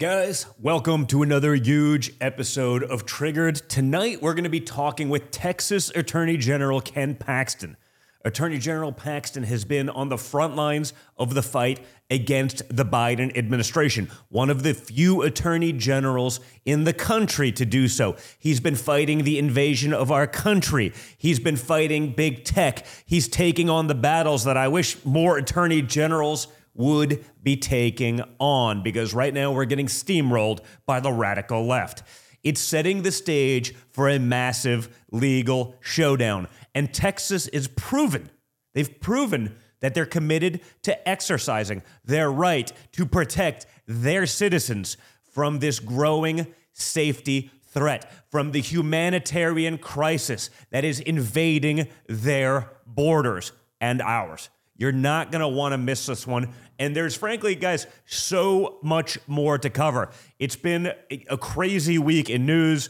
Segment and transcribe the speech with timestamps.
[0.00, 3.56] Guys, welcome to another huge episode of Triggered.
[3.68, 7.76] Tonight, we're going to be talking with Texas Attorney General Ken Paxton.
[8.24, 13.36] Attorney General Paxton has been on the front lines of the fight against the Biden
[13.36, 18.16] administration, one of the few attorney generals in the country to do so.
[18.38, 20.94] He's been fighting the invasion of our country.
[21.18, 22.86] He's been fighting big tech.
[23.04, 28.82] He's taking on the battles that I wish more attorney generals would be taking on
[28.82, 32.02] because right now we're getting steamrolled by the radical left.
[32.42, 36.48] It's setting the stage for a massive legal showdown.
[36.74, 38.30] And Texas is proven,
[38.74, 44.96] they've proven that they're committed to exercising their right to protect their citizens
[45.32, 54.02] from this growing safety threat, from the humanitarian crisis that is invading their borders and
[54.02, 54.50] ours.
[54.80, 56.54] You're not going to want to miss this one.
[56.78, 60.08] And there's, frankly, guys, so much more to cover.
[60.38, 60.90] It's been
[61.28, 62.88] a crazy week in news,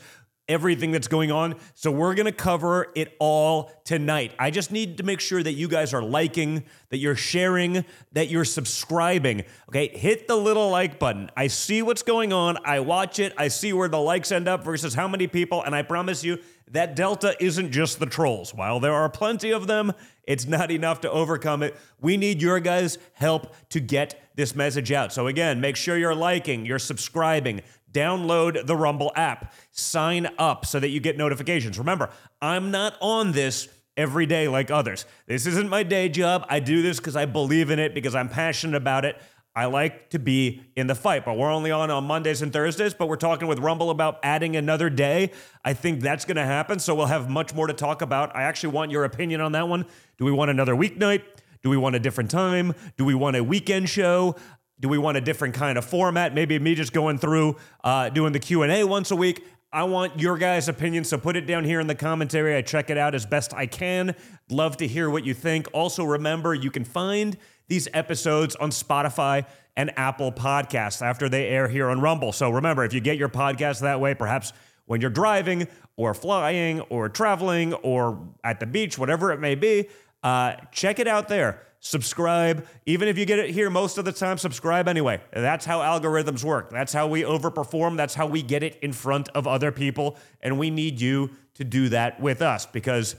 [0.49, 1.57] everything that's going on.
[1.75, 4.33] So we're going to cover it all tonight.
[4.39, 8.29] I just need to make sure that you guys are liking, that you're sharing, that
[8.29, 9.43] you're subscribing.
[9.69, 11.29] Okay, hit the little like button.
[11.37, 12.57] I see what's going on.
[12.65, 13.33] I watch it.
[13.37, 15.61] I see where the likes end up versus how many people.
[15.61, 16.39] And I promise you,
[16.71, 18.55] that delta isn't just the trolls.
[18.55, 19.93] While there are plenty of them,
[20.25, 21.77] it's not enough to overcome it.
[22.01, 25.13] We need your guys' help to get this message out.
[25.13, 30.79] So, again, make sure you're liking, you're subscribing, download the Rumble app, sign up so
[30.79, 31.79] that you get notifications.
[31.79, 32.11] Remember,
[32.41, 35.05] I'm not on this every day like others.
[35.27, 36.47] This isn't my day job.
[36.49, 39.21] I do this because I believe in it, because I'm passionate about it.
[39.55, 42.95] I like to be in the fight, but we're only on on Mondays and Thursdays.
[42.95, 45.33] But we're talking with Rumble about adding another day.
[45.65, 46.79] I think that's going to happen.
[46.79, 48.35] So we'll have much more to talk about.
[48.37, 49.87] I actually want your opinion on that one.
[50.19, 51.23] Do we want another weeknight?
[51.63, 52.75] Do we want a different time?
[52.97, 54.37] Do we want a weekend show?
[54.79, 56.33] Do we want a different kind of format?
[56.33, 59.45] Maybe me just going through uh, doing the Q and A once a week.
[59.73, 62.57] I want your guys' opinion, so put it down here in the commentary.
[62.57, 64.17] I check it out as best I can.
[64.51, 65.69] Love to hear what you think.
[65.73, 67.37] Also, remember you can find
[67.71, 72.33] these episodes on Spotify and Apple Podcasts after they air here on Rumble.
[72.33, 74.53] So remember, if you get your podcast that way, perhaps
[74.87, 79.89] when you're driving or flying or traveling or at the beach, whatever it may be,
[80.25, 81.63] uh, check it out there.
[81.79, 82.67] Subscribe.
[82.87, 85.21] Even if you get it here most of the time, subscribe anyway.
[85.33, 86.71] That's how algorithms work.
[86.71, 87.97] That's how we overperform.
[87.97, 90.19] That's how we get it in front of other people.
[90.43, 93.15] And we need you to do that with us because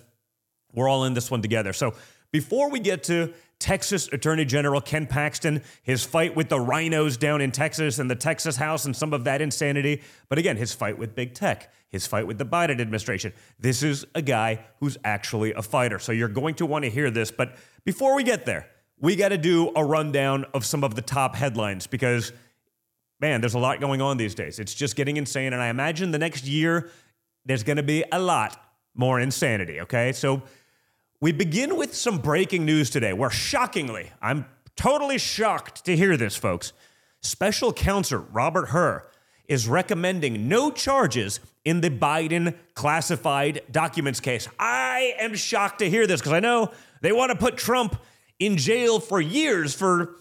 [0.74, 1.72] we're all in this one together.
[1.72, 1.94] So
[2.32, 7.42] before we get to Texas Attorney General Ken Paxton, his fight with the rhinos down
[7.42, 10.02] in Texas and the Texas House and some of that insanity.
[10.28, 13.34] But again, his fight with big tech, his fight with the Biden administration.
[13.60, 16.00] This is a guy who's actually a fighter.
[16.00, 17.30] So you're going to want to hear this.
[17.30, 17.56] But
[17.86, 18.68] before we get there,
[19.00, 22.34] we got to do a rundown of some of the top headlines because,
[23.20, 24.58] man, there's a lot going on these days.
[24.58, 25.54] It's just getting insane.
[25.54, 26.90] And I imagine the next year,
[27.46, 28.60] there's going to be a lot
[28.96, 29.82] more insanity.
[29.82, 30.12] Okay.
[30.14, 30.42] So,
[31.22, 34.46] we begin with some breaking news today, where shockingly, I'm
[34.76, 36.74] totally shocked to hear this, folks.
[37.22, 39.08] Special counsel Robert Hur
[39.48, 44.48] is recommending no charges in the Biden classified documents case.
[44.58, 46.72] I am shocked to hear this because I know
[47.02, 48.02] they want to put Trump
[48.40, 50.16] in jail for years for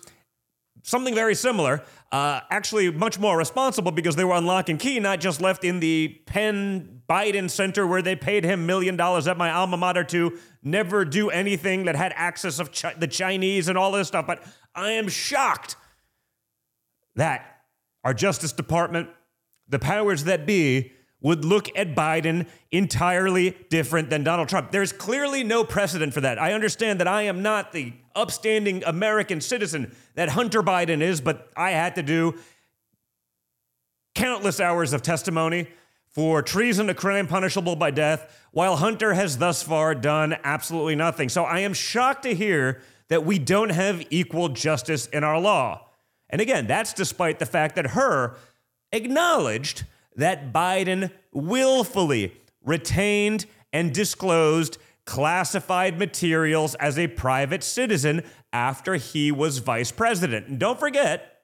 [0.82, 1.82] something very similar.
[2.12, 5.62] Uh, actually, much more responsible because they were on lock and key, not just left
[5.62, 10.03] in the Penn Biden Center where they paid him million dollars at my alma mater
[10.04, 14.26] to never do anything that had access of the Chinese and all this stuff.
[14.26, 14.43] But
[14.75, 15.76] I am shocked
[17.15, 17.62] that
[18.03, 19.09] our Justice Department,
[19.69, 24.70] the powers that be, would look at Biden entirely different than Donald Trump.
[24.70, 26.41] There's clearly no precedent for that.
[26.41, 31.50] I understand that I am not the upstanding American citizen that Hunter Biden is, but
[31.56, 32.38] I had to do
[34.15, 35.69] countless hours of testimony
[36.09, 41.28] for treason, a crime punishable by death, while Hunter has thus far done absolutely nothing.
[41.28, 45.87] So I am shocked to hear that we don't have equal justice in our law.
[46.28, 48.37] And again, that's despite the fact that Hur
[48.93, 49.84] acknowledged
[50.17, 54.79] that Biden willfully retained and disclosed
[55.10, 58.22] classified materials as a private citizen
[58.52, 60.46] after he was vice president.
[60.46, 61.40] And don't forget,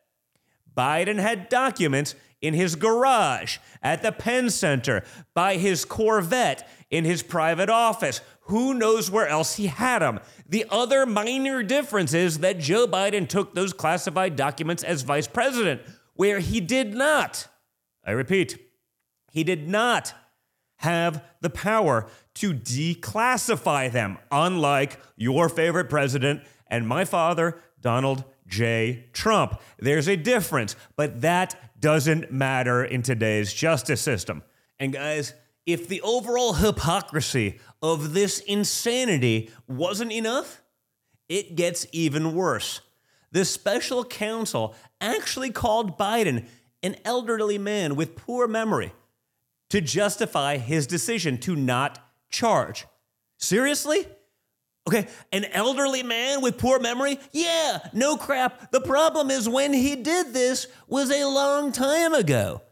[0.76, 5.02] Biden had documents in his garage, at the Penn Center,
[5.34, 8.20] by his Corvette, in his private office.
[8.42, 10.20] Who knows where else he had them?
[10.48, 15.82] The other minor difference is that Joe Biden took those classified documents as vice president,
[16.14, 17.48] where he did not,
[18.04, 18.60] I repeat,
[19.32, 20.14] he did not
[20.76, 22.06] have the power
[22.36, 29.06] to declassify them, unlike your favorite president and my father, Donald J.
[29.12, 29.60] Trump.
[29.78, 34.42] There's a difference, but that doesn't matter in today's justice system.
[34.78, 35.34] And guys,
[35.64, 40.62] if the overall hypocrisy of this insanity wasn't enough,
[41.28, 42.80] it gets even worse.
[43.32, 46.46] The special counsel actually called Biden
[46.82, 48.92] an elderly man with poor memory
[49.70, 51.98] to justify his decision to not
[52.30, 52.86] charge.
[53.38, 54.06] Seriously?
[54.88, 57.18] Okay, an elderly man with poor memory?
[57.32, 58.70] Yeah, no crap.
[58.70, 62.62] The problem is when he did this was a long time ago.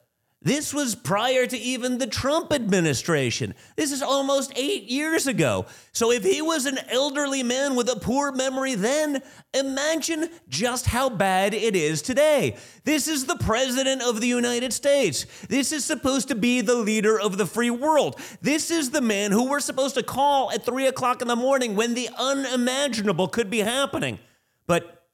[0.45, 3.55] This was prior to even the Trump administration.
[3.77, 5.65] This is almost eight years ago.
[5.93, 9.23] So, if he was an elderly man with a poor memory then,
[9.55, 12.57] imagine just how bad it is today.
[12.85, 15.25] This is the President of the United States.
[15.49, 18.21] This is supposed to be the leader of the free world.
[18.43, 21.75] This is the man who we're supposed to call at three o'clock in the morning
[21.75, 24.19] when the unimaginable could be happening.
[24.67, 25.07] But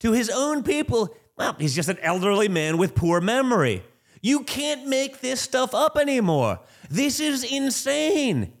[0.00, 3.82] to his own people, well, he's just an elderly man with poor memory.
[4.24, 6.60] You can't make this stuff up anymore.
[6.88, 8.54] This is insane.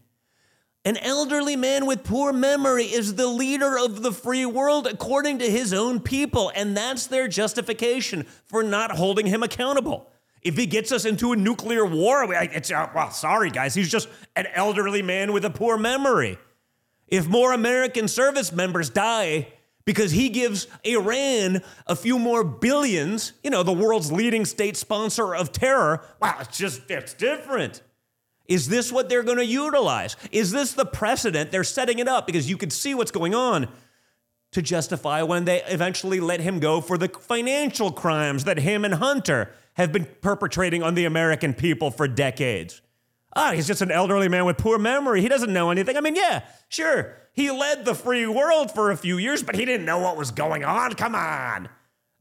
[0.84, 5.50] An elderly man with poor memory is the leader of the free world according to
[5.50, 10.10] his own people, and that's their justification for not holding him accountable.
[10.42, 14.10] If he gets us into a nuclear war, it's, uh, well, sorry, guys, he's just
[14.36, 16.36] an elderly man with a poor memory.
[17.08, 19.48] If more American service members die
[19.84, 25.34] because he gives Iran a few more billions, you know, the world's leading state sponsor
[25.34, 26.02] of terror.
[26.20, 27.82] Wow, it's just, it's different.
[28.46, 30.16] Is this what they're going to utilize?
[30.30, 31.50] Is this the precedent?
[31.50, 33.68] They're setting it up because you can see what's going on
[34.52, 38.94] to justify when they eventually let him go for the financial crimes that him and
[38.94, 42.80] Hunter have been perpetrating on the American people for decades.
[43.36, 45.20] Ah, he's just an elderly man with poor memory.
[45.20, 45.96] He doesn't know anything.
[45.96, 47.16] I mean, yeah, sure.
[47.32, 50.30] He led the free world for a few years, but he didn't know what was
[50.30, 50.92] going on.
[50.94, 51.68] Come on.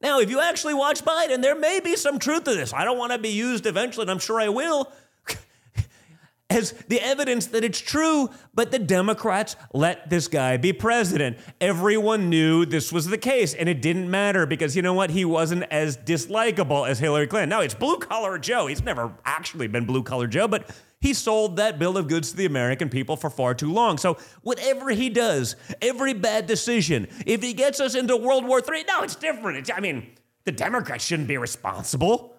[0.01, 2.73] Now, if you actually watch Biden, there may be some truth to this.
[2.73, 4.91] I don't want to be used eventually, and I'm sure I will,
[6.49, 11.37] as the evidence that it's true, but the Democrats let this guy be president.
[11.61, 15.09] Everyone knew this was the case, and it didn't matter because you know what?
[15.09, 17.49] He wasn't as dislikable as Hillary Clinton.
[17.49, 18.67] Now, it's blue collar Joe.
[18.67, 20.69] He's never actually been blue collar Joe, but
[21.03, 23.97] he sold that bill of goods to the American people for far too long.
[23.97, 28.85] So, whatever he does, every bad decision, if he gets us into World War III,
[28.85, 29.57] no, it's different.
[29.57, 30.07] It's, I mean,
[30.45, 32.37] the Democrats shouldn't be responsible.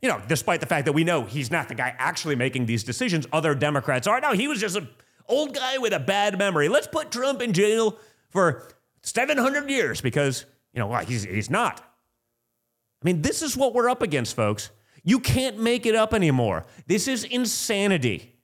[0.00, 2.84] You know, despite the fact that we know he's not the guy actually making these
[2.84, 4.18] decisions, other Democrats are.
[4.18, 4.88] No, he was just an
[5.28, 6.70] old guy with a bad memory.
[6.70, 7.98] Let's put Trump in jail
[8.30, 8.66] for
[9.02, 11.80] 700 years because, you know, well, he's, he's not.
[13.02, 14.70] I mean, this is what we're up against, folks.
[15.06, 16.66] You can't make it up anymore.
[16.88, 18.34] This is insanity.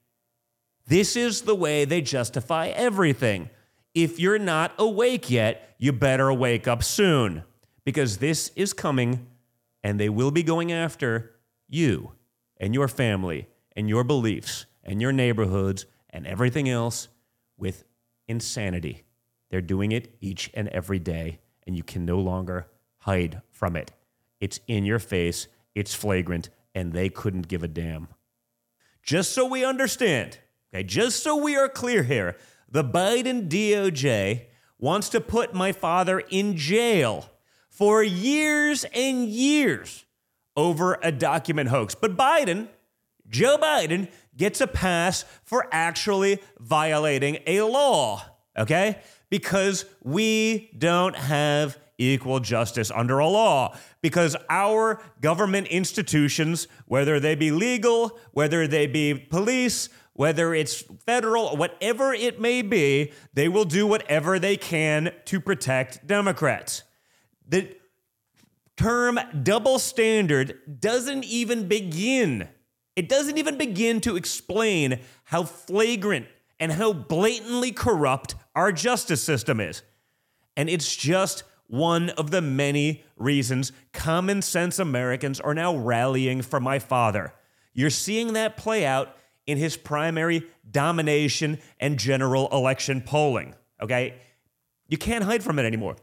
[0.87, 3.51] This is the way they justify everything.
[3.97, 7.43] If you're not awake yet, you better wake up soon
[7.85, 9.27] because this is coming
[9.83, 11.33] and they will be going after
[11.69, 12.13] you
[12.59, 17.09] and your family and your beliefs and your neighborhoods and everything else
[17.57, 17.83] with
[18.29, 19.03] insanity.
[19.51, 22.69] They're doing it each and every day, and you can no longer
[22.99, 23.91] hide from it.
[24.41, 28.09] It's in your face it's flagrant, and they couldn't give a damn.
[29.03, 30.39] Just so we understand,
[30.73, 32.37] okay, just so we are clear here,
[32.71, 34.47] the Biden DOJ
[34.79, 37.29] wants to put my father in jail
[37.69, 40.05] for years and years
[40.57, 41.95] over a document hoax.
[41.95, 42.69] But Biden,
[43.29, 48.25] Joe Biden, gets a pass for actually violating a law,
[48.57, 48.99] okay?
[49.31, 51.79] Because we don't have
[52.11, 58.87] equal justice under a law because our government institutions, whether they be legal, whether they
[58.87, 65.13] be police, whether it's federal, whatever it may be, they will do whatever they can
[65.25, 66.83] to protect Democrats.
[67.49, 67.75] The
[68.77, 72.49] term double standard doesn't even begin.
[72.95, 76.27] It doesn't even begin to explain how flagrant
[76.61, 79.83] and how blatantly corrupt our justice system is.
[80.57, 86.61] And it's just one of the many reasons common sense Americans are now rallying for
[86.61, 87.33] my father.
[87.73, 93.55] You're seeing that play out in his primary domination and general election polling.
[93.81, 94.17] Okay?
[94.87, 95.97] You can't hide from it anymore.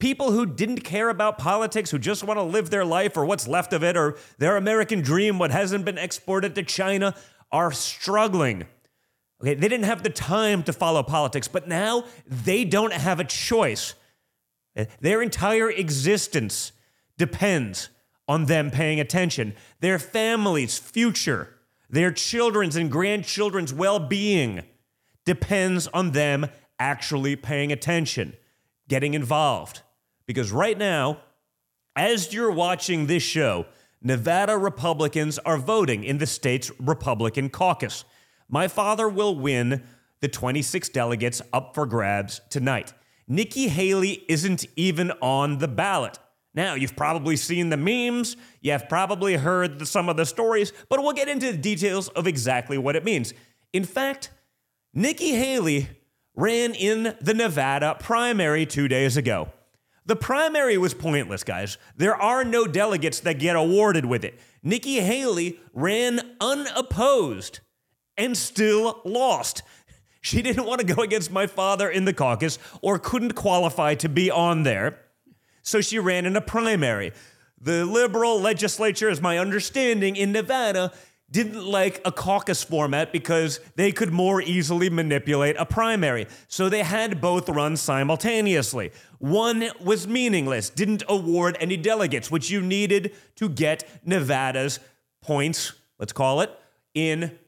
[0.00, 3.46] People who didn't care about politics, who just want to live their life or what's
[3.46, 7.14] left of it, or their American dream, what hasn't been exported to China,
[7.52, 8.66] are struggling.
[9.40, 13.24] Okay, they didn't have the time to follow politics, but now they don't have a
[13.24, 13.94] choice.
[15.00, 16.72] Their entire existence
[17.16, 17.90] depends
[18.26, 19.54] on them paying attention.
[19.80, 21.50] Their family's future,
[21.88, 24.62] their children's and grandchildren's well being
[25.24, 26.46] depends on them
[26.78, 28.34] actually paying attention,
[28.88, 29.82] getting involved.
[30.26, 31.18] Because right now,
[31.96, 33.66] as you're watching this show,
[34.02, 38.04] Nevada Republicans are voting in the state's Republican caucus.
[38.48, 39.82] My father will win
[40.20, 42.92] the 26 delegates up for grabs tonight.
[43.26, 46.18] Nikki Haley isn't even on the ballot.
[46.54, 51.02] Now, you've probably seen the memes, you've probably heard the, some of the stories, but
[51.02, 53.34] we'll get into the details of exactly what it means.
[53.72, 54.30] In fact,
[54.92, 55.88] Nikki Haley
[56.36, 59.48] ran in the Nevada primary two days ago.
[60.06, 61.78] The primary was pointless, guys.
[61.96, 64.38] There are no delegates that get awarded with it.
[64.62, 67.60] Nikki Haley ran unopposed
[68.16, 69.62] and still lost.
[70.24, 74.08] She didn't want to go against my father in the caucus or couldn't qualify to
[74.08, 74.98] be on there.
[75.62, 77.12] So she ran in a primary.
[77.60, 80.92] The liberal legislature, as my understanding, in Nevada
[81.30, 86.26] didn't like a caucus format because they could more easily manipulate a primary.
[86.48, 88.92] So they had both run simultaneously.
[89.18, 94.80] One was meaningless, didn't award any delegates, which you needed to get Nevada's
[95.20, 96.50] points, let's call it,
[96.94, 97.38] in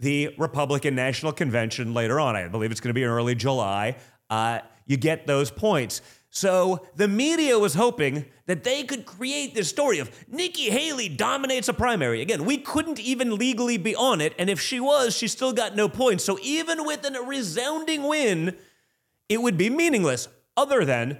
[0.00, 2.36] the Republican National Convention later on.
[2.36, 3.96] I believe it's going to be in early July.
[4.28, 6.02] Uh, you get those points.
[6.30, 11.68] So the media was hoping that they could create this story of Nikki Haley dominates
[11.68, 12.20] a primary.
[12.22, 15.76] Again, we couldn't even legally be on it, and if she was, she still got
[15.76, 16.24] no points.
[16.24, 18.56] So even with a resounding win,
[19.28, 21.18] it would be meaningless, other than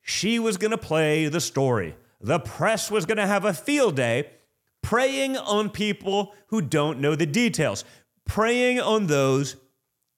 [0.00, 1.94] she was going to play the story.
[2.20, 4.30] The press was going to have a field day
[4.82, 7.84] preying on people who don't know the details,
[8.26, 9.56] preying on those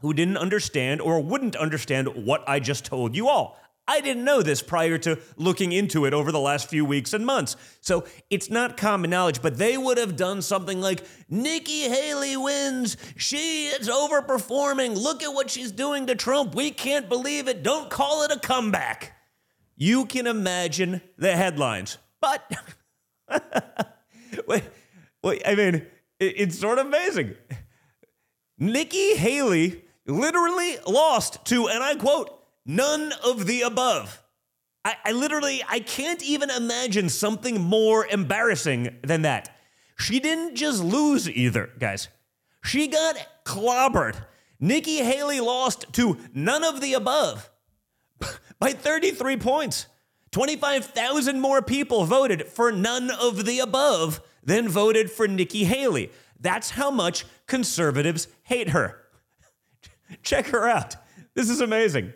[0.00, 3.58] who didn't understand or wouldn't understand what I just told you all.
[3.86, 7.26] I didn't know this prior to looking into it over the last few weeks and
[7.26, 7.56] months.
[7.80, 12.96] So it's not common knowledge, but they would have done something like Nikki Haley wins.
[13.16, 14.96] She is overperforming.
[14.96, 16.54] Look at what she's doing to Trump.
[16.54, 17.64] We can't believe it.
[17.64, 19.16] Don't call it a comeback.
[19.76, 21.98] You can imagine the headlines.
[22.20, 22.52] But,
[24.46, 24.64] wait,
[25.22, 25.86] wait, I mean,
[26.18, 27.34] it's sort of amazing.
[28.58, 34.22] Nikki Haley literally lost to, and I quote, None of the above.
[34.84, 39.56] I, I, literally, I can't even imagine something more embarrassing than that.
[39.98, 42.08] She didn't just lose either, guys.
[42.64, 44.16] She got clobbered.
[44.60, 47.50] Nikki Haley lost to none of the above
[48.60, 49.86] by 33 points.
[50.32, 56.10] 25,000 more people voted for none of the above than voted for Nikki Haley.
[56.40, 58.98] That's how much conservatives hate her.
[60.22, 60.96] Check her out.
[61.34, 62.12] This is amazing.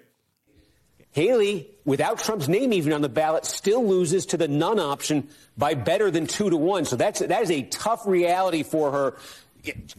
[1.12, 5.74] Haley, without Trump's name even on the ballot, still loses to the none option by
[5.74, 6.84] better than two to one.
[6.84, 9.16] So that's that is a tough reality for her.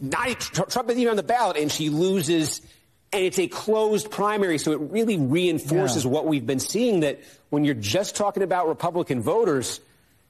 [0.00, 2.62] Not, Trump isn't even on the ballot, and she loses.
[3.12, 6.10] And it's a closed primary, so it really reinforces yeah.
[6.10, 7.00] what we've been seeing.
[7.00, 9.80] That when you're just talking about Republican voters,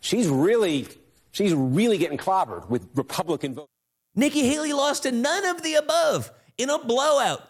[0.01, 0.87] she's really
[1.33, 3.69] she's really getting clobbered with Republican voters.
[4.15, 7.43] Nikki Haley lost to none of the above in a blowout.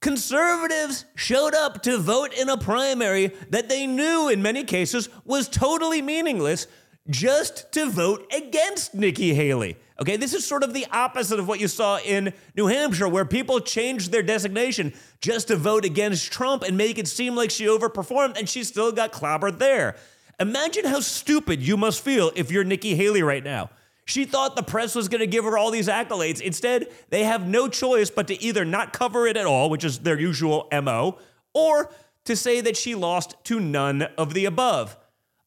[0.00, 5.46] Conservatives showed up to vote in a primary that they knew in many cases was
[5.46, 6.66] totally meaningless
[7.08, 9.76] just to vote against Nikki Haley.
[10.00, 13.26] Okay, this is sort of the opposite of what you saw in New Hampshire, where
[13.26, 17.66] people changed their designation just to vote against Trump and make it seem like she
[17.66, 19.96] overperformed and she still got clobbered there.
[20.38, 23.68] Imagine how stupid you must feel if you're Nikki Haley right now.
[24.06, 26.40] She thought the press was going to give her all these accolades.
[26.40, 29.98] Instead, they have no choice but to either not cover it at all, which is
[29.98, 31.18] their usual MO,
[31.52, 31.90] or
[32.24, 34.96] to say that she lost to none of the above.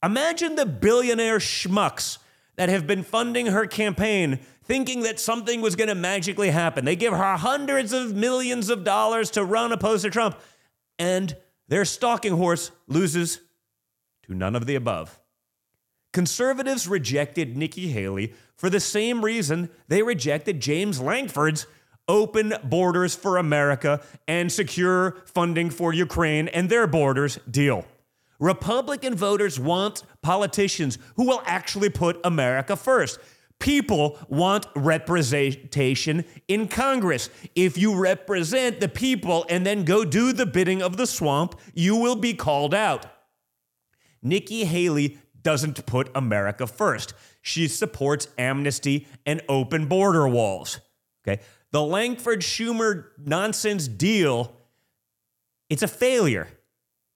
[0.04, 2.20] Imagine the billionaire schmucks
[2.56, 6.86] that have been funding her campaign thinking that something was going to magically happen.
[6.86, 10.40] They give her hundreds of millions of dollars to run opposed to Trump,
[10.98, 11.36] and
[11.68, 13.40] their stalking horse loses
[14.24, 15.20] to none of the above.
[16.14, 21.66] Conservatives rejected Nikki Haley for the same reason they rejected James Lankford's
[22.08, 27.86] open borders for America and secure funding for Ukraine and their borders deal.
[28.44, 33.18] Republican voters want politicians who will actually put America first.
[33.58, 37.30] People want representation in Congress.
[37.56, 41.96] If you represent the people and then go do the bidding of the swamp, you
[41.96, 43.06] will be called out.
[44.22, 47.14] Nikki Haley doesn't put America first.
[47.42, 50.82] She supports amnesty and open border walls.
[51.26, 51.42] Okay?
[51.72, 54.52] The Lankford Schumer nonsense deal,
[55.70, 56.50] it's a failure.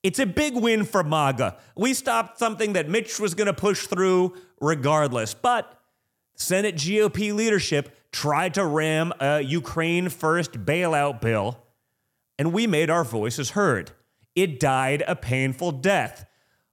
[0.07, 1.57] It's a big win for MAGA.
[1.75, 5.33] We stopped something that Mitch was going to push through regardless.
[5.33, 5.81] But
[6.33, 11.61] Senate GOP leadership tried to ram a Ukraine first bailout bill,
[12.39, 13.91] and we made our voices heard.
[14.33, 16.25] It died a painful death.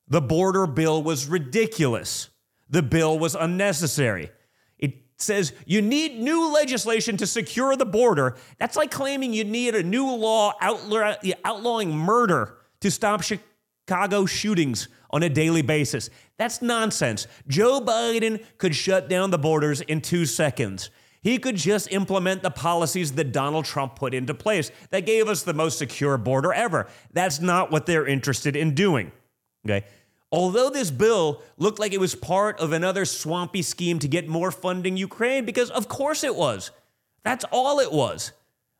[0.06, 2.30] The border bill was ridiculous.
[2.70, 4.30] the bill was unnecessary.
[4.78, 8.36] It says you need new legislation to secure the border.
[8.60, 14.88] That's like claiming you need a new law outlaw- outlawing murder to stop Chicago shootings
[15.08, 16.10] on a daily basis.
[16.36, 17.26] That's nonsense.
[17.48, 20.90] Joe Biden could shut down the borders in two seconds.
[21.22, 25.44] He could just implement the policies that Donald Trump put into place that gave us
[25.44, 26.86] the most secure border ever.
[27.14, 29.12] That's not what they're interested in doing.
[29.64, 29.86] Okay.
[30.30, 34.50] Although this bill looked like it was part of another swampy scheme to get more
[34.50, 36.70] funding Ukraine, because of course it was.
[37.22, 38.32] That's all it was.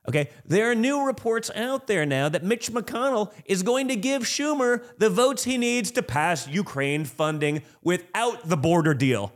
[0.06, 4.22] Okay, there are new reports out there now that Mitch McConnell is going to give
[4.24, 9.32] Schumer the votes he needs to pass Ukraine funding without the border deal.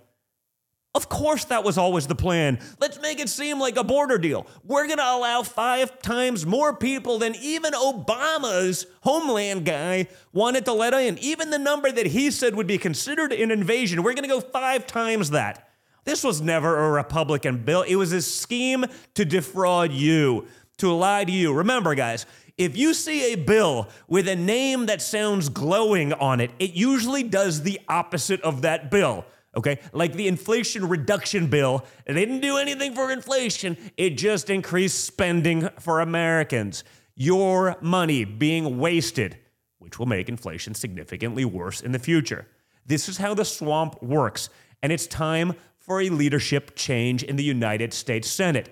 [0.95, 2.59] Of course, that was always the plan.
[2.81, 4.47] Let's make it seem like a border deal.
[4.65, 10.73] We're going to allow five times more people than even Obama's homeland guy wanted to
[10.73, 11.17] let in.
[11.19, 14.41] Even the number that he said would be considered an invasion, we're going to go
[14.41, 15.69] five times that.
[16.09, 17.83] This was never a Republican bill.
[17.83, 20.47] It was a scheme to defraud you,
[20.79, 21.53] to lie to you.
[21.53, 26.51] Remember, guys, if you see a bill with a name that sounds glowing on it,
[26.59, 29.25] it usually does the opposite of that bill.
[29.57, 35.05] Okay, like the Inflation Reduction Bill, it didn't do anything for inflation, it just increased
[35.05, 36.85] spending for Americans.
[37.17, 39.39] Your money being wasted,
[39.79, 42.47] which will make inflation significantly worse in the future.
[42.87, 44.51] This is how the swamp works,
[44.83, 48.69] and it's time for a leadership change in the United States Senate.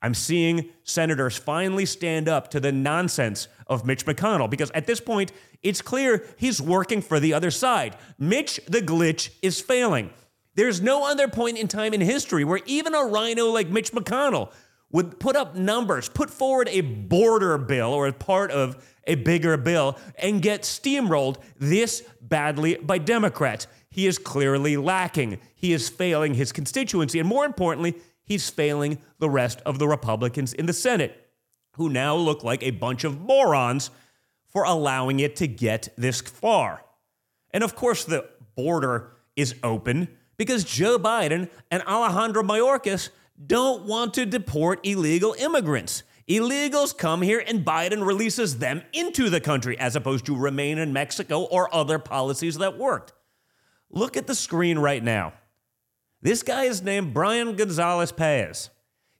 [0.00, 5.00] I'm seeing senators finally stand up to the nonsense of Mitch McConnell because at this
[5.00, 7.96] point, it's clear he's working for the other side.
[8.18, 10.10] Mitch the glitch is failing.
[10.54, 14.52] There's no other point in time in history where even a rhino like Mitch McConnell
[14.90, 19.56] would put up numbers, put forward a border bill or a part of a bigger
[19.56, 23.66] bill, and get steamrolled this badly by Democrats
[23.98, 25.40] he is clearly lacking.
[25.54, 27.18] He is failing his constituency.
[27.18, 27.96] And more importantly,
[28.28, 31.28] he's failing the rest of the Republicans in the Senate,
[31.72, 33.90] who now look like a bunch of morons
[34.46, 36.84] for allowing it to get this far.
[37.50, 43.08] And of course, the border is open because Joe Biden and Alejandro Mayorkas
[43.44, 46.02] don't want to deport illegal immigrants.
[46.28, 50.92] Illegals come here and Biden releases them into the country as opposed to remain in
[50.92, 53.14] Mexico or other policies that worked.
[53.90, 55.32] Look at the screen right now.
[56.20, 58.70] This guy is named Brian Gonzalez Paez.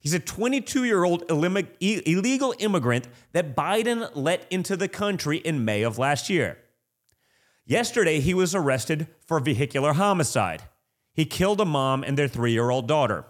[0.00, 5.82] He's a 22 year old illegal immigrant that Biden let into the country in May
[5.82, 6.58] of last year.
[7.66, 10.62] Yesterday, he was arrested for vehicular homicide.
[11.12, 13.26] He killed a mom and their three year old daughter.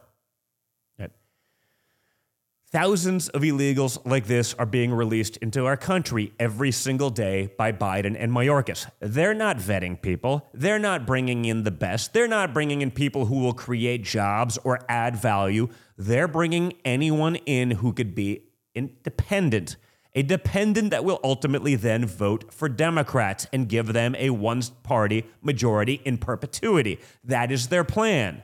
[2.71, 7.73] Thousands of illegals like this are being released into our country every single day by
[7.73, 8.91] Biden and Mayorkas.
[9.01, 10.47] They're not vetting people.
[10.53, 12.13] They're not bringing in the best.
[12.13, 15.71] They're not bringing in people who will create jobs or add value.
[15.97, 19.77] They're bringing anyone in who could be independent,
[20.15, 25.25] a dependent that will ultimately then vote for Democrats and give them a one party
[25.41, 27.01] majority in perpetuity.
[27.25, 28.43] That is their plan.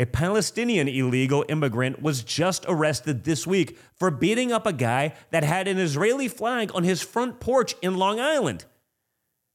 [0.00, 5.44] A Palestinian illegal immigrant was just arrested this week for beating up a guy that
[5.44, 8.64] had an Israeli flag on his front porch in Long Island.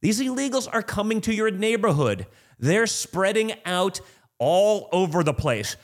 [0.04, 2.28] These illegals are coming to your neighborhood.
[2.60, 4.02] They're spreading out
[4.38, 5.78] all over the place.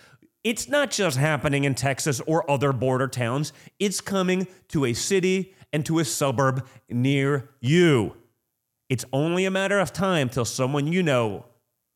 [0.43, 5.55] It's not just happening in Texas or other border towns, it's coming to a city
[5.73, 8.15] and to a suburb near you.
[8.89, 11.47] It's only a matter of time till someone you know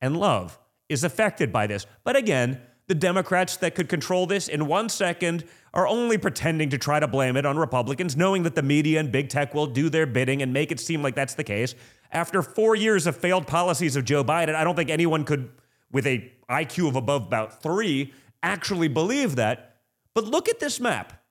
[0.01, 0.57] and love
[0.89, 1.85] is affected by this.
[2.03, 5.43] But again, the Democrats that could control this in one second
[5.73, 9.11] are only pretending to try to blame it on Republicans, knowing that the media and
[9.11, 11.73] big tech will do their bidding and make it seem like that's the case.
[12.11, 15.49] After four years of failed policies of Joe Biden, I don't think anyone could,
[15.91, 19.77] with a IQ of above about three, actually believe that.
[20.13, 21.23] But look at this map.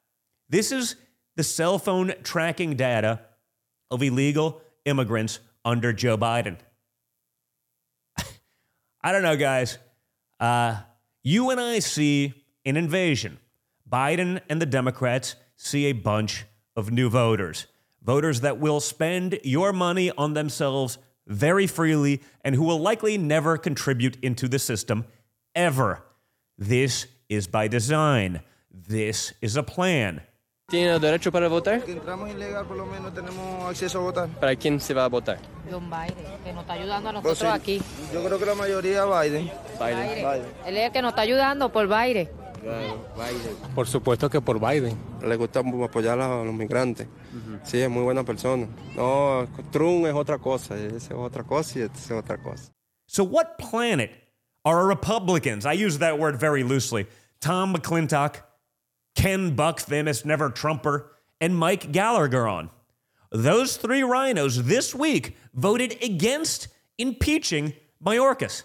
[0.48, 0.96] This is
[1.36, 3.20] the cell phone tracking data
[3.90, 6.58] of illegal immigrants under Joe Biden.
[9.04, 9.76] I don't know, guys.
[10.40, 10.76] Uh,
[11.22, 12.32] you and I see
[12.64, 13.38] an invasion.
[13.86, 17.66] Biden and the Democrats see a bunch of new voters,
[18.02, 23.58] voters that will spend your money on themselves very freely and who will likely never
[23.58, 25.04] contribute into the system
[25.54, 26.02] ever.
[26.56, 28.40] This is by design.
[28.70, 30.22] This is a plan.
[30.66, 31.84] ¿Tiene derecho para votar?
[31.84, 34.28] Que entramos ilegal, por lo menos tenemos acceso a votar.
[34.40, 35.38] ¿Para quién se va a votar?
[35.70, 37.82] John Biden, que nos está ayudando a Pues nosotros sí, aquí.
[38.12, 39.50] Yo creo que la mayoría Biden.
[39.78, 40.14] Biden.
[40.16, 40.46] Biden.
[40.66, 42.30] Él es el que nos está ayudando por Biden.
[43.74, 44.98] Por supuesto que por Biden.
[45.22, 47.08] Le gusta apoyar a los migrantes.
[47.62, 48.66] Sí, es muy buena persona.
[48.96, 52.72] No, Trump es otra cosa, esa es otra cosa y esta es otra cosa.
[53.06, 54.10] So, what planet
[54.64, 55.66] are Republicans.
[55.66, 57.06] I use that word very loosely.
[57.40, 58.36] Tom McClintock,
[59.14, 62.70] Ken Buck, famous never Trumper, and Mike Gallagher on.
[63.30, 67.74] Those three rhinos this week voted against impeaching
[68.04, 68.62] Mayorkas.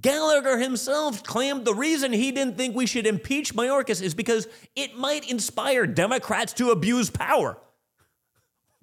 [0.00, 4.96] Gallagher himself claimed the reason he didn't think we should impeach Mayorkas is because it
[4.96, 7.58] might inspire Democrats to abuse power.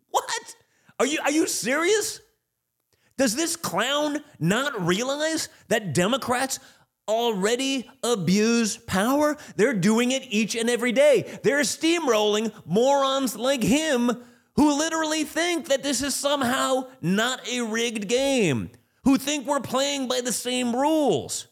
[0.09, 0.55] What?
[0.99, 2.21] Are you are you serious?
[3.17, 6.59] Does this clown not realize that Democrats
[7.07, 9.37] already abuse power?
[9.55, 11.39] They're doing it each and every day.
[11.43, 14.11] They're steamrolling morons like him
[14.55, 18.71] who literally think that this is somehow not a rigged game,
[19.03, 21.47] who think we're playing by the same rules.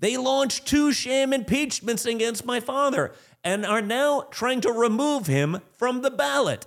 [0.00, 3.12] They launched two sham impeachments against my father
[3.44, 6.66] and are now trying to remove him from the ballot.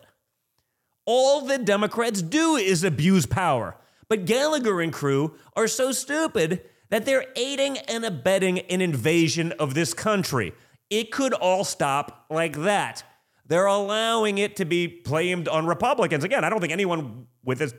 [1.06, 3.76] All the Democrats do is abuse power.
[4.08, 6.62] But Gallagher and crew are so stupid
[6.94, 10.54] that they're aiding and abetting an invasion of this country.
[10.92, 13.02] It could all stop like that.
[13.48, 16.24] They're allowing it to be blamed on Republicans.
[16.24, 17.74] Again, I don't think anyone with a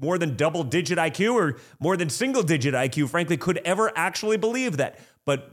[0.00, 4.36] more than double digit IQ or more than single digit IQ, frankly, could ever actually
[4.36, 5.00] believe that.
[5.26, 5.50] But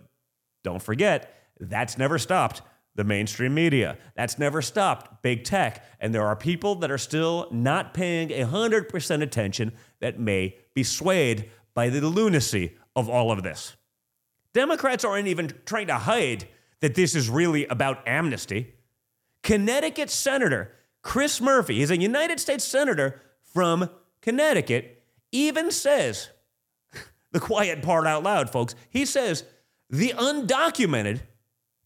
[0.63, 2.61] don't forget, that's never stopped
[2.93, 3.97] the mainstream media.
[4.15, 5.83] That's never stopped big tech.
[5.99, 11.49] And there are people that are still not paying 100% attention that may be swayed
[11.73, 13.77] by the lunacy of all of this.
[14.53, 16.47] Democrats aren't even trying to hide
[16.81, 18.73] that this is really about amnesty.
[19.43, 23.21] Connecticut Senator Chris Murphy, he's a United States Senator
[23.53, 23.89] from
[24.21, 26.29] Connecticut, even says,
[27.31, 29.45] the quiet part out loud, folks, he says,
[29.89, 31.21] the undocumented,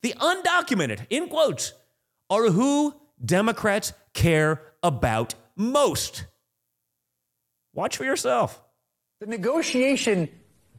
[0.01, 1.73] the undocumented, in quotes,
[2.31, 6.25] are who Democrats care about most.
[7.73, 8.59] Watch for yourself.
[9.19, 10.29] The negotiation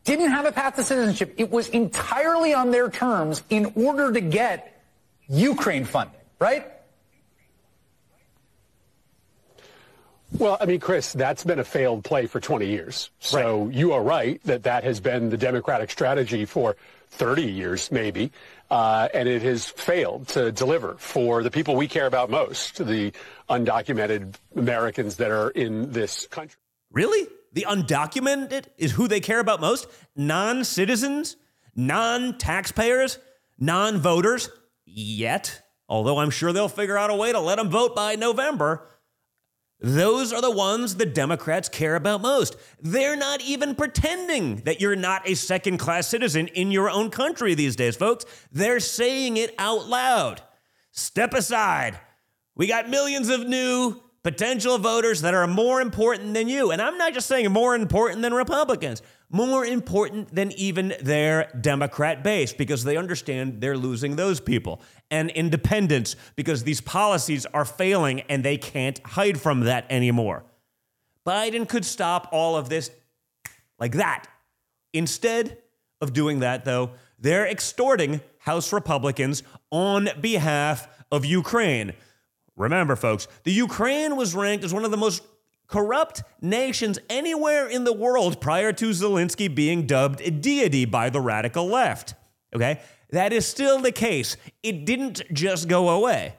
[0.04, 1.34] didn't have a path to citizenship.
[1.36, 4.82] It was entirely on their terms in order to get
[5.28, 6.66] Ukraine funding, right?
[10.38, 13.10] Well, I mean, Chris, that's been a failed play for 20 years.
[13.18, 13.74] So right.
[13.74, 16.76] you are right that that has been the Democratic strategy for
[17.10, 18.32] 30 years, maybe.
[18.70, 23.12] Uh, and it has failed to deliver for the people we care about most, the
[23.50, 26.58] undocumented Americans that are in this country.
[26.90, 27.28] Really?
[27.52, 29.86] The undocumented is who they care about most?
[30.16, 31.36] Non citizens?
[31.74, 33.18] Non taxpayers?
[33.58, 34.48] Non voters?
[34.84, 35.62] Yet.
[35.88, 38.88] Although I'm sure they'll figure out a way to let them vote by November.
[39.84, 42.56] Those are the ones the Democrats care about most.
[42.80, 47.54] They're not even pretending that you're not a second class citizen in your own country
[47.54, 48.24] these days, folks.
[48.52, 50.40] They're saying it out loud.
[50.92, 51.98] Step aside.
[52.54, 56.70] We got millions of new potential voters that are more important than you.
[56.70, 62.22] And I'm not just saying more important than Republicans, more important than even their Democrat
[62.22, 64.80] base because they understand they're losing those people.
[65.10, 70.44] And independents because these policies are failing and they can't hide from that anymore.
[71.26, 72.90] Biden could stop all of this
[73.78, 74.26] like that.
[74.92, 75.58] Instead
[76.00, 81.94] of doing that, though, they're extorting House Republicans on behalf of Ukraine.
[82.56, 85.22] Remember, folks, the Ukraine was ranked as one of the most
[85.66, 91.20] corrupt nations anywhere in the world prior to Zelensky being dubbed a deity by the
[91.20, 92.14] radical left.
[92.54, 92.80] Okay?
[93.10, 94.36] That is still the case.
[94.62, 96.34] It didn't just go away.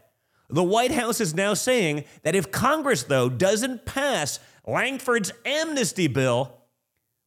[0.50, 6.56] The White House is now saying that if Congress, though, doesn't pass Lankford's amnesty bill,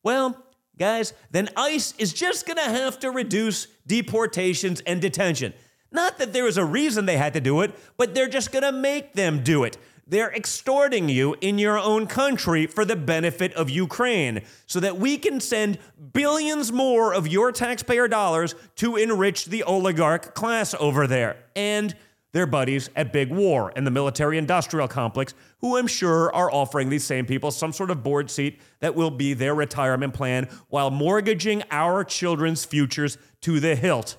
[0.05, 0.41] well,
[0.79, 5.55] guys, then ICE is just going to have to reduce deportations and detention.
[5.97, 8.65] Not that there was a reason they had to do it, but they're just going
[8.65, 9.79] to make them do it.
[10.07, 15.17] They're extorting you in your own country for the benefit of Ukraine so that we
[15.17, 15.79] can send
[16.13, 21.97] billions more of your taxpayer dollars to enrich the oligarch class over there and
[22.33, 26.91] their buddies at Big War and the military industrial complex, who I'm sure are offering
[26.91, 30.91] these same people some sort of board seat that will be their retirement plan while
[30.91, 34.19] mortgaging our children's futures to the hilt.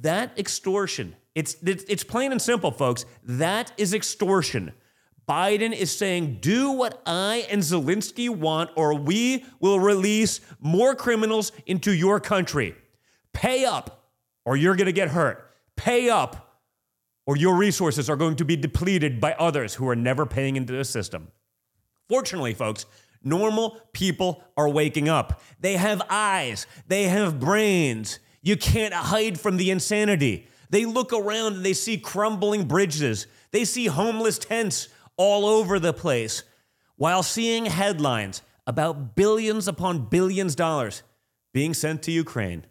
[0.00, 3.04] That extortion, it's, it's plain and simple, folks.
[3.22, 4.72] That is extortion.
[5.28, 11.52] Biden is saying, do what I and Zelensky want, or we will release more criminals
[11.66, 12.74] into your country.
[13.32, 14.08] Pay up,
[14.44, 15.48] or you're going to get hurt.
[15.76, 16.60] Pay up,
[17.24, 20.72] or your resources are going to be depleted by others who are never paying into
[20.72, 21.28] the system.
[22.08, 22.84] Fortunately, folks,
[23.22, 25.40] normal people are waking up.
[25.60, 28.18] They have eyes, they have brains.
[28.42, 30.48] You can't hide from the insanity.
[30.70, 33.26] They look around and they see crumbling bridges.
[33.52, 36.42] They see homeless tents all over the place
[36.96, 41.02] while seeing headlines about billions upon billions dollars
[41.52, 42.64] being sent to Ukraine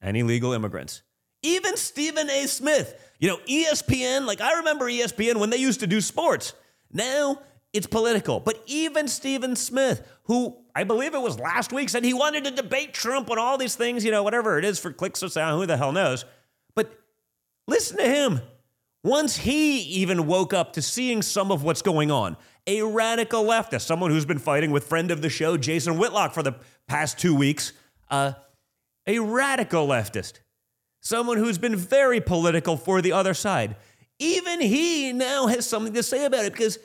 [0.00, 1.02] and illegal immigrants.
[1.42, 2.46] Even Stephen A.
[2.46, 6.54] Smith, you know, ESPN, like I remember ESPN when they used to do sports.
[6.92, 8.40] Now it's political.
[8.40, 12.50] But even Stephen Smith, who I believe it was last week, said he wanted to
[12.50, 15.60] debate Trump on all these things, you know, whatever it is for clicks or sound,
[15.60, 16.24] who the hell knows.
[16.74, 16.92] But
[17.66, 18.40] listen to him.
[19.02, 23.82] Once he even woke up to seeing some of what's going on, a radical leftist,
[23.82, 26.56] someone who's been fighting with friend of the show, Jason Whitlock, for the
[26.86, 27.72] past two weeks,
[28.10, 28.32] uh,
[29.06, 30.40] a radical leftist,
[31.00, 33.76] someone who's been very political for the other side.
[34.18, 36.78] Even he now has something to say about it because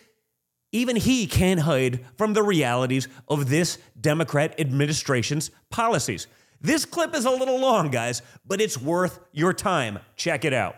[0.71, 6.27] even he can't hide from the realities of this Democrat administration's policies.
[6.61, 9.99] This clip is a little long, guys, but it's worth your time.
[10.15, 10.75] Check it out.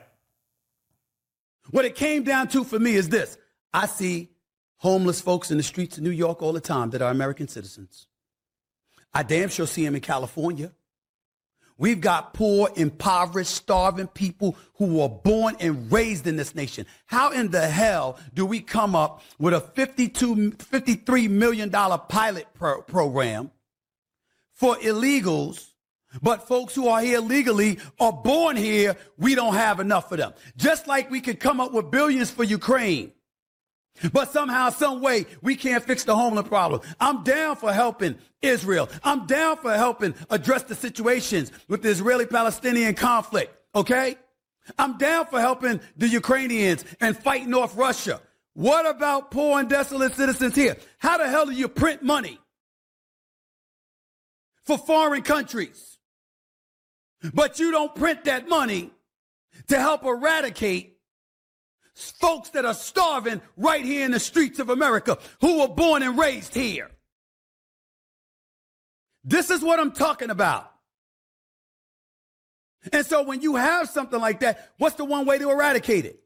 [1.71, 3.37] What it came down to for me is this
[3.73, 4.29] I see
[4.77, 8.07] homeless folks in the streets of New York all the time that are American citizens.
[9.13, 10.71] I damn sure see them in California.
[11.77, 16.87] We've got poor, impoverished, starving people who were born and raised in this nation.
[17.05, 22.81] How in the hell do we come up with a 52, $53 million pilot pro-
[22.81, 23.51] program
[24.53, 25.67] for illegals,
[26.21, 30.33] but folks who are here legally are born here, we don't have enough for them.
[30.55, 33.11] Just like we could come up with billions for Ukraine.
[34.13, 36.81] But somehow, some way, we can't fix the homeless problem.
[36.99, 38.89] I'm down for helping Israel.
[39.03, 43.53] I'm down for helping address the situations with the Israeli-Palestinian conflict.
[43.73, 44.17] Okay?
[44.77, 48.21] I'm down for helping the Ukrainians and fighting off Russia.
[48.53, 50.77] What about poor and desolate citizens here?
[50.97, 52.39] How the hell do you print money
[54.63, 55.97] for foreign countries?
[57.33, 58.91] But you don't print that money
[59.67, 60.96] to help eradicate
[61.97, 66.17] folks that are starving right here in the streets of America who were born and
[66.17, 66.91] raised here.
[69.23, 70.71] This is what I'm talking about.
[72.93, 76.21] And so when you have something like that, what's the one way to eradicate it?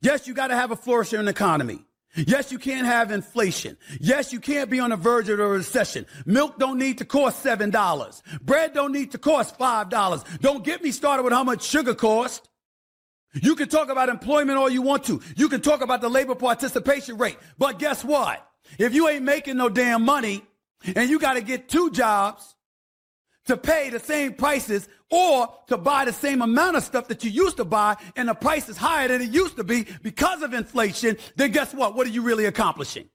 [0.00, 1.84] Yes, you got to have a flourishing economy.
[2.14, 3.76] Yes, you can't have inflation.
[4.00, 6.06] Yes, you can't be on the verge of a recession.
[6.24, 8.40] Milk don't need to cost $7.
[8.40, 10.40] Bread don't need to cost $5.
[10.40, 12.48] Don't get me started with how much sugar costs.
[13.34, 15.20] You can talk about employment all you want to.
[15.36, 17.36] You can talk about the labor participation rate.
[17.58, 18.46] But guess what?
[18.78, 20.42] If you ain't making no damn money
[20.94, 22.54] and you got to get two jobs
[23.46, 27.30] to pay the same prices or to buy the same amount of stuff that you
[27.30, 30.52] used to buy and the price is higher than it used to be because of
[30.52, 31.94] inflation, then guess what?
[31.94, 33.08] What are you really accomplishing?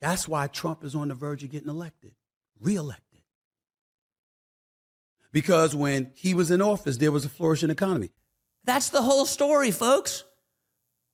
[0.00, 2.12] That's why Trump is on the verge of getting elected,
[2.60, 3.11] reelected.
[5.32, 8.10] Because when he was in office, there was a flourishing economy.
[8.64, 10.24] That's the whole story, folks.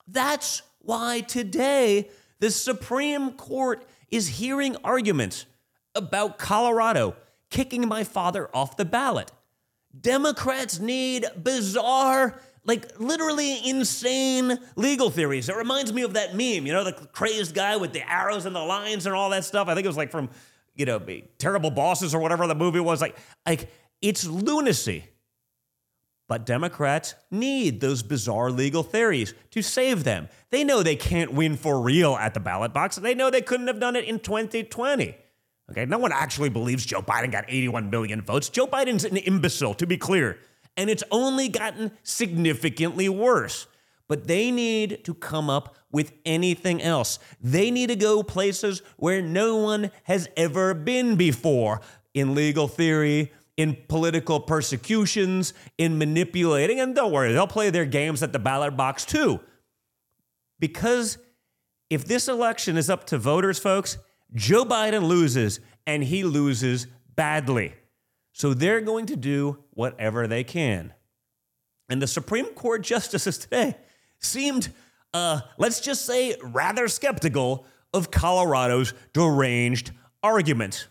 [0.07, 5.45] That's why today the Supreme Court is hearing arguments
[5.95, 7.15] about Colorado
[7.49, 9.31] kicking my father off the ballot.
[9.99, 15.49] Democrats need bizarre, like literally insane legal theories.
[15.49, 18.55] It reminds me of that meme, you know, the crazed guy with the arrows and
[18.55, 19.67] the lines and all that stuff.
[19.67, 20.29] I think it was like from,
[20.75, 21.01] you know,
[21.39, 23.01] Terrible Bosses or whatever the movie was.
[23.01, 23.69] Like, like
[24.01, 25.05] it's lunacy.
[26.27, 30.29] But Democrats need those bizarre legal theories to save them.
[30.51, 32.97] They know they can't win for real at the ballot box.
[32.97, 35.15] They know they couldn't have done it in 2020.
[35.71, 38.49] Okay, no one actually believes Joe Biden got 81 million votes.
[38.49, 40.37] Joe Biden's an imbecile, to be clear.
[40.77, 43.65] And it's only gotten significantly worse.
[44.07, 47.19] But they need to come up with anything else.
[47.41, 51.81] They need to go places where no one has ever been before
[52.13, 56.79] in legal theory, in political persecutions, in manipulating.
[56.79, 59.41] And don't worry, they'll play their games at the ballot box too.
[60.59, 61.17] Because
[61.89, 63.97] if this election is up to voters, folks,
[64.33, 67.73] Joe Biden loses and he loses badly.
[68.31, 70.93] So they're going to do whatever they can.
[71.89, 73.75] And the Supreme Court justices today
[74.19, 74.69] seemed,
[75.13, 79.91] uh, let's just say, rather skeptical of Colorado's deranged
[80.23, 80.87] argument.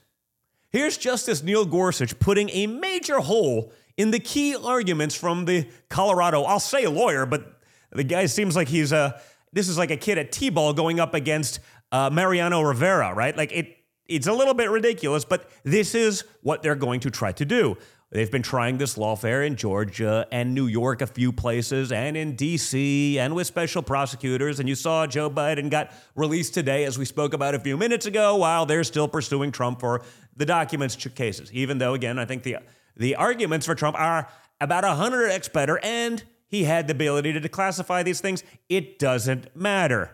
[0.70, 6.42] Here's Justice Neil Gorsuch putting a major hole in the key arguments from the Colorado,
[6.42, 9.18] I'll say lawyer, but the guy seems like he's a,
[9.52, 13.34] this is like a kid at T-ball going up against uh, Mariano Rivera, right?
[13.34, 17.32] Like it, it's a little bit ridiculous, but this is what they're going to try
[17.32, 17.78] to do.
[18.10, 22.36] They've been trying this lawfare in Georgia and New York, a few places, and in
[22.36, 24.60] D.C., and with special prosecutors.
[24.60, 28.06] And you saw Joe Biden got released today, as we spoke about a few minutes
[28.06, 30.00] ago, while they're still pursuing Trump for
[30.38, 31.52] the documents cases.
[31.52, 32.56] Even though, again, I think the
[32.96, 34.28] the arguments for Trump are
[34.60, 38.42] about 100x better, and he had the ability to declassify these things.
[38.68, 40.10] It doesn't matter.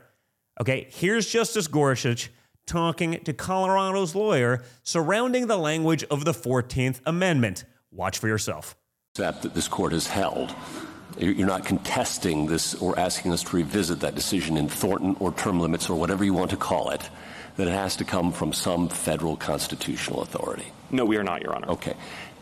[0.60, 2.30] Okay, here's Justice Gorsuch
[2.66, 7.64] talking to Colorado's lawyer surrounding the language of the 14th Amendment.
[7.90, 8.76] Watch for yourself.
[9.14, 10.54] That this court has held.
[11.18, 15.60] You're not contesting this or asking us to revisit that decision in Thornton or term
[15.60, 17.08] limits or whatever you want to call it,
[17.56, 20.66] that it has to come from some federal constitutional authority.
[20.90, 21.70] No, we are not, Your Honor.
[21.70, 21.94] Okay.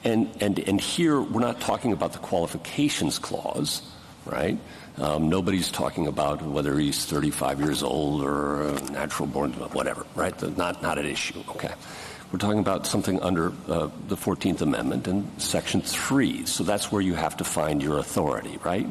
[0.04, 3.82] And, and, and here we're not talking about the qualifications clause,
[4.24, 4.58] right?
[4.98, 10.56] Um, nobody's talking about whether he's 35 years old or natural born, whatever, right?
[10.56, 11.72] Not, not an issue, okay?
[12.32, 16.46] We're talking about something under uh, the 14th Amendment and Section 3.
[16.46, 18.86] So that's where you have to find your authority, right?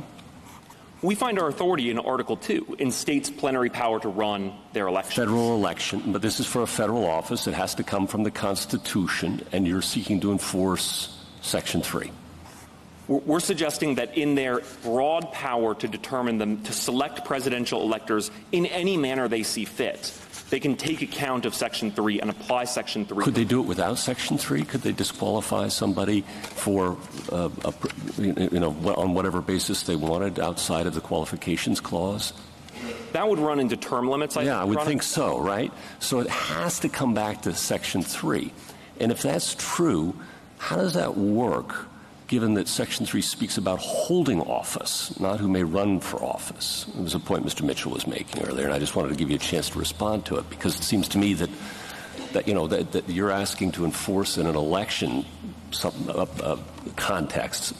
[1.01, 5.23] We find our authority in Article 2, in states' plenary power to run their election.
[5.23, 7.47] Federal election, but this is for a federal office.
[7.47, 12.11] It has to come from the Constitution, and you're seeking to enforce Section 3.
[13.07, 18.67] We're suggesting that in their broad power to determine them, to select presidential electors in
[18.67, 20.13] any manner they see fit,
[20.51, 23.23] they can take account of Section 3 and apply Section 3.
[23.23, 24.63] Could they do it without Section 3?
[24.65, 26.97] Could they disqualify somebody for,
[27.31, 27.73] uh, a,
[28.19, 32.33] you know, on whatever basis they wanted outside of the qualifications clause?
[33.13, 34.85] That would run into term limits, I yeah, I would Ron?
[34.85, 35.71] think so, right?
[35.99, 38.51] So it has to come back to Section 3.
[38.99, 40.13] And if that's true,
[40.57, 41.87] how does that work
[42.31, 46.85] given that Section 3 speaks about holding office, not who may run for office.
[46.97, 47.61] It was a point Mr.
[47.61, 50.25] Mitchell was making earlier, and I just wanted to give you a chance to respond
[50.27, 51.49] to it because it seems to me that,
[52.31, 55.25] that you know, that, that you're asking to enforce in an election
[55.71, 56.57] some, uh, uh,
[56.95, 57.73] context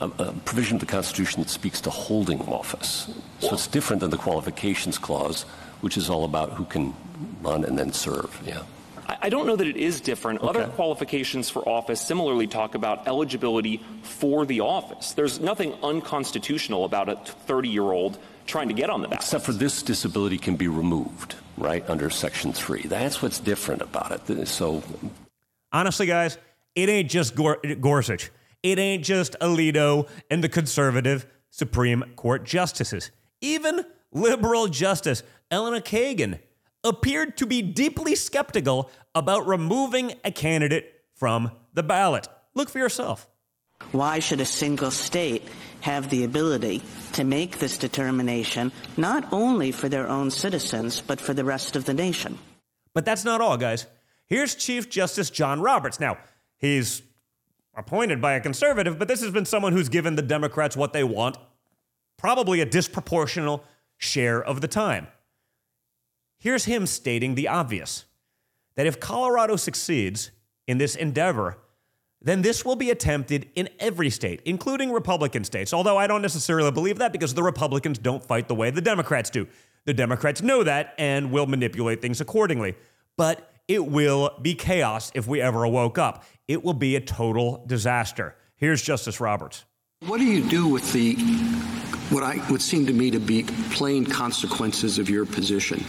[0.00, 3.12] a, a, provision of the Constitution that speaks to holding office.
[3.40, 5.42] So it's different than the qualifications clause,
[5.82, 6.94] which is all about who can
[7.42, 8.42] run and then serve.
[8.46, 8.62] Yeah.
[9.06, 10.40] I don't know that it is different.
[10.40, 10.48] Okay.
[10.48, 15.12] Other qualifications for office similarly talk about eligibility for the office.
[15.12, 19.22] There's nothing unconstitutional about a 30 year old trying to get on the ballot.
[19.22, 22.82] Except for this disability can be removed, right, under Section 3.
[22.82, 24.48] That's what's different about it.
[24.48, 24.82] So,
[25.72, 26.38] honestly, guys,
[26.74, 28.30] it ain't just Gor- Gorsuch.
[28.62, 33.10] It ain't just Alito and the conservative Supreme Court justices.
[33.40, 36.38] Even liberal Justice Elena Kagan
[36.84, 42.28] appeared to be deeply skeptical about removing a candidate from the ballot.
[42.54, 43.28] Look for yourself.
[43.90, 45.42] Why should a single state
[45.80, 46.82] have the ability
[47.14, 51.84] to make this determination, not only for their own citizens, but for the rest of
[51.84, 52.38] the nation?
[52.94, 53.86] But that's not all, guys.
[54.26, 56.00] Here's Chief Justice John Roberts.
[56.00, 56.18] Now,
[56.58, 57.02] he's
[57.74, 61.04] appointed by a conservative, but this has been someone who's given the Democrats what they
[61.04, 61.36] want,
[62.18, 63.62] probably a disproportional
[63.98, 65.08] share of the time.
[66.42, 68.04] Here's him stating the obvious
[68.74, 70.32] that if Colorado succeeds
[70.66, 71.56] in this endeavor,
[72.20, 75.72] then this will be attempted in every state, including Republican states.
[75.72, 79.30] Although I don't necessarily believe that because the Republicans don't fight the way the Democrats
[79.30, 79.46] do.
[79.84, 82.74] The Democrats know that and will manipulate things accordingly.
[83.16, 86.24] But it will be chaos if we ever woke up.
[86.48, 88.34] It will be a total disaster.
[88.56, 89.64] Here's Justice Roberts.
[90.06, 91.14] What do you do with the
[92.12, 95.84] what I would seem to me to be plain consequences of your position?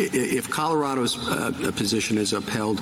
[0.00, 2.80] If Colorado's uh, position is upheld,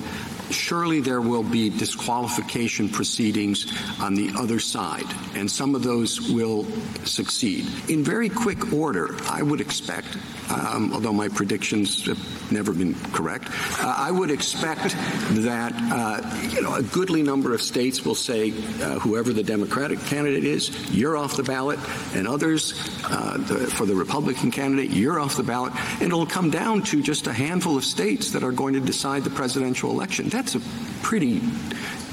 [0.49, 3.67] surely there will be disqualification proceedings
[3.99, 5.05] on the other side,
[5.35, 6.65] and some of those will
[7.05, 7.65] succeed.
[7.89, 10.17] In very quick order, I would expect,
[10.49, 14.95] um, although my predictions have never been correct, uh, I would expect
[15.43, 19.99] that uh, you know a goodly number of states will say, uh, whoever the Democratic
[20.05, 21.79] candidate is, you're off the ballot,
[22.13, 22.73] and others,
[23.05, 27.01] uh, the, for the Republican candidate, you're off the ballot, and it'll come down to
[27.01, 30.29] just a handful of states that are going to decide the presidential election.
[30.37, 30.61] That's a
[31.01, 31.41] pretty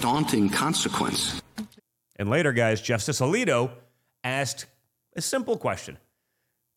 [0.00, 1.42] daunting consequence.
[2.16, 3.70] And later, guys, Justice Alito
[4.24, 4.64] asked
[5.14, 5.98] a simple question.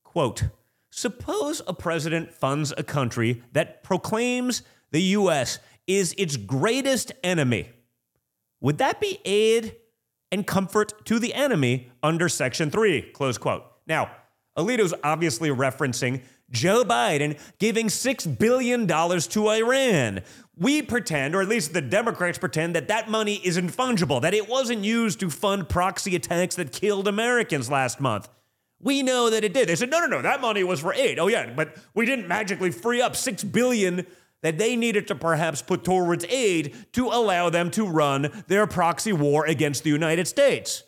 [0.04, 0.44] Quote,
[0.90, 5.60] suppose a president funds a country that proclaims the U.S.
[5.88, 7.70] is its greatest enemy.
[8.60, 9.78] Would that be aid
[10.34, 13.04] and comfort to the enemy under Section 3?
[13.14, 13.64] Close quote.
[13.88, 14.12] Now,
[14.58, 20.22] Alito's obviously referencing Joe Biden giving $6 billion to Iran.
[20.56, 24.50] We pretend, or at least the Democrats pretend, that that money is infungible, that it
[24.50, 28.30] wasn't used to fund proxy attacks that killed Americans last month.
[28.80, 29.68] We know that it did.
[29.68, 31.20] They said, no, no, no, that money was for aid.
[31.20, 34.06] Oh, yeah, but we didn't magically free up 6 billion
[34.42, 39.14] that they needed to perhaps put towards aid to allow them to run their proxy
[39.14, 40.84] war against the United States.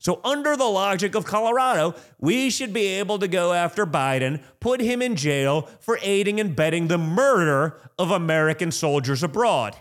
[0.00, 4.80] So, under the logic of Colorado, we should be able to go after Biden, put
[4.80, 9.76] him in jail for aiding and abetting the murder of American soldiers abroad.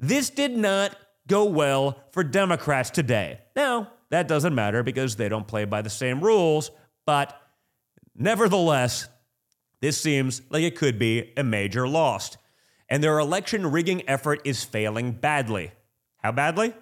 [0.00, 0.96] This did not
[1.28, 3.38] go well for Democrats today.
[3.54, 6.72] Now, that doesn't matter because they don't play by the same rules,
[7.06, 7.40] but
[8.16, 9.08] nevertheless,
[9.80, 12.36] this seems like it could be a major loss.
[12.88, 15.70] and their election rigging effort is failing badly.
[16.16, 16.74] How badly?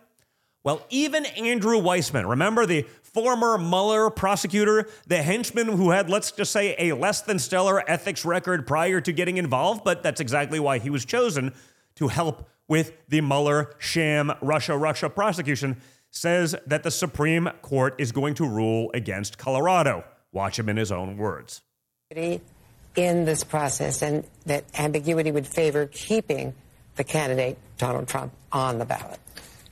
[0.69, 6.53] Well, even Andrew Weissmann, remember the former Mueller prosecutor, the henchman who had, let's just
[6.53, 10.79] say, a less than stellar ethics record prior to getting involved, but that's exactly why
[10.79, 11.55] he was chosen
[11.95, 15.79] to help with the Mueller sham Russia Russia prosecution,
[16.11, 20.05] says that the Supreme Court is going to rule against Colorado.
[20.33, 21.63] Watch him in his own words.
[22.15, 22.43] In
[22.95, 26.53] this process, and that ambiguity would favor keeping
[26.97, 29.19] the candidate, Donald Trump, on the ballot.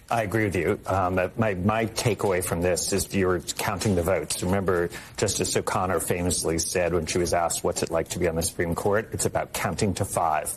[0.09, 0.79] I agree with you.
[0.87, 4.43] Um, my, my takeaway from this is you're counting the votes.
[4.43, 8.37] Remember, Justice O'Connor famously said when she was asked what's it like to be on
[8.37, 10.55] the Supreme Court, it's about counting to five.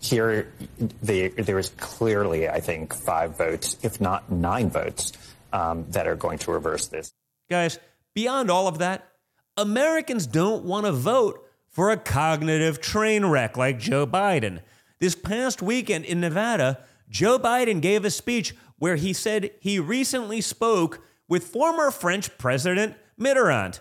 [0.00, 0.52] Here,
[1.02, 5.12] they, there is clearly, I think, five votes, if not nine votes,
[5.54, 7.10] um, that are going to reverse this.
[7.48, 7.78] Guys,
[8.12, 9.08] beyond all of that,
[9.56, 14.60] Americans don't want to vote for a cognitive train wreck like Joe Biden.
[14.98, 20.40] This past weekend in Nevada, Joe Biden gave a speech where he said he recently
[20.40, 23.80] spoke with former French President Mitterrand.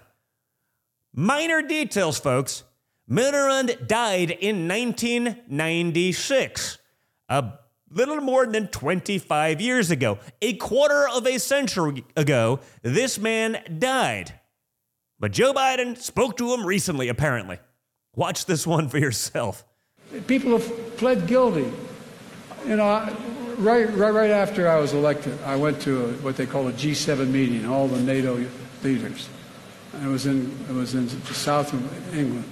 [1.14, 2.64] Minor details, folks.
[3.10, 6.78] Mitterrand died in 1996,
[7.30, 7.54] a
[7.90, 10.18] little more than 25 years ago.
[10.42, 14.40] A quarter of a century ago, this man died.
[15.20, 17.60] But Joe Biden spoke to him recently, apparently.
[18.16, 19.66] Watch this one for yourself.
[20.28, 21.72] People have pled guilty.
[22.66, 23.16] You know,
[23.58, 26.74] right, right, right after I was elected, I went to a, what they call a
[26.74, 28.44] G7 meeting, all the NATO
[28.84, 29.30] leaders.
[29.94, 32.50] And it was in it was in the south of England,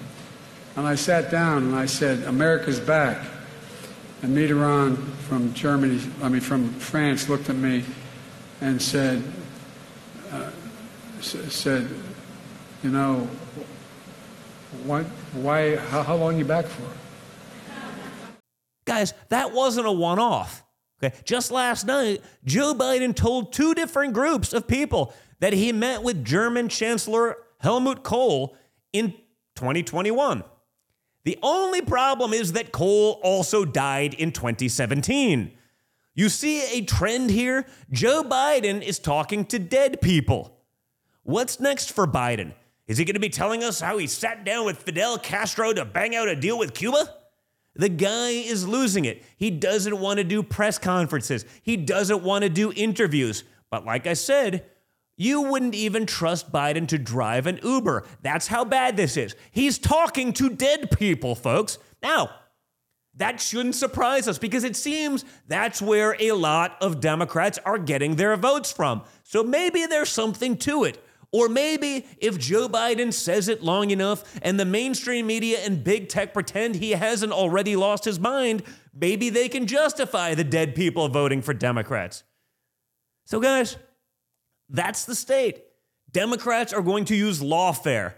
[0.76, 3.18] and I sat down and I said, "America's back."
[4.22, 4.98] And Mitterrand
[5.28, 7.84] from Germany, I mean from France, looked at me
[8.62, 9.24] and said,
[10.32, 10.52] uh,
[11.22, 11.90] "said,
[12.84, 13.28] you know,
[14.86, 15.02] why,
[15.34, 16.88] why how, how long you back for?"
[18.86, 20.64] Guys, that wasn't a one off.
[21.04, 21.16] Okay.
[21.24, 26.24] Just last night, Joe Biden told two different groups of people that he met with
[26.24, 28.56] German Chancellor Helmut Kohl
[28.94, 29.12] in
[29.56, 30.44] 2021.
[31.24, 35.52] The only problem is that Kohl also died in 2017.
[36.14, 37.66] You see a trend here?
[37.92, 40.58] Joe Biden is talking to dead people.
[41.24, 42.54] What's next for Biden?
[42.88, 45.86] Is he going to be telling us how he sat down with Fidel Castro to
[45.86, 47.21] bang out a deal with Cuba?
[47.76, 49.24] The guy is losing it.
[49.38, 51.46] He doesn't want to do press conferences.
[51.62, 53.44] He doesn't want to do interviews.
[53.70, 54.66] But like I said,
[55.18, 58.06] you wouldn't even trust Biden to drive an Uber.
[58.22, 59.36] That's how bad this is.
[59.52, 61.78] He's talking to dead people, folks.
[62.02, 62.32] Now,
[63.16, 68.16] that shouldn't surprise us because it seems that's where a lot of Democrats are getting
[68.16, 69.04] their votes from.
[69.24, 71.04] So maybe there's something to it.
[71.32, 76.10] Or maybe if Joe Biden says it long enough and the mainstream media and big
[76.10, 78.64] tech pretend he hasn't already lost his mind,
[78.94, 82.24] maybe they can justify the dead people voting for Democrats.
[83.26, 83.78] So, guys,
[84.68, 85.64] that's the state.
[86.12, 88.16] Democrats are going to use lawfare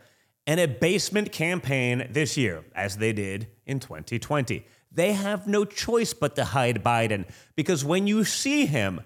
[0.47, 4.65] and a basement campaign this year, as they did in 2020.
[4.91, 9.01] They have no choice but to hide Biden because when you see him,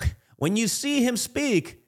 [0.36, 1.83] when you see him speak,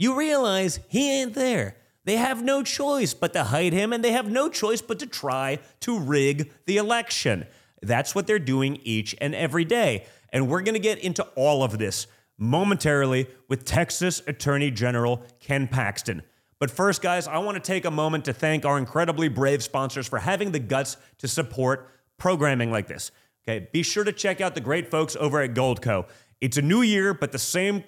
[0.00, 1.76] you realize he ain't there.
[2.06, 5.06] They have no choice but to hide him, and they have no choice but to
[5.06, 7.46] try to rig the election.
[7.82, 10.06] That's what they're doing each and every day.
[10.32, 12.06] And we're going to get into all of this
[12.38, 16.22] momentarily with Texas Attorney General Ken Paxton.
[16.58, 20.08] But first, guys, I want to take a moment to thank our incredibly brave sponsors
[20.08, 23.10] for having the guts to support programming like this.
[23.46, 26.08] Okay, be sure to check out the great folks over at Goldco.
[26.40, 27.84] It's a new year, but the same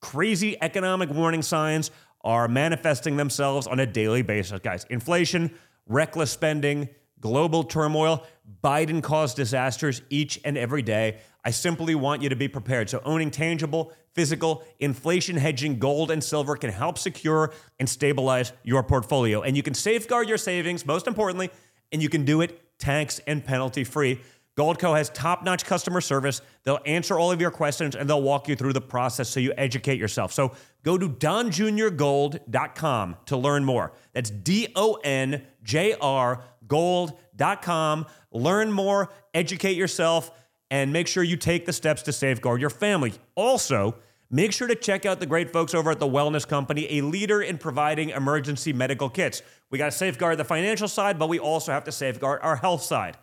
[0.00, 1.90] crazy economic warning signs
[2.22, 4.84] are manifesting themselves on a daily basis, guys.
[4.90, 5.50] Inflation,
[5.86, 6.88] reckless spending,
[7.20, 8.26] global turmoil,
[8.62, 11.18] Biden caused disasters each and every day.
[11.44, 12.90] I simply want you to be prepared.
[12.90, 18.82] So, owning tangible, physical, inflation hedging gold and silver can help secure and stabilize your
[18.82, 19.42] portfolio.
[19.42, 21.50] And you can safeguard your savings, most importantly,
[21.92, 24.20] and you can do it tax and penalty free.
[24.60, 26.42] Goldco has top notch customer service.
[26.64, 29.54] They'll answer all of your questions and they'll walk you through the process so you
[29.56, 30.34] educate yourself.
[30.34, 30.52] So
[30.82, 33.94] go to donjuniorgold.com to learn more.
[34.12, 38.04] That's D O N J R gold.com.
[38.32, 40.30] Learn more, educate yourself,
[40.70, 43.14] and make sure you take the steps to safeguard your family.
[43.34, 43.94] Also,
[44.32, 47.42] Make sure to check out the great folks over at the Wellness Company, a leader
[47.42, 49.42] in providing emergency medical kits.
[49.70, 52.82] We got to safeguard the financial side, but we also have to safeguard our health
[52.82, 53.16] side.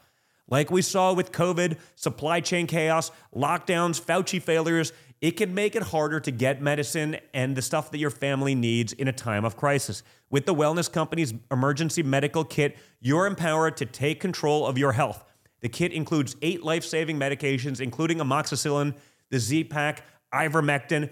[0.48, 5.84] Like we saw with COVID, supply chain chaos, lockdowns, Fauci failures, it can make it
[5.84, 9.58] harder to get medicine and the stuff that your family needs in a time of
[9.58, 10.04] crisis.
[10.30, 15.24] With the Wellness Company's emergency medical kit, you're empowered to take control of your health.
[15.62, 18.96] The kit includes eight life saving medications, including amoxicillin,
[19.32, 21.12] the Z Pack, ivermectin,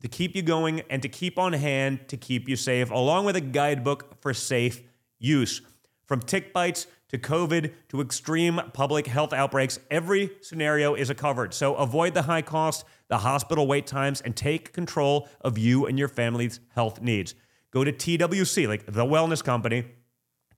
[0.00, 3.36] to keep you going and to keep on hand to keep you safe, along with
[3.36, 4.82] a guidebook for safe
[5.18, 5.62] use.
[6.06, 11.52] From tick bites to COVID to extreme public health outbreaks, every scenario is a covered.
[11.52, 15.98] So avoid the high cost, the hospital wait times, and take control of you and
[15.98, 17.34] your family's health needs.
[17.70, 19.84] Go to TWC, like the wellness company,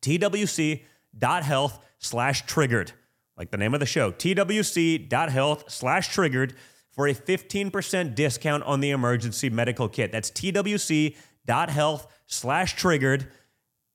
[0.00, 2.92] twc.health slash triggered,
[3.36, 6.54] like the name of the show, twc.health slash triggered
[6.92, 10.12] for a 15% discount on the emergency medical kit.
[10.12, 13.26] That's twc.health slash triggered.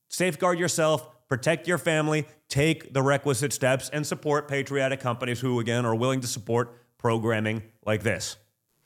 [0.08, 5.86] Safeguard yourself, protect your family, take the requisite steps, and support patriotic companies who, again,
[5.86, 8.36] are willing to support programming like this.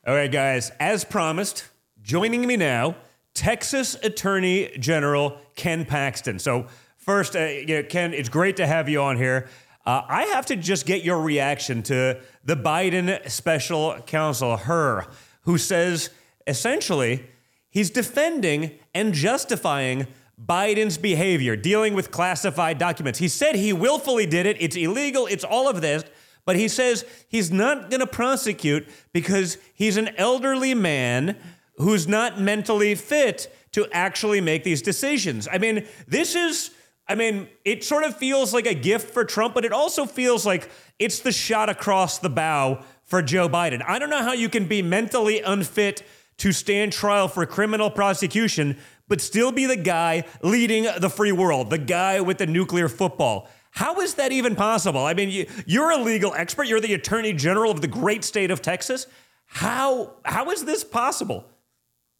[0.05, 1.65] All right, guys, as promised,
[2.03, 2.95] joining me now,
[3.33, 6.37] Texas Attorney General Ken Paxton.
[6.37, 6.67] So,
[6.97, 9.49] first, uh, you know, Ken, it's great to have you on here.
[9.83, 15.07] Uh, I have to just get your reaction to the Biden special counsel, Hur,
[15.41, 16.11] who says
[16.45, 17.25] essentially
[17.69, 20.05] he's defending and justifying
[20.43, 23.19] Biden's behavior dealing with classified documents.
[23.19, 26.03] He said he willfully did it, it's illegal, it's all of this.
[26.45, 31.37] But he says he's not going to prosecute because he's an elderly man
[31.77, 35.47] who's not mentally fit to actually make these decisions.
[35.51, 36.71] I mean, this is
[37.07, 40.45] I mean, it sort of feels like a gift for Trump, but it also feels
[40.45, 43.83] like it's the shot across the bow for Joe Biden.
[43.87, 46.03] I don't know how you can be mentally unfit
[46.37, 48.77] to stand trial for criminal prosecution,
[49.07, 53.47] but still be the guy leading the free world, the guy with the nuclear football.
[53.71, 55.05] How is that even possible?
[55.05, 56.67] I mean, you, are a legal expert.
[56.67, 59.05] You're the attorney general of the great state of Texas.
[59.47, 61.45] How how is this possible?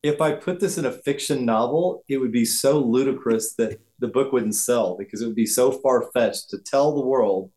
[0.04, 4.08] If I put this in a fiction novel, it would be so ludicrous that the
[4.08, 7.52] book wouldn't sell because it would be so far fetched to tell the world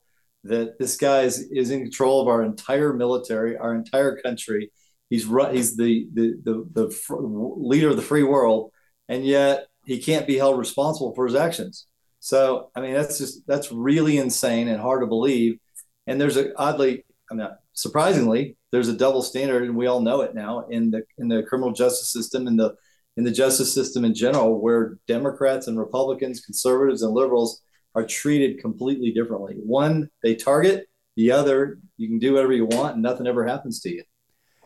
[0.44, 4.70] that this guy is, is in control of our entire military, our entire country.
[5.10, 8.72] He's he's the the the, the leader of the free world,
[9.08, 11.86] and yet he can't be held responsible for his actions.
[12.20, 15.58] So I mean, that's just that's really insane and hard to believe.
[16.06, 20.20] And there's a oddly, I mean, surprisingly, there's a double standard, and we all know
[20.22, 22.74] it now in the in the criminal justice system and the
[23.16, 27.62] in the justice system in general, where Democrats and Republicans, conservatives and liberals
[27.94, 29.56] are treated completely differently.
[29.56, 30.86] One, they target,
[31.16, 34.04] the other, you can do whatever you want and nothing ever happens to you.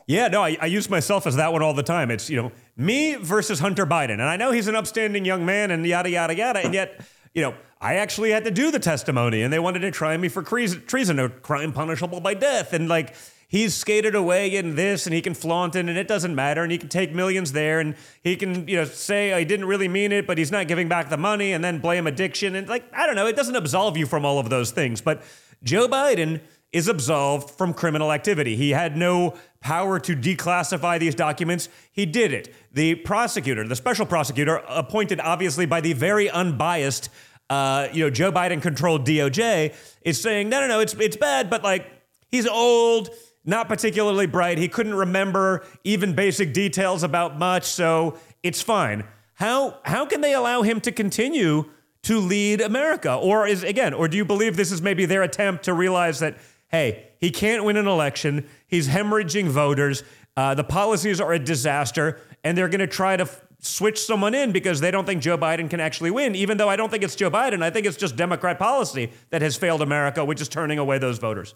[0.07, 2.11] Yeah, no, I, I, use myself as that one all the time.
[2.11, 4.13] It's, you know, me versus Hunter Biden.
[4.13, 6.61] And I know he's an upstanding young man and yada, yada, yada.
[6.65, 7.01] And yet,
[7.35, 10.29] you know, I actually had to do the testimony and they wanted to try me
[10.29, 12.73] for treason, a crime punishable by death.
[12.73, 13.15] And like,
[13.53, 16.73] he's skated away in this and he can flaunt it and it doesn't matter and
[16.73, 20.11] he can take millions there and he can you know say I didn't really mean
[20.11, 23.05] it but he's not giving back the money and then blame addiction and like I
[23.07, 25.23] don't know it doesn't absolve you from all of those things but
[25.63, 26.41] Joe Biden
[26.73, 28.57] is absolved from criminal activity.
[28.57, 31.69] He had no power to declassify these documents.
[31.91, 32.55] He did it.
[32.73, 37.09] The prosecutor, the special prosecutor appointed obviously by the very unbiased
[37.51, 41.51] uh, you know Joe Biden controlled DOJ is saying no no no it's it's bad
[41.51, 41.87] but like
[42.31, 43.11] he's old
[43.45, 44.59] not particularly bright.
[44.59, 49.05] He couldn't remember even basic details about much, so it's fine.
[49.35, 51.71] How how can they allow him to continue
[52.03, 53.15] to lead America?
[53.15, 56.39] Or is again, or do you believe this is maybe their attempt to realize that
[56.69, 60.03] hey, he can't win an election, he's hemorrhaging voters,
[60.37, 64.35] uh, the policies are a disaster, and they're going to try to f- switch someone
[64.35, 67.05] in because they don't think Joe Biden can actually win, even though I don't think
[67.05, 67.63] it's Joe Biden.
[67.63, 71.19] I think it's just Democrat policy that has failed America, which is turning away those
[71.19, 71.55] voters.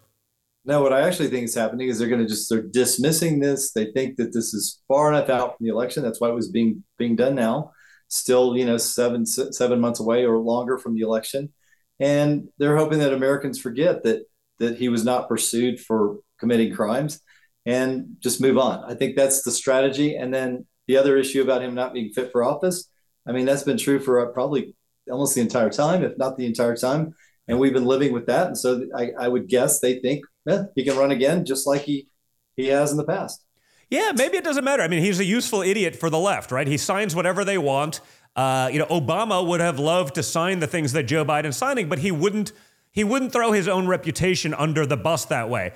[0.65, 3.73] No, what I actually think is happening is they're going to just they're dismissing this.
[3.73, 6.05] They think that this is far enough out from the election.
[6.05, 7.73] That's why it was being being done now.
[8.07, 11.53] Still, you know, seven seven months away or longer from the election,
[11.99, 14.27] and they're hoping that Americans forget that
[14.59, 17.21] that he was not pursued for committing crimes
[17.65, 18.85] and just move on.
[18.91, 20.17] I think that's the strategy.
[20.17, 22.89] And then the other issue about him not being fit for office.
[23.27, 24.75] I mean, that's been true for probably
[25.11, 27.15] almost the entire time, if not the entire time.
[27.49, 28.47] And we've been living with that.
[28.49, 31.83] And so I, I would guess they think yeah, he can run again just like
[31.83, 32.09] he
[32.57, 33.45] he has in the past.
[33.91, 34.83] Yeah, maybe it doesn't matter.
[34.83, 36.67] I mean, he's a useful idiot for the left, right?
[36.67, 38.01] He signs whatever they want.
[38.35, 41.89] Uh, you know, Obama would have loved to sign the things that Joe Biden's signing,
[41.89, 42.53] but he wouldn't.
[42.97, 45.75] He wouldn't throw his own reputation under the bus that way.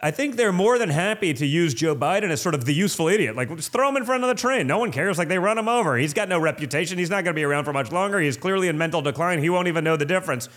[0.00, 3.08] I think they're more than happy to use Joe Biden as sort of the useful
[3.08, 3.36] idiot.
[3.36, 4.66] Like, just throw him in front of the train.
[4.66, 5.18] No one cares.
[5.18, 5.98] Like, they run him over.
[5.98, 6.98] He's got no reputation.
[6.98, 8.18] He's not going to be around for much longer.
[8.20, 9.40] He's clearly in mental decline.
[9.40, 10.48] He won't even know the difference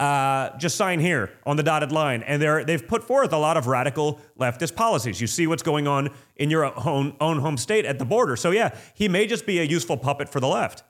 [0.00, 2.22] uh, just sign here on the dotted line.
[2.22, 5.20] And they're, they've put forth a lot of radical leftist policies.
[5.20, 8.34] You see what's going on in your own, own home state at the border.
[8.34, 10.82] So, yeah, he may just be a useful puppet for the left.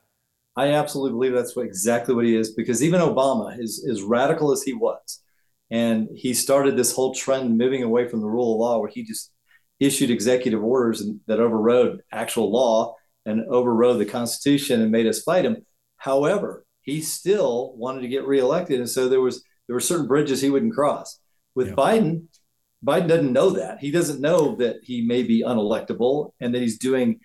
[0.61, 4.53] I absolutely believe that's what, exactly what he is because even Obama, as, as radical
[4.53, 5.23] as he was,
[5.71, 9.05] And he started this whole trend moving away from the rule of law where he
[9.05, 9.33] just
[9.79, 15.45] issued executive orders that overrode actual law and overrode the Constitution and made us fight
[15.45, 15.65] him.
[15.97, 20.41] However, he still wanted to get reelected, and so there was there were certain bridges
[20.41, 21.21] he wouldn't cross.
[21.55, 21.75] With yeah.
[21.75, 22.25] Biden,
[22.85, 23.79] Biden doesn't know that.
[23.79, 27.21] He doesn't know that he may be unelectable and that he's doing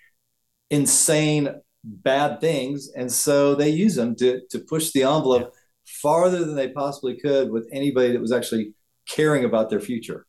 [0.70, 1.50] insane
[1.86, 5.60] bad things, and so they use them to to push the envelope yeah.
[6.02, 8.74] farther than they possibly could with anybody that was actually
[9.08, 10.26] caring about their future.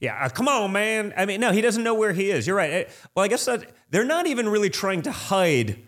[0.00, 1.14] Yeah, uh, come on, man.
[1.16, 2.46] I mean, no, he doesn't know where he is.
[2.46, 2.88] You're right.
[3.14, 5.78] Well, I guess that they're not even really trying to hide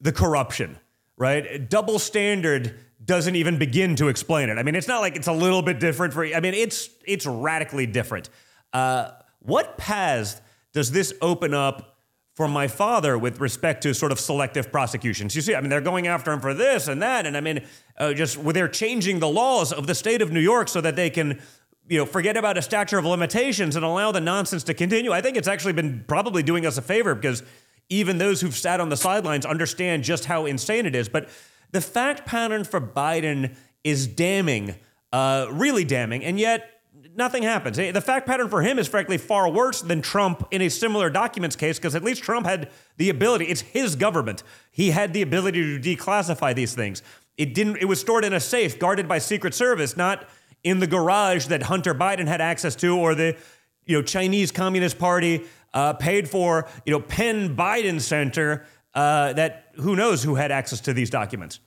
[0.00, 0.78] the corruption,
[1.16, 1.68] right?
[1.68, 4.58] Double standard doesn't even begin to explain it.
[4.58, 6.26] I mean, it's not like it's a little bit different for.
[6.26, 8.28] I mean, it's it's radically different.
[8.72, 10.40] Uh, what paths
[10.72, 11.95] does this open up
[12.36, 15.34] for my father with respect to sort of selective prosecutions?
[15.34, 17.64] You see, I mean, they're going after him for this and that, and I mean,
[17.98, 21.10] uh, just they're changing the laws of the state of New York so that they
[21.10, 21.40] can
[21.88, 25.12] you know, forget about a statute of limitations and allow the nonsense to continue.
[25.12, 27.42] I think it's actually been probably doing us a favor because
[27.88, 31.08] even those who've sat on the sidelines understand just how insane it is.
[31.08, 31.28] But
[31.70, 34.74] the fact pattern for Biden is damning,
[35.12, 36.75] uh, really damning, and yet
[37.16, 37.76] nothing happens.
[37.76, 41.56] The fact pattern for him is frankly far worse than Trump in a similar documents
[41.56, 43.46] case because at least Trump had the ability.
[43.46, 44.42] It's his government.
[44.70, 47.02] He had the ability to declassify these things.
[47.36, 47.76] It didn't.
[47.76, 50.28] It was stored in a safe, guarded by Secret Service, not
[50.64, 53.36] in the garage that Hunter Biden had access to, or the
[53.84, 55.44] you know Chinese Communist Party
[55.74, 58.64] uh, paid for you know Penn Biden Center
[58.94, 61.60] uh, that who knows who had access to these documents.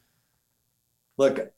[1.17, 1.51] Look,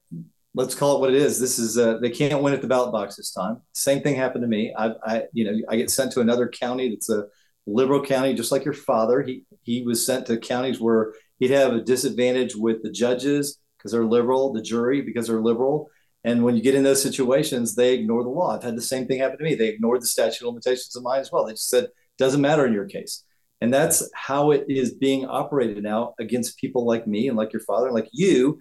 [0.53, 1.39] let's call it what it is.
[1.39, 3.61] This is uh, they can't win at the ballot box this time.
[3.73, 4.73] Same thing happened to me.
[4.77, 7.25] I, I you know I get sent to another county that's a
[7.65, 9.21] liberal county, just like your father.
[9.21, 13.91] He he was sent to counties where he'd have a disadvantage with the judges because
[13.91, 15.89] they're liberal, the jury because they're liberal,
[16.23, 18.55] and when you get in those situations, they ignore the law.
[18.55, 19.55] I've had the same thing happen to me.
[19.55, 21.45] They ignored the statute of limitations of mine as well.
[21.45, 21.87] They just said,
[22.17, 23.23] doesn't matter in your case.
[23.61, 27.61] And that's how it is being operated now against people like me and like your
[27.61, 28.59] father and like you.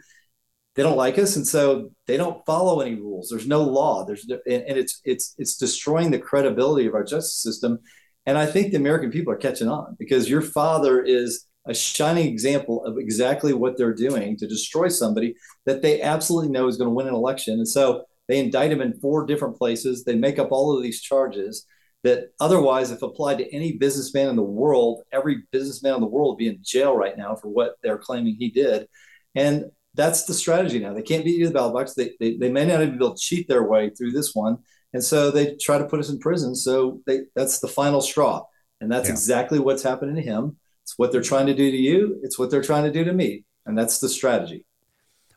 [0.80, 3.28] They don't like us, and so they don't follow any rules.
[3.28, 4.06] There's no law.
[4.06, 7.80] There's and it's it's it's destroying the credibility of our justice system.
[8.24, 12.28] And I think the American people are catching on because your father is a shining
[12.28, 15.34] example of exactly what they're doing to destroy somebody
[15.66, 17.58] that they absolutely know is going to win an election.
[17.58, 20.04] And so they indict him in four different places.
[20.04, 21.66] They make up all of these charges
[22.04, 26.30] that otherwise, if applied to any businessman in the world, every businessman in the world
[26.30, 28.86] would be in jail right now for what they're claiming he did.
[29.34, 30.94] And that's the strategy now.
[30.94, 31.94] They can't beat you to the ballot box.
[31.94, 34.58] They, they, they may not even be able to cheat their way through this one.
[34.92, 36.54] And so they try to put us in prison.
[36.54, 38.44] So they, that's the final straw.
[38.80, 39.14] And that's yeah.
[39.14, 40.56] exactly what's happening to him.
[40.82, 42.18] It's what they're trying to do to you.
[42.22, 43.44] It's what they're trying to do to me.
[43.66, 44.64] And that's the strategy.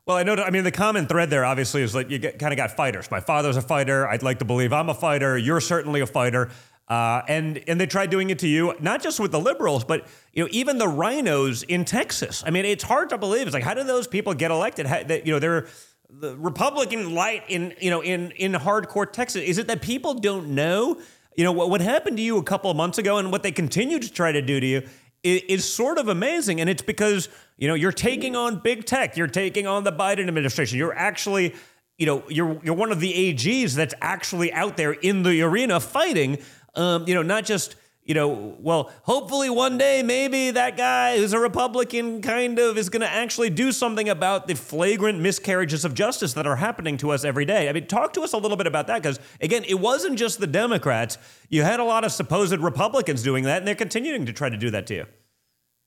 [0.06, 0.36] Well, I know.
[0.36, 3.10] I mean, the common thread there obviously is like you get, kind of got fighters.
[3.10, 4.08] My father's a fighter.
[4.08, 5.38] I'd like to believe I'm a fighter.
[5.38, 6.49] You're certainly a fighter.
[6.88, 10.06] Uh, and and they tried doing it to you, not just with the liberals, but
[10.34, 12.44] you know even the RINOs in Texas.
[12.46, 13.48] I mean, it's hard to believe.
[13.48, 14.86] It's like how do those people get elected?
[14.86, 15.68] How, that, you know, they're
[16.10, 19.44] the Republican light in you know in in hardcore Texas.
[19.44, 21.00] Is it that people don't know?
[21.36, 23.52] You know what what happened to you a couple of months ago, and what they
[23.52, 24.84] continue to try to do to you
[25.24, 26.60] is sort of amazing.
[26.60, 30.28] And it's because, you know, you're taking on big tech, you're taking on the Biden
[30.28, 30.78] administration.
[30.78, 31.56] You're actually,
[31.98, 35.80] you know, you're you're one of the AGs that's actually out there in the arena
[35.80, 36.40] fighting.
[36.76, 41.32] Um, you know, not just you know, well, hopefully one day maybe that guy who's
[41.32, 45.94] a Republican kind of is going to actually do something about the flagrant miscarriages of
[45.94, 47.70] justice that are happening to us every day.
[47.70, 50.40] I mean, talk to us a little bit about that because, again, it wasn't just
[50.40, 51.18] the Democrats.
[51.50, 54.58] You had a lot of supposed Republicans doing that, and they're continuing to try to
[54.58, 55.06] do that to you.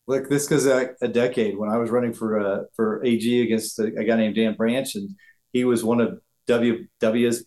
[0.07, 3.79] Look, this goes a, a decade when I was running for uh, for AG against
[3.79, 5.11] a, a guy named Dan Branch, and
[5.53, 7.45] he was one of WW's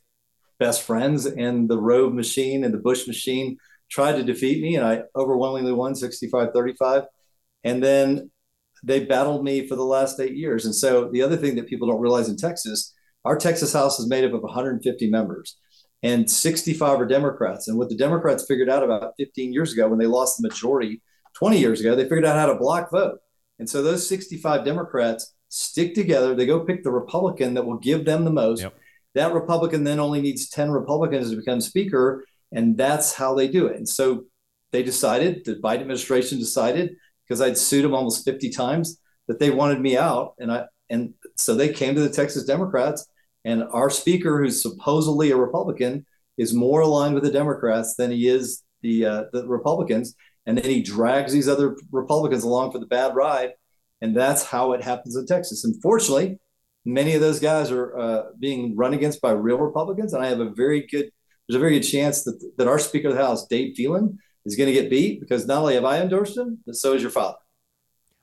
[0.59, 3.57] best friends, and the Rove machine and the Bush machine
[3.89, 7.03] tried to defeat me, and I overwhelmingly won 65 35.
[7.63, 8.31] And then
[8.83, 10.65] they battled me for the last eight years.
[10.65, 12.93] And so the other thing that people don't realize in Texas,
[13.25, 15.57] our Texas House is made up of 150 members,
[16.03, 17.67] and 65 are Democrats.
[17.67, 21.01] And what the Democrats figured out about 15 years ago when they lost the majority
[21.35, 23.19] 20 years ago, they figured out how to block vote.
[23.59, 26.33] And so those 65 Democrats stick together.
[26.33, 28.61] They go pick the Republican that will give them the most.
[28.61, 28.75] Yep.
[29.15, 32.25] That Republican then only needs 10 Republicans to become speaker.
[32.51, 33.77] And that's how they do it.
[33.77, 34.25] And so
[34.71, 36.95] they decided, the Biden administration decided,
[37.27, 40.33] because I'd sued them almost 50 times, that they wanted me out.
[40.39, 43.05] And I and so they came to the Texas Democrats,
[43.45, 46.05] and our speaker, who's supposedly a Republican,
[46.37, 50.15] is more aligned with the Democrats than he is the uh, the Republicans.
[50.45, 53.51] And then he drags these other Republicans along for the bad ride.
[54.01, 55.63] And that's how it happens in Texas.
[55.63, 56.39] Unfortunately,
[56.93, 60.39] many of those guys are uh, being run against by real Republicans, and I have
[60.39, 61.11] a very good
[61.47, 64.55] there's a very good chance that that our Speaker of the House, Dade Phelan, is
[64.55, 67.11] going to get beat because not only have I endorsed him, but so is your
[67.11, 67.37] father.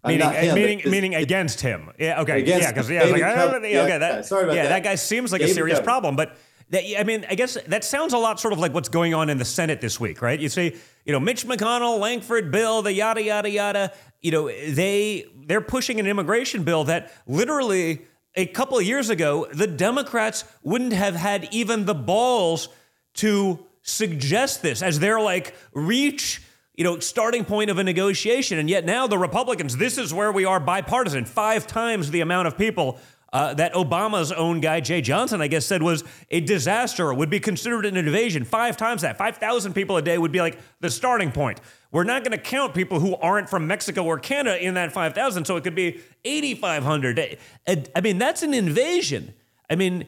[0.05, 1.91] I'm Meaning, him, meaning, against him.
[1.99, 2.21] Yeah.
[2.21, 2.41] Okay.
[2.41, 2.73] Against yeah.
[2.73, 3.99] Because yeah, like, David ah, yeah, okay.
[3.99, 4.85] That, sorry about yeah, that.
[4.85, 6.37] guy seems like a serious problem, but.
[6.71, 9.31] That, I mean, I guess that sounds a lot sort of like what's going on
[9.31, 10.41] in the Senate this week, right?
[10.41, 13.93] You see, you know, Mitch McConnell, Lankford bill, the yada yada yada.
[14.21, 18.05] You know, they they're pushing an immigration bill that literally
[18.37, 22.69] a couple years ago the Democrats wouldn't have had even the balls
[23.15, 26.43] to suggest this as their like reach
[26.75, 28.59] you know starting point of a negotiation.
[28.59, 31.25] And yet now the republicans this is where we are bipartisan.
[31.25, 32.99] Five times the amount of people
[33.37, 37.39] uh, that Obama's own guy Jeh Johnson, I guess, said was a disaster, would be
[37.39, 38.45] considered an invasion.
[38.45, 41.61] Five times that, five thousand people a day would be like the starting point.
[41.93, 45.13] We're not going to count people who aren't from Mexico or Canada in that five
[45.13, 47.37] thousand, so it could be eighty five hundred.
[47.69, 49.35] I mean, that's an invasion.
[49.69, 50.07] I mean,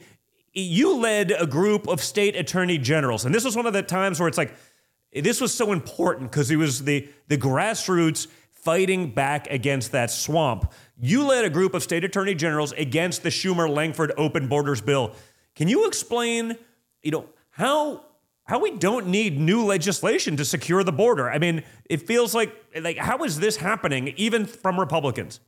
[0.54, 4.18] you led a group of state attorney generals, and this was one of the times
[4.18, 4.54] where it's like
[5.12, 10.72] this was so important because he was the the grassroots fighting back against that swamp.
[11.00, 15.12] You led a group of state attorney generals against the Schumer Lankford open borders bill.
[15.54, 16.56] Can you explain,
[17.02, 18.04] you know, how
[18.44, 21.30] how we don't need new legislation to secure the border?
[21.30, 25.40] I mean, it feels like like how is this happening even from Republicans?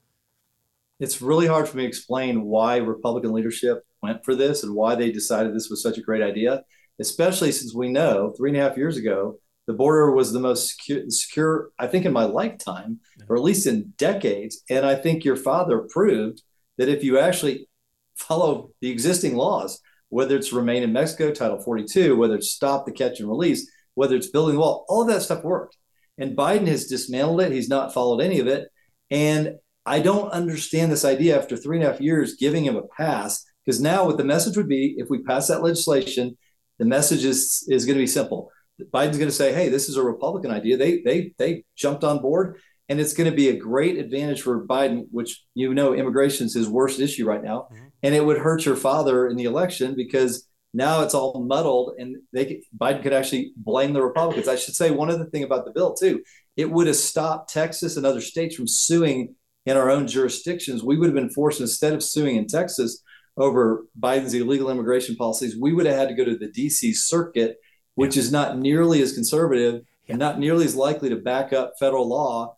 [1.01, 4.94] it's really hard for me to explain why Republican leadership went for this and why
[4.94, 6.62] they decided this was such a great idea,
[7.01, 9.38] especially since we know three and a half years ago,
[9.71, 12.99] the border was the most secure, secure I think, in my lifetime,
[13.29, 14.64] or at least in decades.
[14.68, 16.43] And I think your father proved
[16.77, 17.68] that if you actually
[18.16, 22.91] follow the existing laws, whether it's remain in Mexico, Title 42, whether it's stop the
[22.91, 25.77] catch and release, whether it's building the wall, all of that stuff worked.
[26.18, 27.53] And Biden has dismantled it.
[27.53, 28.66] He's not followed any of it.
[29.09, 29.55] And
[29.87, 33.47] I don't understand this idea after three and a half years giving him a pass,
[33.64, 36.37] because now what the message would be if we pass that legislation,
[36.81, 38.51] the message is, is going to be simple.
[38.93, 40.76] Biden's going to say, hey, this is a Republican idea.
[40.76, 42.59] They, they, they jumped on board.
[42.89, 46.55] And it's going to be a great advantage for Biden, which you know, immigration is
[46.55, 47.68] his worst issue right now.
[47.72, 47.87] Mm-hmm.
[48.03, 52.16] And it would hurt your father in the election because now it's all muddled and
[52.33, 54.49] they could, Biden could actually blame the Republicans.
[54.49, 56.22] I should say one other thing about the bill, too.
[56.57, 59.35] It would have stopped Texas and other states from suing
[59.66, 60.83] in our own jurisdictions.
[60.83, 63.03] We would have been forced, instead of suing in Texas
[63.37, 67.57] over Biden's illegal immigration policies, we would have had to go to the DC circuit,
[67.95, 72.09] which is not nearly as conservative and not nearly as likely to back up federal
[72.09, 72.57] law.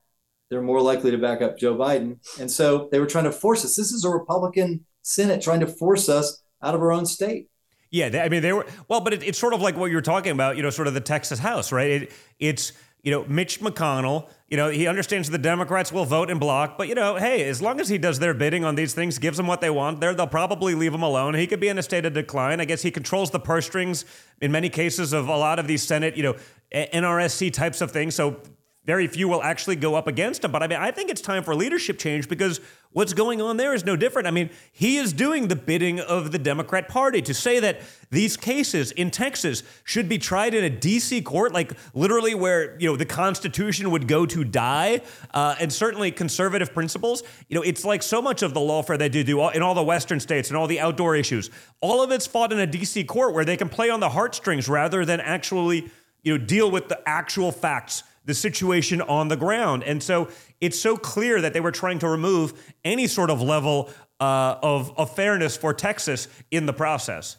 [0.49, 2.18] They're more likely to back up Joe Biden.
[2.39, 3.74] And so they were trying to force us.
[3.74, 7.49] This is a Republican Senate trying to force us out of our own state.
[7.91, 9.97] Yeah, they, I mean they were well, but it, it's sort of like what you
[9.97, 11.91] were talking about, you know, sort of the Texas House, right?
[11.91, 12.72] It, it's
[13.03, 16.87] you know Mitch McConnell, you know, he understands the Democrats will vote in block, but
[16.87, 19.47] you know, hey, as long as he does their bidding on these things, gives them
[19.47, 21.35] what they want, there they'll probably leave him alone.
[21.35, 22.61] He could be in a state of decline.
[22.61, 24.05] I guess he controls the purse strings
[24.41, 26.37] in many cases of a lot of these Senate, you know,
[26.73, 28.15] NRSC types of things.
[28.15, 28.41] So
[28.85, 30.51] very few will actually go up against him.
[30.51, 32.61] But I mean, I think it's time for leadership change because
[32.91, 34.26] what's going on there is no different.
[34.26, 37.80] I mean, he is doing the bidding of the Democrat Party to say that
[38.11, 42.89] these cases in Texas should be tried in a DC court, like literally where you
[42.89, 45.01] know the Constitution would go to die,
[45.33, 47.22] uh, and certainly conservative principles.
[47.49, 49.85] You know, it's like so much of the lawfare they do do in all the
[49.85, 51.51] Western states and all the outdoor issues.
[51.80, 54.68] All of it's fought in a DC court where they can play on the heartstrings
[54.68, 55.89] rather than actually
[56.24, 59.83] you know deal with the actual facts the situation on the ground.
[59.85, 60.29] And so
[60.61, 62.55] it's so clear that they were trying to remove
[62.85, 67.37] any sort of level uh, of, of fairness for Texas in the process.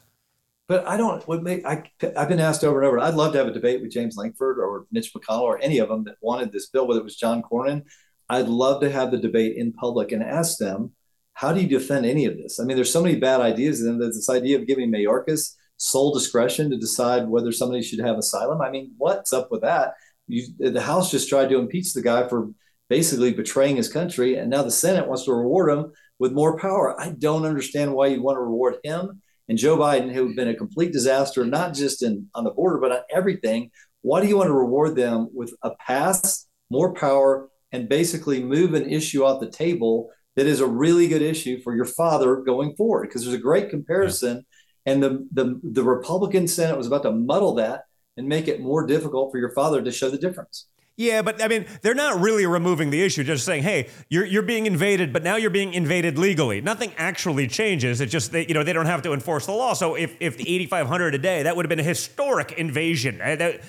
[0.67, 1.25] But I don't.
[1.27, 1.83] What make I?
[2.15, 2.99] I've been asked over and over.
[2.99, 5.89] I'd love to have a debate with James Lankford or Mitch McConnell or any of
[5.89, 7.83] them that wanted this bill, whether it was John Cornyn.
[8.29, 10.93] I'd love to have the debate in public and ask them,
[11.33, 12.59] how do you defend any of this?
[12.59, 16.13] I mean, there's so many bad ideas, and there's this idea of giving Mayorkas sole
[16.13, 18.61] discretion to decide whether somebody should have asylum.
[18.61, 19.95] I mean, what's up with that?
[20.27, 22.49] You, the House just tried to impeach the guy for
[22.89, 26.99] basically betraying his country, and now the Senate wants to reward him with more power.
[26.99, 30.47] I don't understand why you want to reward him and Joe Biden, who have been
[30.47, 33.71] a complete disaster, not just in on the border but on everything.
[34.01, 38.73] Why do you want to reward them with a pass, more power, and basically move
[38.73, 42.75] an issue off the table that is a really good issue for your father going
[42.75, 43.07] forward?
[43.07, 44.45] Because there's a great comparison,
[44.85, 44.93] yeah.
[44.93, 47.83] and the, the the Republican Senate was about to muddle that
[48.17, 50.65] and make it more difficult for your father to show the difference.
[50.95, 54.43] Yeah, but I mean, they're not really removing the issue, just saying, hey, you're, you're
[54.43, 56.61] being invaded, but now you're being invaded legally.
[56.61, 57.99] Nothing actually changes.
[57.99, 59.73] It's just that, you know, they don't have to enforce the law.
[59.73, 63.19] So if, if the 8,500 a day, that would have been a historic invasion.
[63.19, 63.61] Uh, That,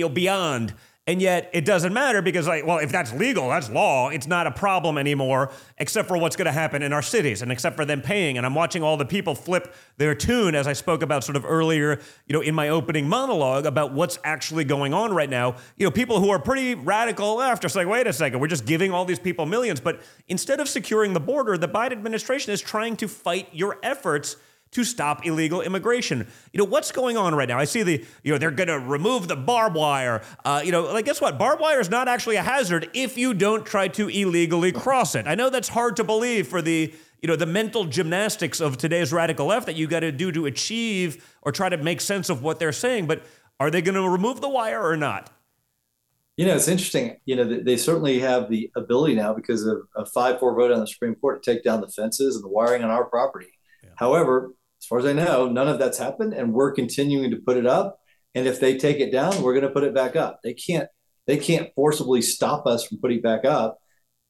[0.00, 0.74] know, beyond
[1.06, 4.10] And yet it doesn't matter because, like, well, if that's legal, that's law.
[4.10, 7.50] It's not a problem anymore, except for what's going to happen in our cities and
[7.50, 8.36] except for them paying.
[8.36, 11.44] And I'm watching all the people flip their tune as I spoke about sort of
[11.44, 15.56] earlier, you know, in my opening monologue about what's actually going on right now.
[15.78, 18.66] You know, people who are pretty radical left are saying, wait a second, we're just
[18.66, 19.80] giving all these people millions.
[19.80, 24.36] But instead of securing the border, the Biden administration is trying to fight your efforts
[24.72, 26.26] to stop illegal immigration.
[26.52, 27.58] You know, what's going on right now?
[27.58, 30.22] I see the, you know, they're going to remove the barbed wire.
[30.44, 31.38] Uh, you know, like, guess what?
[31.38, 35.26] Barbed wire is not actually a hazard if you don't try to illegally cross it.
[35.26, 39.12] I know that's hard to believe for the, you know, the mental gymnastics of today's
[39.12, 42.42] radical left that you got to do to achieve or try to make sense of
[42.42, 43.06] what they're saying.
[43.06, 43.24] But
[43.58, 45.30] are they going to remove the wire or not?
[46.36, 47.16] You know, it's interesting.
[47.26, 50.80] You know, they certainly have the ability now because of a 5 4 vote on
[50.80, 53.48] the Supreme Court to take down the fences and the wiring on our property.
[53.82, 53.90] Yeah.
[53.96, 57.56] However, as far as I know, none of that's happened, and we're continuing to put
[57.56, 58.00] it up.
[58.34, 60.40] And if they take it down, we're going to put it back up.
[60.42, 60.88] They can't
[61.26, 63.78] they can't forcibly stop us from putting it back up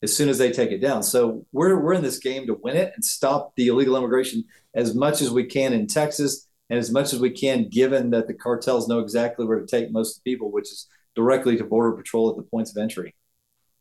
[0.03, 1.03] as soon as they take it down.
[1.03, 4.45] So we're we're in this game to win it and stop the illegal immigration
[4.75, 8.27] as much as we can in Texas and as much as we can, given that
[8.27, 11.65] the cartels know exactly where to take most of the people, which is directly to
[11.65, 13.15] border patrol at the points of entry.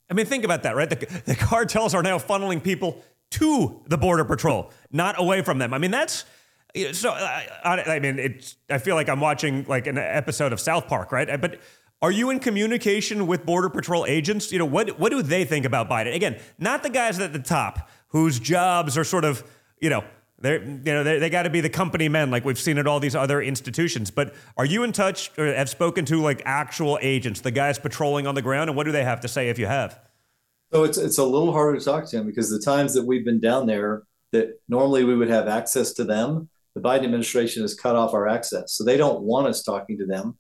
[0.09, 0.89] I mean, think about that, right?
[0.89, 5.74] The, the cartels are now funneling people to the border patrol, not away from them.
[5.74, 6.26] I mean, that's
[6.93, 8.55] so uh, I, I mean, it's.
[8.70, 11.39] I feel like I'm watching like an episode of South Park, right?
[11.39, 11.59] But
[12.01, 14.51] are you in communication with Border Patrol agents?
[14.51, 16.15] You know, what what do they think about Biden?
[16.15, 19.43] Again, not the guys at the top whose jobs are sort of,
[19.82, 20.03] you know,
[20.39, 22.88] they're you know they they got to be the company men like we've seen at
[22.88, 24.11] all these other institutions.
[24.11, 28.28] But are you in touch or have spoken to like actual agents, the guys patrolling
[28.28, 29.99] on the ground, and what do they have to say if you have?
[30.72, 33.26] So it's it's a little harder to talk to them because the times that we've
[33.26, 37.74] been down there that normally we would have access to them the Biden administration has
[37.74, 38.74] cut off our access.
[38.74, 40.38] So they don't want us talking to them.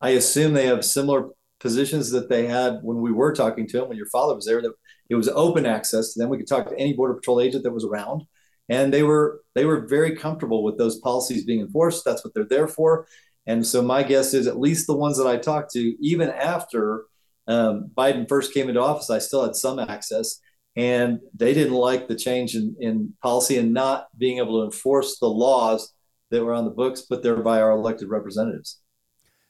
[0.00, 1.30] I assume they have similar
[1.60, 4.60] positions that they had when we were talking to them, when your father was there,
[4.60, 4.72] that
[5.08, 6.28] it was open access to them.
[6.28, 8.22] We could talk to any border patrol agent that was around.
[8.68, 12.04] And they were they were very comfortable with those policies being enforced.
[12.04, 13.06] That's what they're there for.
[13.46, 17.04] And so my guess is at least the ones that I talked to, even after
[17.48, 20.38] um, Biden first came into office, I still had some access
[20.76, 25.18] and they didn't like the change in, in policy and not being able to enforce
[25.18, 25.92] the laws
[26.30, 28.80] that were on the books put there by our elected representatives.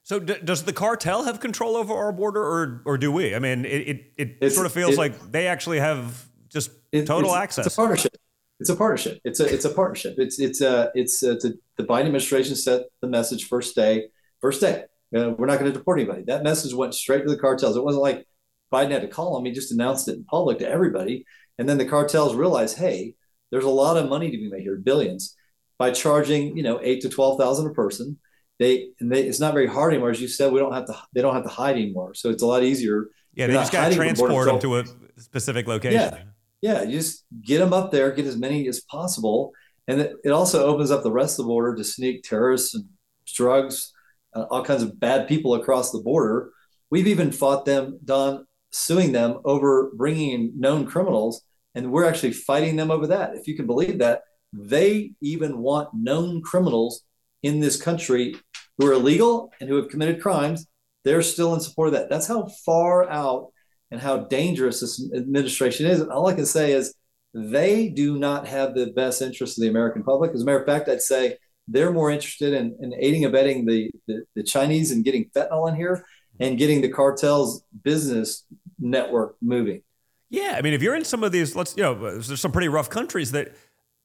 [0.03, 3.35] So d- does the cartel have control over our border, or or do we?
[3.35, 7.07] I mean, it it, it sort of feels it, like they actually have just it,
[7.07, 7.67] total it's, access.
[7.67, 8.13] It's a partnership.
[8.59, 9.21] It's a partnership.
[9.25, 10.15] It's a it's a partnership.
[10.19, 14.09] It's it's a it's, a, it's a, the Biden administration set the message first day.
[14.41, 16.25] First day, uh, we're not going to deport anybody.
[16.27, 17.77] That message went straight to the cartels.
[17.77, 18.27] It wasn't like
[18.73, 19.45] Biden had to call him.
[19.45, 21.27] He just announced it in public to everybody.
[21.59, 23.15] And then the cartels realized, hey,
[23.51, 25.37] there's a lot of money to be made here, billions,
[25.79, 28.19] by charging, you know, eight to twelve thousand a person.
[28.59, 30.53] They and they, it's not very hard anymore, as you said.
[30.53, 30.97] We don't have to.
[31.15, 33.09] They don't have to hide anymore, so it's a lot easier.
[33.35, 34.85] Yeah, they just got to transport them to a
[35.17, 36.01] specific location.
[36.01, 36.23] Yeah,
[36.61, 36.83] yeah.
[36.83, 39.53] You just get them up there, get as many as possible,
[39.89, 42.85] and it, it also opens up the rest of the border to sneak terrorists and
[43.27, 43.93] drugs,
[44.35, 46.51] uh, all kinds of bad people across the border.
[46.91, 51.43] We've even fought them, Don, suing them over bringing in known criminals,
[51.75, 53.35] and we're actually fighting them over that.
[53.35, 57.03] If you can believe that, they even want known criminals
[57.43, 58.37] in this country
[58.79, 60.67] who are illegal and who have committed crimes.
[61.05, 62.11] They're still in support of that.
[62.11, 63.53] That's how far out
[63.91, 66.01] and how dangerous this administration is.
[66.01, 66.95] And all I can say is
[67.35, 70.33] they do not have the best interest of the American public.
[70.33, 73.67] As a matter of fact, I'd say they're more interested in, in aiding and abetting
[73.67, 76.05] the, the, the Chinese and getting fentanyl in here
[76.41, 78.45] and getting the cartel's business
[78.83, 79.83] network moving.
[80.29, 82.69] Yeah, I mean, if you're in some of these, let's you know, there's some pretty
[82.69, 83.55] rough countries that.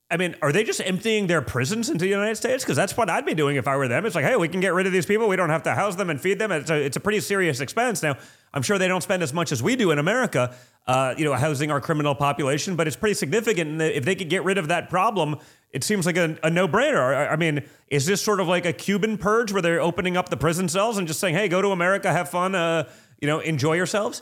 [0.09, 2.63] I mean, are they just emptying their prisons into the United States?
[2.63, 4.05] Because that's what I'd be doing if I were them.
[4.05, 5.27] It's like, hey, we can get rid of these people.
[5.27, 6.49] We don't have to house them and feed them.
[6.49, 8.01] It's a, it's a pretty serious expense.
[8.01, 8.15] Now,
[8.53, 10.55] I'm sure they don't spend as much as we do in America,
[10.85, 13.69] uh, you know, housing our criminal population, but it's pretty significant.
[13.69, 15.39] And if they could get rid of that problem,
[15.73, 17.29] it seems like a, a no brainer.
[17.29, 20.37] I mean, is this sort of like a Cuban purge where they're opening up the
[20.37, 22.87] prison cells and just saying, hey, go to America, have fun, uh,
[23.19, 24.21] you know, enjoy yourselves?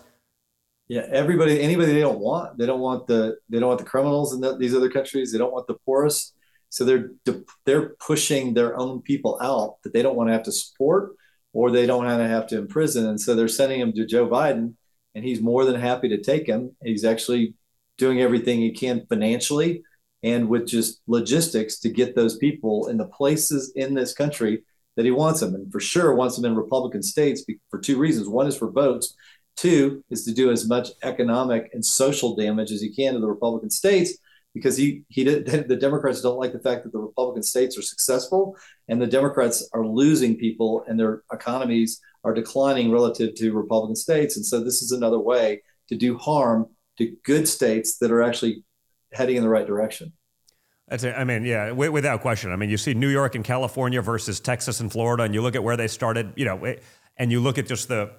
[0.88, 4.34] Yeah, everybody, anybody they don't want, they don't want the they don't want the criminals
[4.34, 5.32] in the, these other countries.
[5.32, 6.36] They don't want the poorest.
[6.70, 7.12] So they're
[7.66, 11.16] they're pushing their own people out that they don't want to have to support
[11.54, 13.08] or they don't want to have to imprison.
[13.08, 14.74] And so they're sending them to Joe Biden,
[15.16, 16.76] and he's more than happy to take him.
[16.84, 17.56] He's actually
[17.98, 19.82] doing everything he can financially
[20.22, 24.64] and with just logistics to get those people in the places in this country
[24.96, 25.56] that he wants them.
[25.56, 28.28] And for sure wants them in Republican states for two reasons.
[28.28, 29.16] One is for votes,
[29.56, 33.28] Two is to do as much economic and social damage as he can to the
[33.28, 34.18] Republican states
[34.54, 37.84] because he he did, the Democrats don't like the fact that the Republican states are
[37.84, 43.96] successful and the Democrats are losing people and their economies are declining relative to Republican
[43.96, 44.36] states.
[44.36, 48.64] And so this is another way to do harm to good states that are actually
[49.14, 50.14] heading in the right direction.
[50.88, 51.16] That's it.
[51.16, 52.52] I mean, yeah, without question.
[52.52, 55.56] I mean, you see New York and California versus Texas and Florida, and you look
[55.56, 56.76] at where they started, you know,
[57.18, 58.12] and you look at just the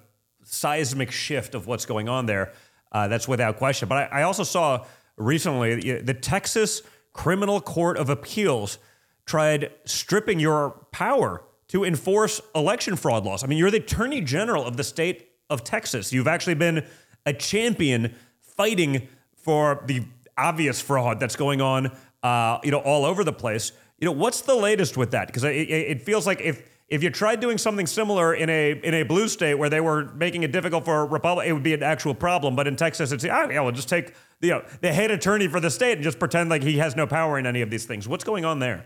[0.47, 2.53] seismic shift of what's going on there.
[2.91, 3.87] Uh, that's without question.
[3.87, 4.85] But I, I also saw
[5.17, 6.81] recently the Texas
[7.13, 8.77] Criminal Court of Appeals
[9.25, 13.43] tried stripping your power to enforce election fraud laws.
[13.43, 16.13] I mean, you're the attorney general of the state of Texas.
[16.13, 16.85] You've actually been
[17.25, 20.03] a champion fighting for the
[20.37, 21.91] obvious fraud that's going on,
[22.23, 23.73] uh, you know, all over the place.
[23.99, 25.27] You know, what's the latest with that?
[25.27, 28.93] Because it, it feels like if if you tried doing something similar in a in
[28.93, 31.83] a blue state where they were making it difficult for Republic, it would be an
[31.83, 32.55] actual problem.
[32.55, 35.59] But in Texas, it's oh, yeah, we'll just take you know the head attorney for
[35.59, 38.07] the state and just pretend like he has no power in any of these things.
[38.07, 38.85] What's going on there?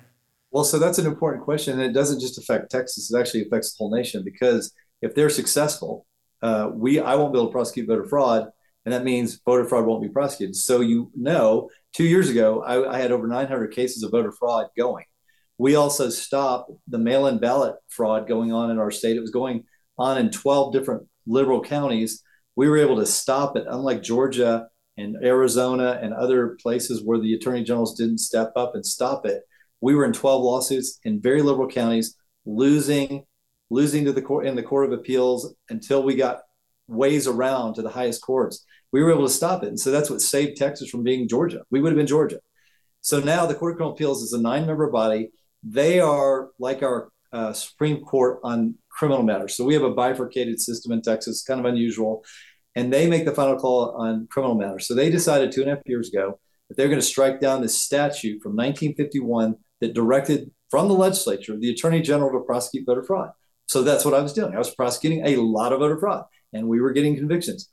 [0.50, 3.74] Well, so that's an important question, and it doesn't just affect Texas; it actually affects
[3.74, 4.24] the whole nation.
[4.24, 6.08] Because if they're successful,
[6.42, 8.50] uh, we I won't be able to prosecute voter fraud,
[8.84, 10.56] and that means voter fraud won't be prosecuted.
[10.56, 14.70] So you know, two years ago, I, I had over 900 cases of voter fraud
[14.76, 15.06] going
[15.62, 19.16] we also stopped the mail in ballot fraud going on in our state.
[19.16, 19.64] It was going
[19.96, 22.24] on in 12 different liberal counties.
[22.56, 24.66] We were able to stop it, unlike Georgia
[24.98, 29.44] and Arizona and other places where the attorney generals didn't step up and stop it.
[29.82, 33.28] We were in 12 lawsuits in very liberal counties, losing
[33.70, 36.40] losing to the court in the court of appeals until we got
[36.88, 38.66] ways around to the highest courts.
[38.92, 39.68] We were able to stop it.
[39.68, 41.62] And so that's what saved Texas from being Georgia.
[41.70, 42.40] We would have been Georgia.
[43.02, 45.30] So now the Court of Criminal Appeals is a nine member body
[45.64, 49.56] they are like our uh, Supreme Court on criminal matters.
[49.56, 52.24] So we have a bifurcated system in Texas, kind of unusual,
[52.76, 54.88] and they make the final call on criminal matters.
[54.88, 57.62] So they decided two and a half years ago that they're going to strike down
[57.62, 63.04] this statute from 1951 that directed from the legislature the attorney general to prosecute voter
[63.04, 63.32] fraud.
[63.68, 64.54] So that's what I was doing.
[64.54, 67.70] I was prosecuting a lot of voter fraud, and we were getting convictions.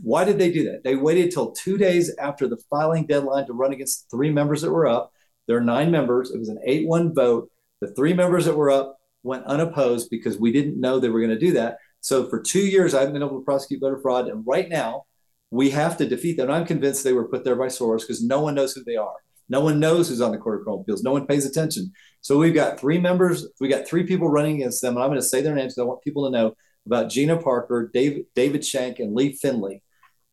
[0.00, 0.82] Why did they do that?
[0.84, 4.70] They waited till two days after the filing deadline to run against three members that
[4.70, 5.12] were up
[5.46, 6.30] there are nine members.
[6.30, 7.50] It was an 8 1 vote.
[7.80, 11.30] The three members that were up went unopposed because we didn't know they were going
[11.30, 11.78] to do that.
[12.00, 14.28] So for two years, I haven't been able to prosecute voter fraud.
[14.28, 15.04] And right now,
[15.50, 16.48] we have to defeat them.
[16.48, 18.96] And I'm convinced they were put there by Soros because no one knows who they
[18.96, 19.14] are.
[19.48, 21.02] No one knows who's on the Court of Criminal Appeals.
[21.02, 21.92] No one pays attention.
[22.22, 24.94] So we've got three members, We've got three people running against them.
[24.94, 26.54] And I'm going to say their names because I want people to know
[26.86, 29.82] about Gina Parker, David, David Schenck, and Lee Finley.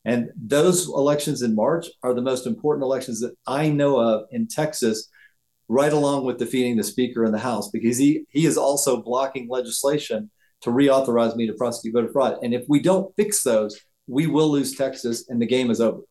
[0.06, 4.48] And those elections in March are the most important elections that I know of in
[4.48, 5.10] Texas,
[5.68, 9.48] right along with defeating the Speaker in the House, because he, he is also blocking
[9.50, 10.32] legislation
[10.62, 12.38] to reauthorize me to prosecute voter fraud.
[12.42, 16.02] And if we don't fix those, we will lose Texas and the game is over.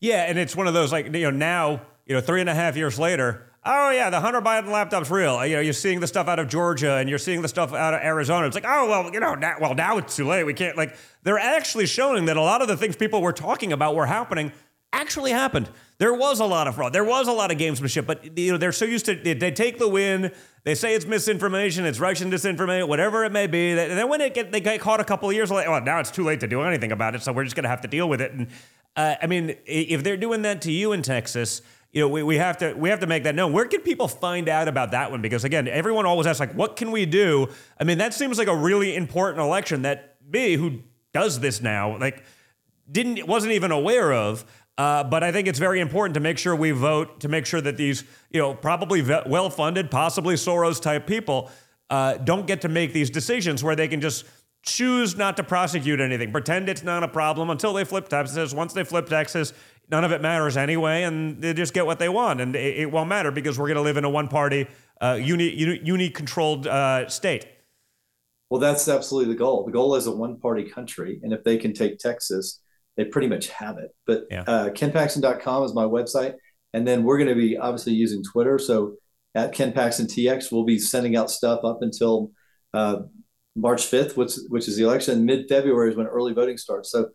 [0.00, 0.24] Yeah.
[0.28, 2.76] And it's one of those like, you know, now, you know, three and a half
[2.76, 5.44] years later, oh yeah, the Hunter Biden laptop's real.
[5.46, 7.94] You know, you're seeing the stuff out of Georgia and you're seeing the stuff out
[7.94, 8.46] of Arizona.
[8.46, 10.44] It's like, oh well, you know, now, well now it's too late.
[10.44, 10.96] We can't like.
[11.22, 14.52] They're actually showing that a lot of the things people were talking about were happening
[14.92, 15.68] actually happened.
[15.98, 16.92] There was a lot of fraud.
[16.92, 19.50] There was a lot of gamesmanship, but you know they're so used to they, they
[19.50, 20.32] take the win.
[20.64, 23.70] They say it's misinformation, it's Russian disinformation, whatever it may be.
[23.70, 26.00] And then when it get they get caught a couple of years later, well, now
[26.00, 27.22] it's too late to do anything about it.
[27.22, 28.32] So we're just going to have to deal with it.
[28.32, 28.48] And
[28.96, 31.62] uh, I mean, if they're doing that to you in Texas,
[31.92, 33.52] you know, we, we have to we have to make that known.
[33.52, 35.22] Where can people find out about that one?
[35.22, 37.48] Because again, everyone always asks like, what can we do?
[37.78, 40.82] I mean, that seems like a really important election that me, who
[41.12, 42.24] does this now, like
[42.90, 44.44] didn't wasn't even aware of.
[44.78, 47.60] Uh, but I think it's very important to make sure we vote to make sure
[47.60, 51.50] that these, you know, probably well funded, possibly Soros type people
[51.90, 54.24] uh, don't get to make these decisions where they can just
[54.62, 58.54] choose not to prosecute anything, pretend it's not a problem until they flip Texas.
[58.54, 59.52] Once they flip Texas,
[59.90, 62.92] none of it matters anyway, and they just get what they want, and it, it
[62.92, 64.66] won't matter because we're going to live in a one-party,
[65.00, 65.50] uh, uni,
[65.82, 67.46] uni, controlled uh, state.
[68.48, 69.64] Well, that's absolutely the goal.
[69.64, 72.60] The goal is a one-party country, and if they can take Texas,
[72.96, 73.94] they pretty much have it.
[74.06, 74.42] But yeah.
[74.46, 76.34] uh, kenpaxton.com is my website,
[76.72, 78.58] and then we're going to be obviously using Twitter.
[78.58, 78.94] So
[79.34, 82.30] at Ken Paxton TX, we'll be sending out stuff up until
[82.74, 83.00] uh,
[83.56, 85.24] March 5th, which which is the election.
[85.24, 86.90] Mid February is when early voting starts.
[86.90, 87.08] So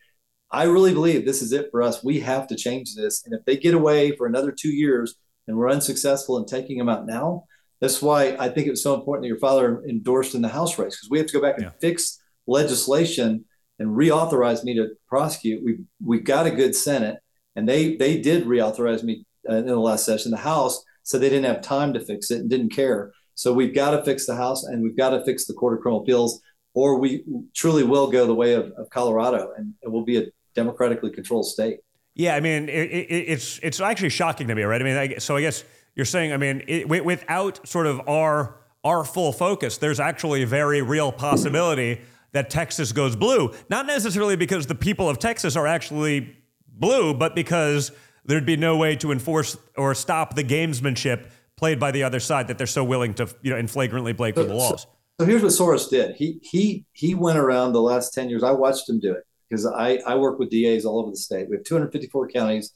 [0.52, 2.04] I really believe this is it for us.
[2.04, 3.24] We have to change this.
[3.26, 5.16] And if they get away for another two years
[5.48, 7.46] and we're unsuccessful in taking them out now,
[7.82, 10.80] that's why I think it was so important that your father endorsed in the House
[10.80, 13.46] race because we have to go back and fix legislation
[13.80, 15.64] and reauthorize me to prosecute.
[15.64, 17.18] We we got a good Senate,
[17.56, 20.32] and they they did reauthorize me uh, in the last session.
[20.32, 23.12] The House said they didn't have time to fix it and didn't care.
[23.36, 25.82] So we've got to fix the House and we've got to fix the Court of
[25.82, 26.42] Criminal Appeals,
[26.74, 27.24] or we
[27.54, 30.26] truly will go the way of, of Colorado and it will be a
[30.56, 31.80] democratically controlled state.
[32.16, 34.82] Yeah, I mean, it, it, it's it's actually shocking to me, right?
[34.82, 35.64] I mean, I, so I guess
[35.96, 40.48] you're saying, I mean, it, without sort of our our full focus, there's actually a
[40.48, 42.02] very real possibility
[42.32, 43.52] that Texas goes blue.
[43.70, 46.38] Not necessarily because the people of Texas are actually
[46.68, 47.92] blue, but because
[48.26, 52.48] there'd be no way to enforce or stop the gamesmanship played by the other side
[52.48, 54.86] that they're so willing to, you know, in flagrantly break the laws.
[55.20, 56.16] So here's what Soros did.
[56.18, 58.44] He he he went around the last 10 years.
[58.44, 61.50] I watched him do it because I, I work with DAs all over the state.
[61.50, 62.72] We have 254 counties,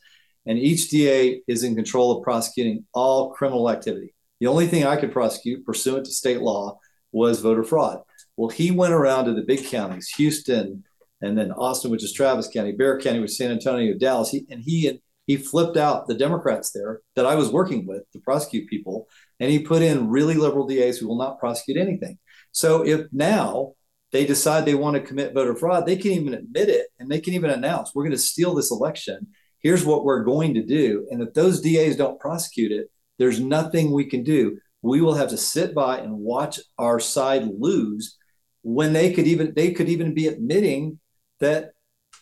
[0.45, 4.13] and each DA is in control of prosecuting all criminal activity.
[4.39, 6.79] The only thing I could prosecute pursuant to state law
[7.11, 8.01] was voter fraud.
[8.37, 10.83] Well, he went around to the big counties, Houston,
[11.21, 14.29] and then Austin, which is Travis County, Bexar County, which is San Antonio, Dallas.
[14.29, 18.19] He, and he he flipped out the Democrats there that I was working with to
[18.19, 19.07] prosecute people,
[19.39, 22.17] and he put in really liberal DAs who will not prosecute anything.
[22.51, 23.73] So if now
[24.11, 27.19] they decide they want to commit voter fraud, they can even admit it and they
[27.19, 29.27] can even announce we're going to steal this election.
[29.59, 31.07] Here's what we're going to do.
[31.11, 34.57] And if those DAs don't prosecute it, there's nothing we can do.
[34.81, 38.17] We will have to sit by and watch our side lose
[38.61, 40.99] when they could even they could even be admitting
[41.39, 41.71] that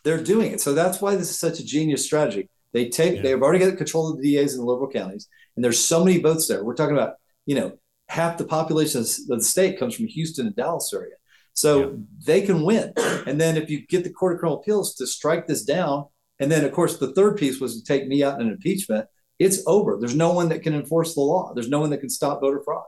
[0.04, 0.62] they're doing it.
[0.62, 2.50] So that's why this is such a genius strategy.
[2.74, 3.22] They take yeah.
[3.22, 6.20] they've already got control of the DAs in the liberal counties, and there's so many
[6.20, 6.64] votes there.
[6.64, 7.16] We're talking about
[7.46, 7.78] you know
[8.08, 11.16] half the population of the state comes from Houston and Dallas area.
[11.58, 11.96] So yeah.
[12.24, 12.94] they can win.
[13.26, 16.06] And then if you get the Court of Criminal Appeals to strike this down,
[16.40, 19.08] and then of course the third piece was to take me out in an impeachment,
[19.40, 19.98] it's over.
[20.00, 21.54] There's no one that can enforce the law.
[21.56, 22.84] There's no one that can stop voter fraud.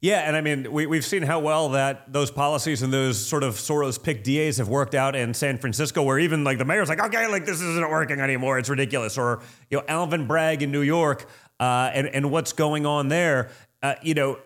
[0.00, 3.42] Yeah, and I mean, we, we've seen how well that those policies and those sort
[3.42, 6.88] of Soros picked DAs have worked out in San Francisco, where even like the mayor's
[6.88, 8.56] like, okay, like this isn't working anymore.
[8.60, 9.18] It's ridiculous.
[9.18, 11.28] Or, you know, Alvin Bragg in New York
[11.58, 13.50] uh, and, and what's going on there.
[13.82, 14.38] Uh, you know,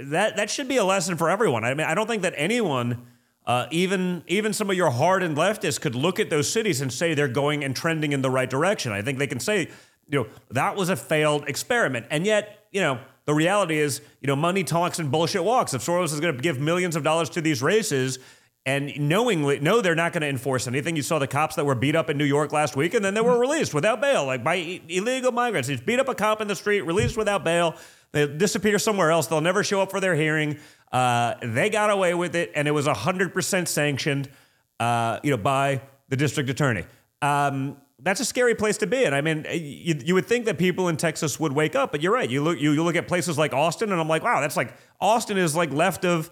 [0.00, 1.64] that, that should be a lesson for everyone.
[1.64, 3.06] I mean, I don't think that anyone,
[3.46, 7.14] uh, even, even some of your hardened leftists, could look at those cities and say
[7.14, 8.92] they're going and trending in the right direction.
[8.92, 9.70] I think they can say,
[10.08, 12.06] you know, that was a failed experiment.
[12.10, 15.72] And yet, you know, the reality is, you know, money talks and bullshit walks.
[15.74, 18.18] If Soros is going to give millions of dollars to these races
[18.66, 20.96] and knowingly, no, they're not going to enforce anything.
[20.96, 23.14] You saw the cops that were beat up in New York last week and then
[23.14, 25.68] they were released without bail, like by illegal migrants.
[25.68, 27.76] They beat up a cop in the street, released without bail.
[28.14, 29.26] They disappear somewhere else.
[29.26, 30.58] They'll never show up for their hearing.
[30.92, 34.30] Uh, they got away with it, and it was 100% sanctioned,
[34.78, 36.84] uh, you know, by the district attorney.
[37.20, 39.02] Um, that's a scary place to be.
[39.02, 42.02] And I mean, you, you would think that people in Texas would wake up, but
[42.02, 42.30] you're right.
[42.30, 44.72] You look, you, you look at places like Austin, and I'm like, wow, that's like
[45.00, 46.30] Austin is like left of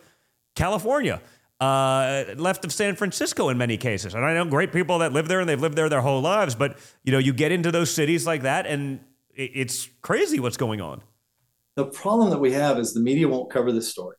[0.55, 1.21] California,
[1.61, 4.15] uh, left of San Francisco in many cases.
[4.15, 6.55] And I know great people that live there and they've lived there their whole lives,
[6.55, 9.01] but you know, you get into those cities like that, and
[9.35, 11.03] it's crazy what's going on.
[11.77, 14.17] The problem that we have is the media won't cover this story.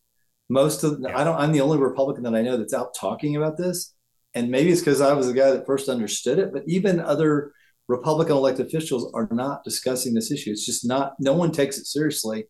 [0.49, 1.17] Most of yeah.
[1.17, 1.37] I don't.
[1.37, 3.93] I'm the only Republican that I know that's out talking about this
[4.35, 7.51] and maybe it's because I was the guy that first understood it, but even other
[7.87, 10.51] Republican elected officials are not discussing this issue.
[10.51, 12.45] It's just not, no one takes it seriously.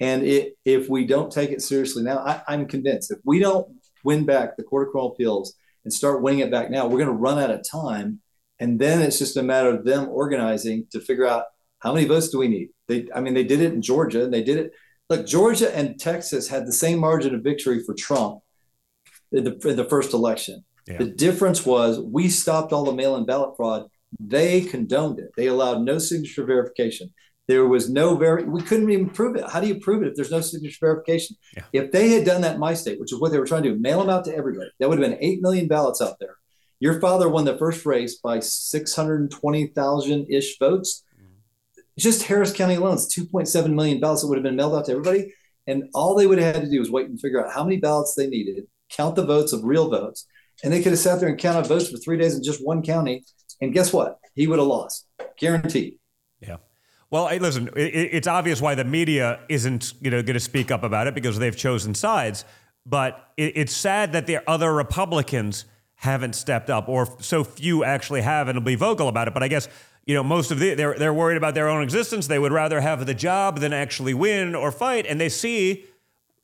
[0.00, 3.68] And it, if we don't take it seriously now, I, I'm convinced if we don't
[4.04, 7.06] win back the Court of Criminal Appeals and start winning it back now, we're going
[7.06, 8.20] to run out of time.
[8.60, 11.44] And then it's just a matter of them organizing to figure out
[11.80, 12.70] how many votes do we need.
[12.88, 14.72] They, I mean, they did it in Georgia and they did it.
[15.10, 18.40] Look, Georgia and Texas had the same margin of victory for Trump
[19.32, 20.64] in the, in the first election.
[20.86, 20.98] Yeah.
[20.98, 23.88] The difference was we stopped all the mail in ballot fraud.
[24.18, 25.30] They condoned it.
[25.36, 27.12] They allowed no signature verification.
[27.46, 29.48] There was no very, we couldn't even prove it.
[29.48, 31.36] How do you prove it if there's no signature verification?
[31.56, 31.62] Yeah.
[31.72, 33.70] If they had done that in my state, which is what they were trying to
[33.70, 36.36] do, mail them out to everybody, that would have been 8 million ballots out there.
[36.80, 41.04] Your father won the first race by 620,000 ish votes.
[41.98, 44.92] Just Harris County alone, it's 2.7 million ballots that would have been mailed out to
[44.92, 45.34] everybody.
[45.66, 47.76] And all they would have had to do was wait and figure out how many
[47.76, 50.26] ballots they needed, count the votes of real votes,
[50.64, 52.82] and they could have sat there and counted votes for three days in just one
[52.82, 53.24] county.
[53.60, 54.18] And guess what?
[54.34, 55.06] He would have lost,
[55.38, 55.98] guaranteed.
[56.40, 56.56] Yeah.
[57.10, 60.82] Well, listen, it, it's obvious why the media isn't you know going to speak up
[60.84, 62.44] about it because they've chosen sides.
[62.86, 65.64] But it, it's sad that the other Republicans
[65.96, 69.34] haven't stepped up, or so few actually have, and will be vocal about it.
[69.34, 69.68] But I guess
[70.08, 72.26] you know most of the they're they're worried about their own existence.
[72.26, 75.84] They would rather have the job than actually win or fight, and they see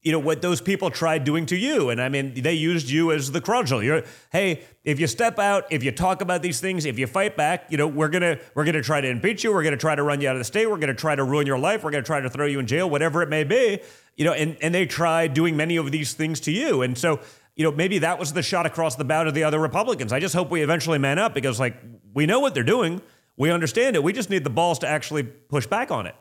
[0.02, 1.88] you know what those people tried doing to you.
[1.88, 5.64] And i mean they used you as the crudgel you're hey if you step out
[5.70, 8.66] if you talk about these things if you fight back you know we're gonna we're
[8.66, 9.50] gonna try to impeach you.
[9.50, 10.70] We're gonna try to run you out of the state.
[10.70, 11.82] We're gonna try to ruin your life.
[11.82, 13.80] We're gonna try to throw you in jail whatever it may be.
[14.16, 16.82] You know and and they tried doing many of these things to you.
[16.82, 17.20] And so
[17.56, 20.12] you know maybe that was the shot across the bow to the other republicans.
[20.12, 21.76] I just hope we eventually man up because like
[22.12, 23.00] we know what they're doing
[23.36, 26.14] we understand it we just need the balls to actually push back on it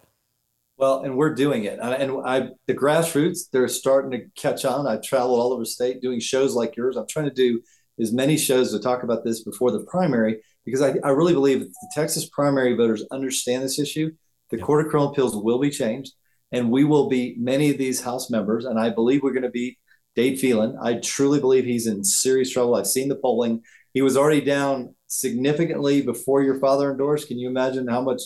[0.78, 1.80] well, and we're doing it.
[1.80, 4.88] And I, the grassroots, they're starting to catch on.
[4.88, 6.98] I've traveled all over the state doing shows like yours.
[6.98, 7.62] I'm trying to do
[8.00, 11.60] as many shows to talk about this before the primary because I, I really believe
[11.60, 14.12] that the Texas primary voters understand this issue.
[14.50, 14.64] The yeah.
[14.64, 16.14] Court of Criminal Appeals will be changed,
[16.52, 19.50] and we will be many of these House members, and I believe we're going to
[19.50, 19.78] be
[20.16, 20.78] Dade Phelan.
[20.82, 22.76] I truly believe he's in serious trouble.
[22.76, 23.62] I've seen the polling.
[23.94, 27.28] He was already down significantly before your father endorsed.
[27.28, 28.22] Can you imagine how much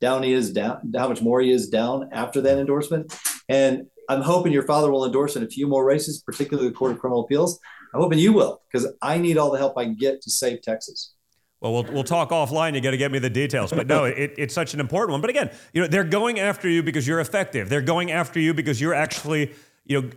[0.00, 3.14] down he is down, how much more he is down after that endorsement?
[3.48, 6.92] And I'm hoping your father will endorse in a few more races, particularly the Court
[6.92, 7.60] of Criminal Appeals.
[7.94, 10.62] I'm hoping you will, because I need all the help I can get to save
[10.62, 11.14] Texas.
[11.60, 12.74] Well, we'll we'll talk offline.
[12.74, 13.70] You got to get me the details.
[13.70, 15.20] But no, it, it's such an important one.
[15.20, 17.68] But again, you know, they're going after you because you're effective.
[17.68, 19.52] They're going after you because you're actually,
[19.84, 20.10] you know,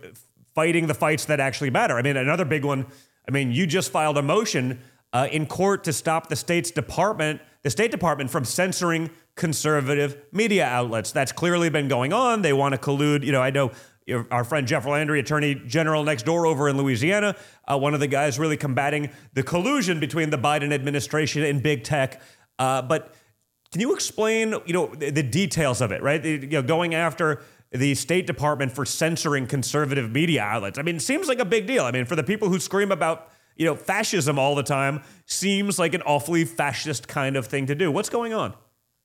[0.56, 1.96] fighting the fights that actually matter.
[1.96, 2.86] I mean, another big one.
[3.28, 4.80] I mean, you just filed a motion
[5.12, 10.64] uh, in court to stop the state's department, the State Department, from censoring conservative media
[10.64, 11.12] outlets.
[11.12, 12.42] That's clearly been going on.
[12.42, 13.24] They want to collude.
[13.24, 13.70] You know, I know
[14.30, 17.34] our friend Jeff Landry, Attorney General next door over in Louisiana,
[17.66, 21.82] uh, one of the guys really combating the collusion between the Biden administration and big
[21.82, 22.22] tech.
[22.58, 23.14] Uh, but
[23.72, 26.22] can you explain, you know, the, the details of it, right?
[26.22, 27.42] The, you know, going after
[27.72, 30.78] the State Department for censoring conservative media outlets.
[30.78, 31.84] I mean, it seems like a big deal.
[31.84, 35.78] I mean, for the people who scream about, you know, fascism all the time, seems
[35.78, 37.90] like an awfully fascist kind of thing to do.
[37.90, 38.54] What's going on?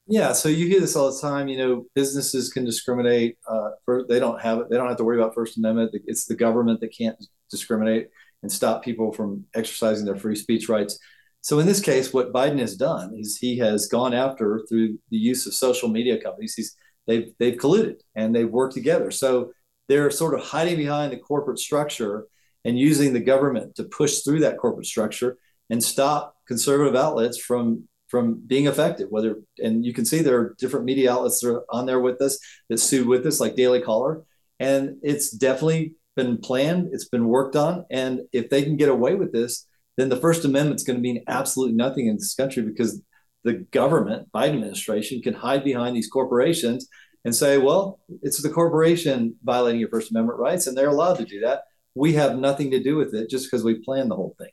[0.08, 1.48] Yeah, so you hear this all the time.
[1.48, 3.38] You know, businesses can discriminate.
[3.48, 4.70] Uh, for, they don't have it.
[4.70, 5.92] They don't have to worry about First Amendment.
[6.06, 7.16] It's the government that can't
[7.50, 8.10] discriminate
[8.44, 11.00] and stop people from exercising their free speech rights.
[11.42, 15.18] So in this case, what Biden has done is he has gone after through the
[15.18, 16.56] use of social media companies.
[16.56, 16.76] He's
[17.08, 19.12] they've they've colluded and they've worked together.
[19.12, 19.52] So
[19.88, 22.28] they're sort of hiding behind the corporate structure
[22.66, 25.38] and using the government to push through that corporate structure
[25.70, 29.08] and stop conservative outlets from from being effective.
[29.10, 32.22] Whether and you can see there are different media outlets that are on there with
[32.22, 32.38] us
[32.70, 34.24] that sued with us, like Daily Caller,
[34.60, 36.90] and it's definitely been planned.
[36.92, 39.66] It's been worked on, and if they can get away with this,
[39.98, 43.02] then the First Amendment is going to mean absolutely nothing in this country because
[43.44, 46.88] the government, Biden administration, can hide behind these corporations
[47.24, 51.26] and say, well, it's the corporation violating your First Amendment rights, and they're allowed to
[51.26, 51.64] do that.
[51.96, 54.52] We have nothing to do with it just because we planned the whole thing.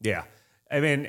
[0.00, 0.24] Yeah.
[0.70, 1.06] I mean,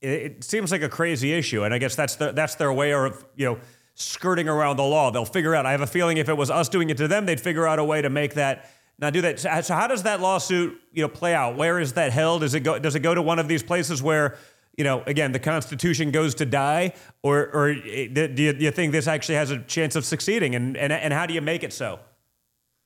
[0.00, 2.92] it, it seems like a crazy issue, and I guess that's the, that's their way
[2.92, 3.58] of you know
[3.94, 5.10] skirting around the law.
[5.10, 5.66] They'll figure out.
[5.66, 7.78] I have a feeling if it was us doing it to them, they'd figure out
[7.78, 9.40] a way to make that now do that.
[9.40, 11.56] So how does that lawsuit you know play out?
[11.56, 12.42] Where is that held?
[12.42, 12.78] Does it go?
[12.78, 14.36] Does it go to one of these places where
[14.76, 18.70] you know again the Constitution goes to die, or or eh, do you, do you
[18.70, 20.54] think this actually has a chance of succeeding?
[20.54, 21.98] And and and how do you make it so?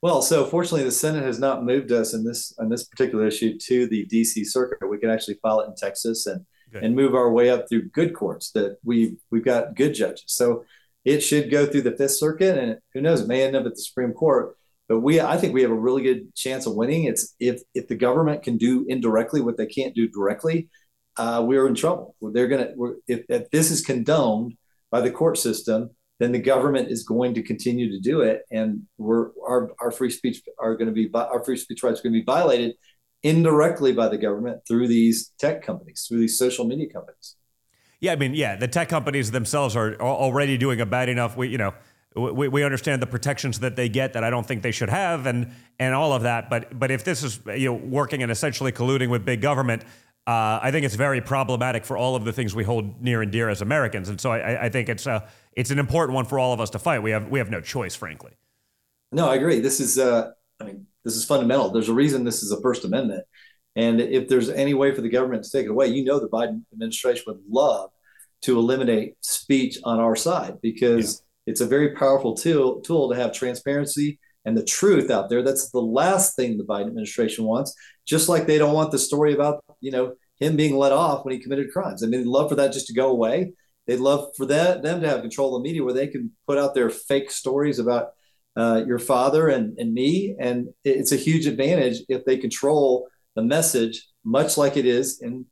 [0.00, 3.58] Well, so fortunately, the Senate has not moved us in this on this particular issue
[3.58, 4.44] to the D.C.
[4.44, 4.88] Circuit.
[4.88, 6.84] We can actually file it in Texas and Good.
[6.84, 10.24] and move our way up through good courts that we we've got good judges.
[10.26, 10.64] So
[11.04, 13.74] it should go through the Fifth Circuit, and who knows, it may end up at
[13.74, 14.54] the Supreme Court.
[14.88, 17.04] But we, I think, we have a really good chance of winning.
[17.04, 20.68] It's if if the government can do indirectly what they can't do directly,
[21.16, 22.14] uh, we're in trouble.
[22.20, 22.72] They're gonna
[23.06, 24.54] if, if this is condoned
[24.90, 28.82] by the court system, then the government is going to continue to do it, and
[28.96, 32.14] we're our our free speech are going to be our free speech rights are going
[32.14, 32.74] to be violated
[33.22, 37.36] indirectly by the government through these tech companies, through these social media companies.
[38.00, 41.36] Yeah, I mean, yeah, the tech companies themselves are already doing a bad enough.
[41.36, 41.74] We, you know,
[42.14, 45.26] we, we understand the protections that they get that I don't think they should have,
[45.26, 46.48] and and all of that.
[46.48, 49.82] But but if this is you know working and essentially colluding with big government,
[50.28, 53.32] uh, I think it's very problematic for all of the things we hold near and
[53.32, 54.08] dear as Americans.
[54.08, 55.28] And so I, I think it's a
[55.58, 57.02] it's an important one for all of us to fight.
[57.02, 58.30] We have we have no choice, frankly.
[59.10, 59.58] No, I agree.
[59.58, 60.30] This is uh,
[60.60, 61.70] I mean, this is fundamental.
[61.70, 63.24] There's a reason this is a First Amendment.
[63.74, 66.28] And if there's any way for the government to take it away, you know, the
[66.28, 67.90] Biden administration would love
[68.42, 71.50] to eliminate speech on our side because yeah.
[71.50, 75.42] it's a very powerful tool, tool to have transparency and the truth out there.
[75.42, 77.74] That's the last thing the Biden administration wants,
[78.06, 81.34] just like they don't want the story about, you know, him being let off when
[81.34, 82.04] he committed crimes.
[82.04, 83.52] I mean, love for that just to go away.
[83.88, 86.58] They'd love for that them to have control of the media where they can put
[86.58, 88.10] out their fake stories about
[88.54, 90.36] uh, your father and, and me.
[90.38, 95.46] And it's a huge advantage if they control the message, much like it is in,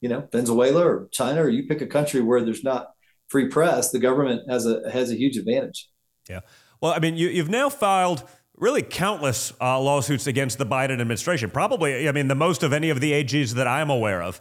[0.00, 2.88] you know, Venezuela or China, or you pick a country where there's not
[3.28, 5.88] free press, the government has a has a huge advantage.
[6.28, 6.40] Yeah.
[6.80, 8.24] Well, I mean, you, you've now filed
[8.56, 11.50] really countless uh, lawsuits against the Biden administration.
[11.50, 14.40] Probably, I mean, the most of any of the AGs that I'm aware of.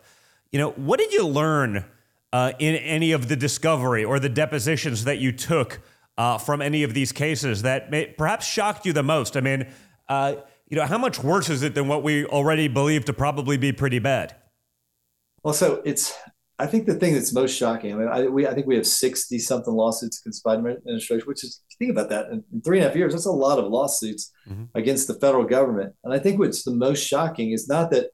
[0.52, 1.86] You know, what did you learn
[2.34, 5.82] uh, in any of the discovery or the depositions that you took
[6.18, 9.36] uh, from any of these cases that may, perhaps shocked you the most?
[9.38, 9.68] I mean,
[10.08, 10.36] uh,
[10.68, 13.72] you know, how much worse is it than what we already believe to probably be
[13.72, 14.36] pretty bad?
[15.44, 16.16] Well, so it's.
[16.62, 17.94] I think the thing that's most shocking.
[17.94, 21.26] I mean, I, we I think we have sixty something lawsuits against the Biden administration,
[21.26, 23.14] which is think about that in, in, three and a half years.
[23.14, 24.66] That's a lot of lawsuits mm-hmm.
[24.76, 25.96] against the federal government.
[26.04, 28.10] And I think what's the most shocking is not that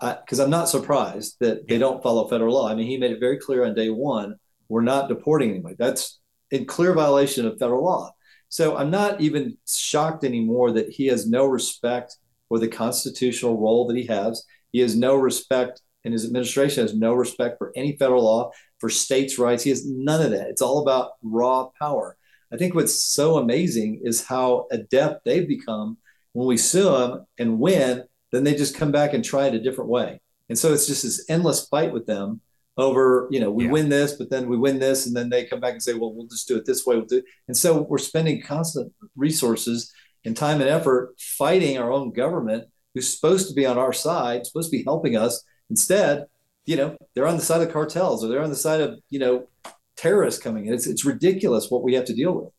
[0.00, 2.68] because I'm not surprised that they don't follow federal law.
[2.68, 4.36] I mean, he made it very clear on day one,
[4.68, 5.76] we're not deporting anybody.
[5.78, 6.18] That's
[6.50, 8.12] in clear violation of federal law.
[8.48, 12.16] So I'm not even shocked anymore that he has no respect
[12.48, 14.44] for the constitutional role that he has.
[14.72, 18.88] He has no respect, and his administration has no respect for any federal law, for
[18.88, 19.64] states' rights.
[19.64, 20.48] He has none of that.
[20.48, 22.16] It's all about raw power.
[22.52, 25.98] I think what's so amazing is how adept they've become
[26.32, 28.04] when we sue them and win,
[28.36, 30.20] then they just come back and try it a different way.
[30.48, 32.40] And so it's just this endless fight with them
[32.76, 33.70] over, you know, we yeah.
[33.70, 36.12] win this, but then we win this, and then they come back and say, well,
[36.12, 36.96] we'll just do it this way.
[36.96, 39.90] We'll do And so we're spending constant resources
[40.26, 44.46] and time and effort fighting our own government who's supposed to be on our side,
[44.46, 45.42] supposed to be helping us.
[45.70, 46.26] Instead,
[46.66, 49.18] you know, they're on the side of cartels or they're on the side of, you
[49.18, 49.48] know,
[49.96, 50.74] terrorists coming in.
[50.74, 52.52] It's, it's ridiculous what we have to deal with.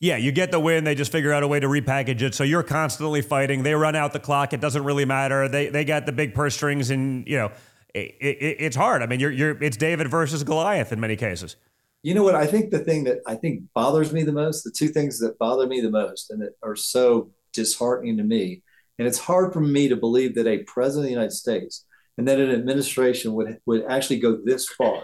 [0.00, 0.84] Yeah, you get the win.
[0.84, 2.34] They just figure out a way to repackage it.
[2.34, 3.62] So you're constantly fighting.
[3.62, 4.54] They run out the clock.
[4.54, 5.46] It doesn't really matter.
[5.46, 7.52] They they got the big purse strings, and you know
[7.94, 9.02] it, it, it's hard.
[9.02, 11.56] I mean, you're you're it's David versus Goliath in many cases.
[12.02, 12.34] You know what?
[12.34, 15.38] I think the thing that I think bothers me the most, the two things that
[15.38, 18.62] bother me the most, and that are so disheartening to me,
[18.98, 21.84] and it's hard for me to believe that a president of the United States
[22.16, 25.02] and that an administration would would actually go this far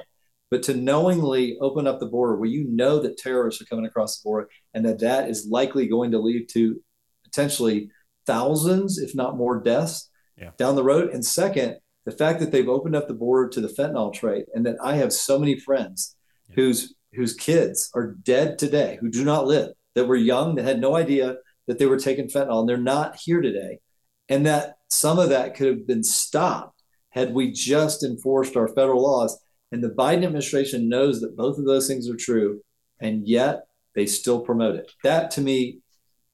[0.51, 4.19] but to knowingly open up the border where you know that terrorists are coming across
[4.19, 6.81] the border and that that is likely going to lead to
[7.25, 7.91] potentially
[8.27, 10.51] thousands, if not more, deaths yeah.
[10.59, 11.11] down the road.
[11.11, 14.65] And second, the fact that they've opened up the border to the fentanyl trade, and
[14.67, 16.17] that I have so many friends
[16.49, 16.55] yeah.
[16.57, 20.81] whose whose kids are dead today, who do not live, that were young, that had
[20.81, 21.37] no idea
[21.67, 23.81] that they were taking fentanyl, and they're not here today,
[24.29, 29.03] and that some of that could have been stopped had we just enforced our federal
[29.03, 29.39] laws
[29.73, 32.61] and the Biden administration knows that both of those things are true,
[33.01, 34.93] and yet they still promote it.
[35.03, 35.79] That to me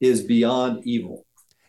[0.00, 1.26] is beyond evil.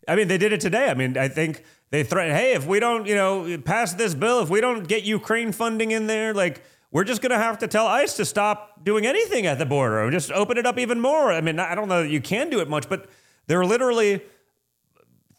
[0.07, 0.89] I mean, they did it today.
[0.89, 4.41] I mean, I think they threatened, hey, if we don't, you know, pass this bill,
[4.41, 6.61] if we don't get Ukraine funding in there, like,
[6.91, 10.03] we're just going to have to tell ICE to stop doing anything at the border
[10.03, 11.31] or just open it up even more.
[11.31, 13.09] I mean, I don't know that you can do it much, but
[13.47, 14.21] they're literally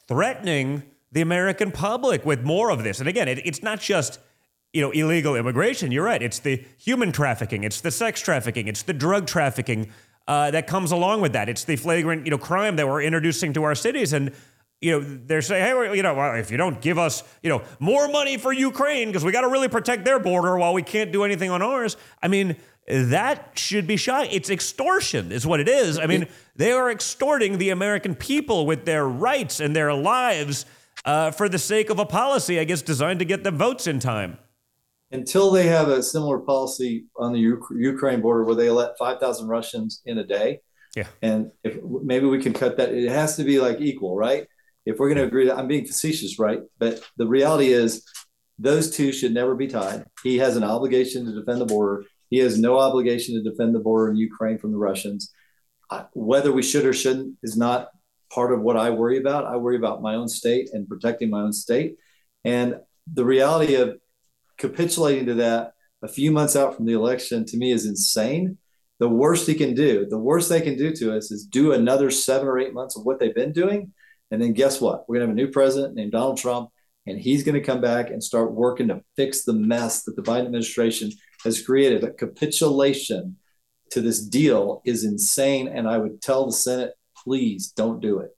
[0.09, 0.83] threatening
[1.13, 2.99] the American public with more of this.
[2.99, 4.19] And again, it, it's not just
[4.75, 5.93] you know, illegal immigration.
[5.93, 6.21] You're right.
[6.21, 7.63] It's the human trafficking.
[7.63, 8.67] It's the sex trafficking.
[8.67, 9.91] It's the drug trafficking
[10.27, 11.49] uh, that comes along with that.
[11.49, 14.13] It's the flagrant, you know, crime that we're introducing to our cities.
[14.13, 14.33] And
[14.81, 17.63] you know, they're saying, hey, you know, well, if you don't give us, you know,
[17.79, 21.11] more money for Ukraine because we got to really protect their border while we can't
[21.13, 21.97] do anything on ours.
[22.23, 22.57] I mean,
[22.87, 24.27] that should be shot.
[24.31, 25.99] It's extortion, is what it is.
[25.99, 26.27] I mean,
[26.57, 30.67] they are extorting the American people with their rights and their lives
[31.07, 34.01] uh, for the sake of a policy, I guess, designed to get the votes in
[34.01, 34.37] time
[35.15, 39.47] until they have a similar policy on the U- Ukraine border where they let 5,000
[39.47, 40.61] Russians in a day.
[40.97, 41.07] Yeah.
[41.23, 44.47] And if maybe we can cut that, it has to be like equal, right?
[44.85, 46.61] If we're going to agree that I'm being facetious, right?
[46.79, 48.05] But the reality is
[48.59, 50.05] those two should never be tied.
[50.25, 52.05] He has an obligation to defend the border.
[52.31, 55.33] He has no obligation to defend the border in Ukraine from the Russians.
[55.91, 57.91] I, whether we should or shouldn't is not
[58.33, 59.47] part of what I worry about.
[59.47, 61.97] I worry about my own state and protecting my own state.
[62.45, 62.81] And
[63.13, 63.97] the reality of
[64.59, 65.73] capitulating to that
[66.03, 68.59] a few months out from the election to me is insane.
[69.01, 72.11] The worst he can do, the worst they can do to us is do another
[72.11, 73.93] seven or eight months of what they've been doing.
[74.31, 75.09] And then guess what?
[75.09, 76.71] We're going to have a new president named Donald Trump,
[77.07, 80.23] and he's going to come back and start working to fix the mess that the
[80.23, 81.11] Biden administration
[81.45, 82.05] has created.
[82.05, 83.37] A capitulation
[83.91, 85.69] to this deal is insane.
[85.69, 86.93] And I would tell the Senate,
[87.25, 88.31] please don't do it.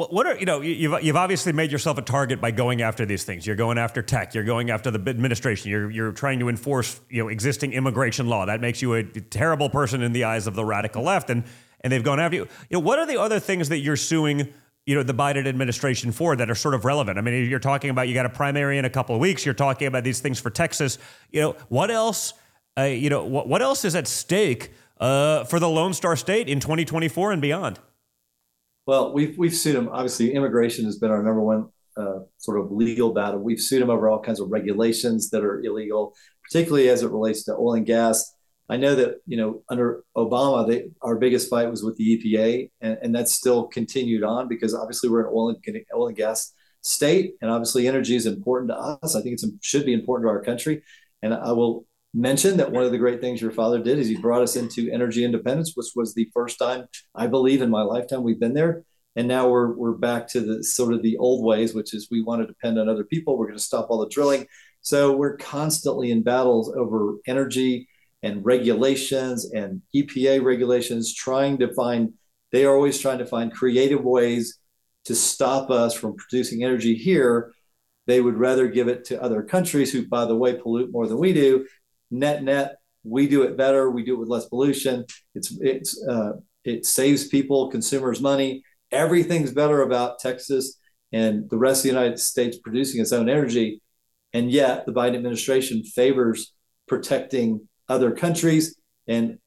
[0.00, 3.04] What, what are you know you've you've obviously made yourself a target by going after
[3.04, 3.46] these things.
[3.46, 4.32] You're going after tech.
[4.32, 5.70] You're going after the administration.
[5.70, 8.46] You're you're trying to enforce you know existing immigration law.
[8.46, 11.28] That makes you a terrible person in the eyes of the radical left.
[11.28, 11.44] And
[11.82, 12.48] and they've gone after you.
[12.70, 14.54] You know what are the other things that you're suing?
[14.86, 17.18] You know the Biden administration for that are sort of relevant.
[17.18, 19.44] I mean, you're talking about you got a primary in a couple of weeks.
[19.44, 20.96] You're talking about these things for Texas.
[21.30, 22.32] You know what else?
[22.78, 26.48] Uh, you know what what else is at stake uh, for the Lone Star State
[26.48, 27.78] in 2024 and beyond?
[28.90, 29.88] Well, we've we've sued them.
[29.88, 33.38] Obviously, immigration has been our number one uh, sort of legal battle.
[33.38, 36.12] We've sued them over all kinds of regulations that are illegal,
[36.42, 38.34] particularly as it relates to oil and gas.
[38.68, 42.68] I know that you know under Obama, they, our biggest fight was with the EPA,
[42.80, 46.52] and, and that's still continued on because obviously we're an oil and oil and gas
[46.80, 49.14] state, and obviously energy is important to us.
[49.14, 50.82] I think it should be important to our country,
[51.22, 54.16] and I will mention that one of the great things your father did is he
[54.16, 58.22] brought us into energy independence, which was the first time I believe in my lifetime
[58.22, 58.84] we've been there.
[59.16, 62.22] And now we're we're back to the sort of the old ways, which is we
[62.22, 63.36] want to depend on other people.
[63.36, 64.46] We're going to stop all the drilling.
[64.82, 67.88] So we're constantly in battles over energy
[68.22, 72.12] and regulations and EPA regulations, trying to find.
[72.52, 74.58] They are always trying to find creative ways
[75.04, 77.52] to stop us from producing energy here.
[78.06, 81.18] They would rather give it to other countries who, by the way, pollute more than
[81.18, 81.66] we do
[82.10, 85.04] net net we do it better we do it with less pollution
[85.34, 86.32] it's it's uh,
[86.64, 88.62] it saves people consumers money
[88.92, 90.78] everything's better about texas
[91.12, 93.82] and the rest of the United States producing its own energy.
[94.32, 96.52] And yet the Biden administration favors
[96.86, 98.76] protecting other countries
[99.08, 99.38] and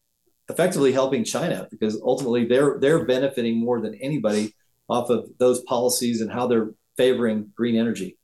[0.50, 4.54] effectively helping China because ultimately they're they're benefiting more than anybody
[4.90, 8.18] off of those policies and how they're favoring green energy.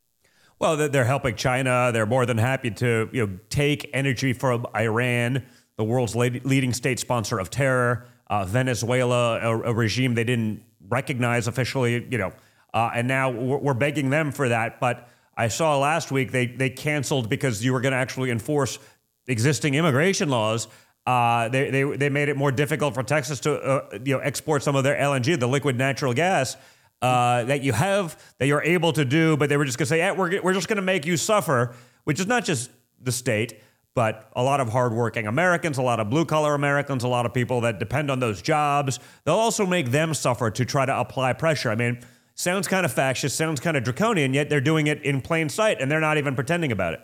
[0.60, 1.92] Well, they're helping China.
[1.94, 5.46] They're more than happy to you know take energy from Iran,
[5.78, 11.48] the world's leading state sponsor of terror, uh, Venezuela, a, a, regime they didn't recognize
[11.48, 12.34] officially, you know,
[12.74, 14.82] uh, and now we're, we're begging them for that.
[14.82, 15.08] But
[15.38, 18.80] I saw last week they they canceled because you were going to actually enforce
[19.28, 20.68] existing immigration laws.
[21.06, 24.62] Uh, they, they they made it more difficult for Texas to uh, you know export
[24.62, 26.58] some of their LNG, the liquid natural gas
[27.02, 29.90] uh, that you have that you're able to do, but they were just going to
[29.90, 31.74] say, yeah, we're, we're just going to make you suffer,
[32.04, 32.70] which is not just
[33.02, 33.62] the state,
[33.96, 37.34] but a lot of hardworking Americans, a lot of blue collar Americans, a lot of
[37.34, 39.00] people that depend on those jobs.
[39.24, 41.70] They'll also make them suffer to try to apply pressure.
[41.72, 42.00] I mean,
[42.36, 45.82] sounds kind of fascist, sounds kind of draconian, yet they're doing it in plain sight
[45.82, 47.02] and they're not even pretending about it.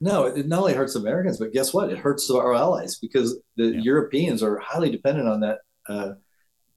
[0.00, 1.90] No, it not only hurts Americans, but guess what?
[1.90, 3.80] It hurts our allies because the yeah.
[3.80, 5.58] Europeans are highly dependent on that
[5.88, 6.12] uh,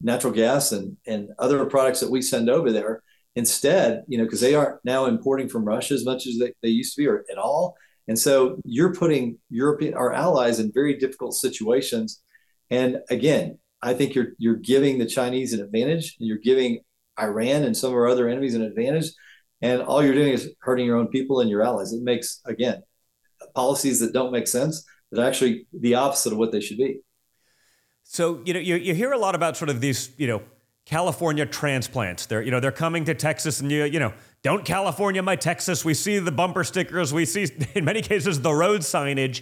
[0.03, 3.01] natural gas and, and other products that we send over there.
[3.35, 6.69] Instead, you know, because they aren't now importing from Russia as much as they, they
[6.69, 7.75] used to be or at all.
[8.07, 12.21] And so you're putting European our allies in very difficult situations.
[12.69, 16.81] And again, I think you're you're giving the Chinese an advantage and you're giving
[17.19, 19.11] Iran and some of our other enemies an advantage.
[19.61, 21.93] And all you're doing is hurting your own people and your allies.
[21.93, 22.84] It makes again
[23.55, 27.01] policies that don't make sense that actually the opposite of what they should be.
[28.14, 30.44] So you know you, you hear a lot about sort of these you know
[30.85, 32.27] California transplants.
[32.27, 34.14] They're you know they're coming to Texas and you you know
[34.44, 35.84] don't California my Texas.
[35.84, 37.11] We see the bumper stickers.
[37.11, 39.41] We see in many cases the road signage.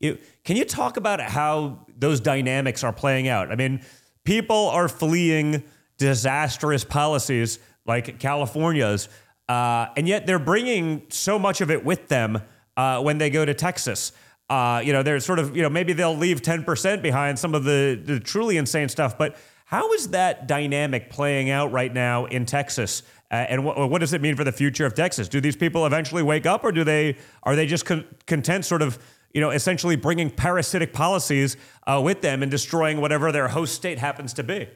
[0.00, 3.50] You, can you talk about how those dynamics are playing out?
[3.50, 3.80] I mean,
[4.24, 5.64] people are fleeing
[5.96, 9.08] disastrous policies like California's,
[9.48, 12.42] uh, and yet they're bringing so much of it with them
[12.76, 14.12] uh, when they go to Texas.
[14.50, 17.62] Uh, you know, they're sort of, you know, maybe they'll leave 10% behind some of
[17.62, 19.16] the, the truly insane stuff.
[19.16, 23.04] But how is that dynamic playing out right now in Texas?
[23.30, 25.28] Uh, and what, what does it mean for the future of Texas?
[25.28, 28.82] Do these people eventually wake up, or do they are they just con- content, sort
[28.82, 28.98] of,
[29.32, 31.56] you know, essentially bringing parasitic policies
[31.86, 34.68] uh, with them and destroying whatever their host state happens to be?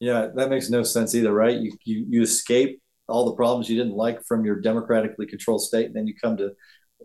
[0.00, 1.58] Yeah, that makes no sense either, right?
[1.58, 5.84] You you you escape all the problems you didn't like from your democratically controlled state,
[5.84, 6.52] and then you come to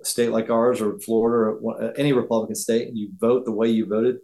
[0.03, 3.85] state like ours or Florida or any Republican state and you vote the way you
[3.85, 4.18] voted,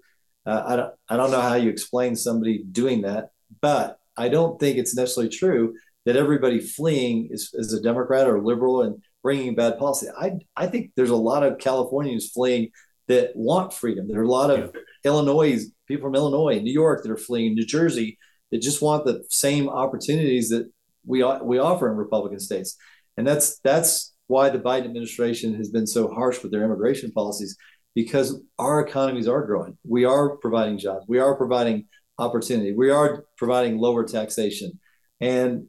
[0.45, 3.30] uh, I, don't, I don't know how you explain somebody doing that,
[3.61, 5.76] but I don't think it's necessarily true
[6.06, 10.07] that everybody fleeing is, is a Democrat or liberal and bringing bad policy.
[10.18, 12.69] I, I think there's a lot of Californians fleeing
[13.07, 14.07] that want freedom.
[14.07, 14.81] There are a lot of yeah.
[15.03, 18.18] Illinois people from Illinois, New York that are fleeing, New Jersey
[18.52, 20.69] that just want the same opportunities that
[21.06, 22.77] we we offer in Republican states,
[23.15, 27.58] and that's that's why the Biden administration has been so harsh with their immigration policies
[27.95, 29.78] because our economies are growing.
[29.88, 31.06] We are providing jobs.
[31.08, 31.86] We are providing
[32.20, 32.74] opportunity.
[32.74, 34.80] We are providing lower taxation.
[35.20, 35.68] And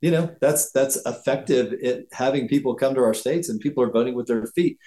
[0.00, 3.90] you know, that's that's effective at having people come to our states and people are
[3.90, 4.78] voting with their feet.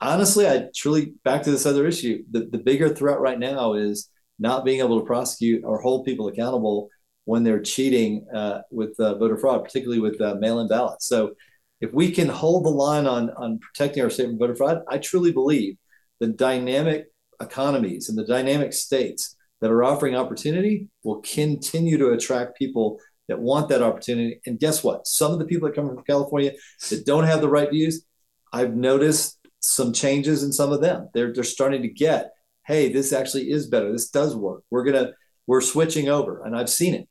[0.00, 2.22] Honestly, I truly back to this other issue.
[2.30, 4.08] The, the bigger threat right now is
[4.38, 6.88] not being able to prosecute or hold people accountable
[7.24, 11.06] when they're cheating uh, with uh, voter fraud, particularly with uh, mail-in ballots.
[11.06, 11.34] So
[11.80, 14.98] if we can hold the line on, on protecting our state from voter fraud, I
[14.98, 15.76] truly believe
[16.18, 17.06] the dynamic
[17.40, 22.98] economies and the dynamic states that are offering opportunity will continue to attract people
[23.28, 24.40] that want that opportunity.
[24.46, 25.06] And guess what?
[25.06, 26.52] Some of the people that come from California
[26.90, 28.04] that don't have the right views,
[28.52, 31.08] I've noticed some changes in some of them.
[31.14, 32.32] They're, they're starting to get,
[32.66, 33.92] hey, this actually is better.
[33.92, 34.64] This does work.
[34.70, 35.12] We're gonna
[35.46, 37.08] we're switching over, and I've seen it.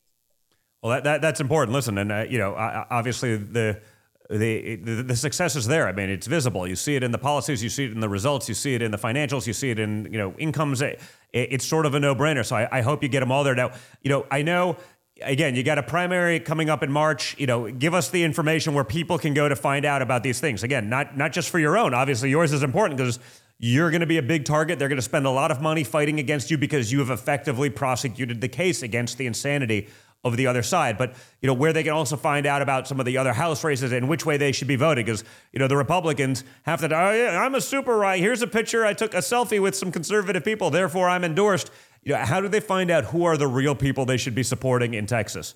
[0.82, 1.74] Well, that, that that's important.
[1.74, 2.56] Listen, and uh, you know,
[2.90, 3.82] obviously the
[4.30, 5.88] the, the, success is there.
[5.88, 6.68] I mean, it's visible.
[6.68, 8.82] You see it in the policies, you see it in the results, you see it
[8.84, 10.82] in the financials, you see it in you know incomes.
[10.82, 11.02] It,
[11.34, 12.46] it's sort of a no brainer.
[12.46, 13.56] So I, I hope you get them all there.
[13.56, 13.72] Now,
[14.04, 14.78] you know, I know
[15.24, 17.36] again, you got a primary coming up in March.
[17.40, 20.40] You know, give us the information where people can go to find out about these
[20.40, 20.64] things.
[20.64, 21.94] Again, not not just for your own.
[21.96, 23.20] Obviously, yours is important because
[23.58, 24.80] you're going to be a big target.
[24.80, 27.70] They're going to spend a lot of money fighting against you because you have effectively
[27.70, 29.90] prosecuted the case against the insanity
[30.24, 30.98] of the other side.
[30.98, 33.64] But you know where they can also find out about some of the other House
[33.64, 35.24] races and which way they should be voting, because
[35.54, 36.86] you know the Republicans have to.
[36.88, 38.20] Oh yeah, I'm a super right.
[38.20, 38.86] Here's a picture.
[38.86, 40.70] I took a selfie with some conservative people.
[40.70, 41.72] Therefore, I'm endorsed.
[42.04, 44.44] You know, how do they find out who are the real people they should be
[44.44, 45.56] supporting in Texas?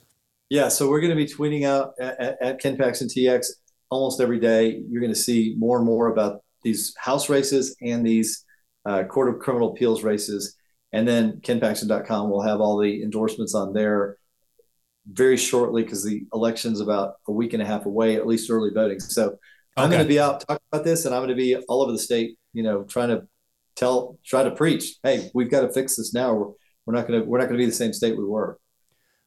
[0.49, 3.47] Yeah, so we're going to be tweeting out at, at Ken Paxton TX
[3.89, 4.81] almost every day.
[4.89, 8.43] You're going to see more and more about these House races and these
[8.85, 10.55] uh, Court of Criminal Appeals races.
[10.91, 14.17] And then KenPaxton.com will have all the endorsements on there
[15.11, 18.71] very shortly because the election's about a week and a half away, at least early
[18.73, 18.99] voting.
[18.99, 19.37] So
[19.75, 21.91] I'm going to be out talking about this, and I'm going to be all over
[21.91, 22.37] the state.
[22.53, 23.27] You know, trying to
[23.75, 24.95] tell, try to preach.
[25.03, 26.33] Hey, we've got to fix this now.
[26.33, 26.51] We're,
[26.85, 28.59] we're not going to we're not going to be the same state we were.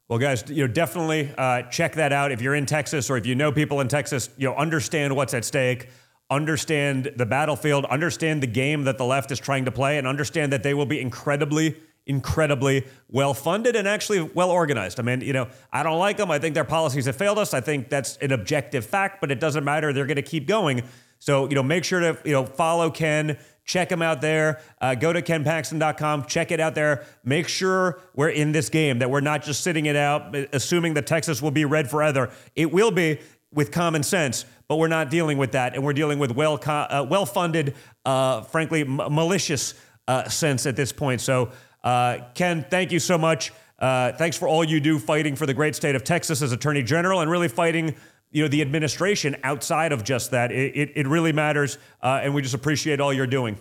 [0.09, 2.31] Well, guys, you know, definitely uh, check that out.
[2.31, 5.35] If you're in Texas or if you know people in Texas, you know, understand what's
[5.35, 5.89] at stake,
[6.31, 10.53] understand the battlefield, understand the game that the left is trying to play, and understand
[10.53, 11.77] that they will be incredibly,
[12.07, 15.01] incredibly well funded and actually well organized.
[15.01, 16.31] I mean, you know, I don't like them.
[16.31, 17.53] I think their policies have failed us.
[17.53, 19.93] I think that's an objective fact, but it doesn't matter.
[19.93, 20.83] They're going to keep going.
[21.19, 23.39] So, you know, make sure to, you know, follow Ken.
[23.65, 24.61] Check him out there.
[24.81, 26.27] Uh, go to kenpaxton.com.
[26.27, 27.05] Check it out there.
[27.25, 31.07] Make sure we're in this game, that we're not just sitting it out, assuming that
[31.07, 32.31] Texas will be red forever.
[32.55, 33.19] It will be
[33.53, 35.75] with common sense, but we're not dealing with that.
[35.75, 37.75] And we're dealing with well, uh, well-funded,
[38.05, 39.75] uh, frankly, m- malicious
[40.07, 41.21] uh, sense at this point.
[41.21, 41.51] So,
[41.87, 43.53] uh, Ken, thank you so much.
[43.79, 46.83] Uh, thanks for all you do fighting for the great state of Texas as Attorney
[46.83, 47.95] General and really fighting
[48.33, 50.51] you know the administration outside of just that.
[50.51, 53.57] It, it, it really matters, uh, and we just appreciate all you're doing.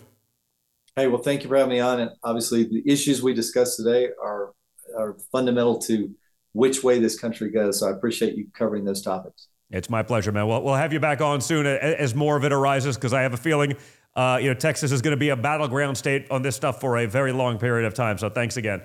[0.96, 2.00] Hey, well, thank you for having me on.
[2.00, 4.52] And obviously, the issues we discussed today are
[4.98, 6.12] are fundamental to
[6.52, 7.78] which way this country goes.
[7.78, 9.46] So I appreciate you covering those topics.
[9.70, 10.46] It's my pleasure, man.
[10.46, 13.34] We'll, we'll have you back on soon as more of it arises because I have
[13.34, 13.76] a feeling,
[14.16, 16.96] uh, you know, Texas is going to be a battleground state on this stuff for
[16.96, 18.16] a very long period of time.
[18.16, 18.82] So thanks again.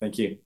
[0.00, 0.38] Thank you.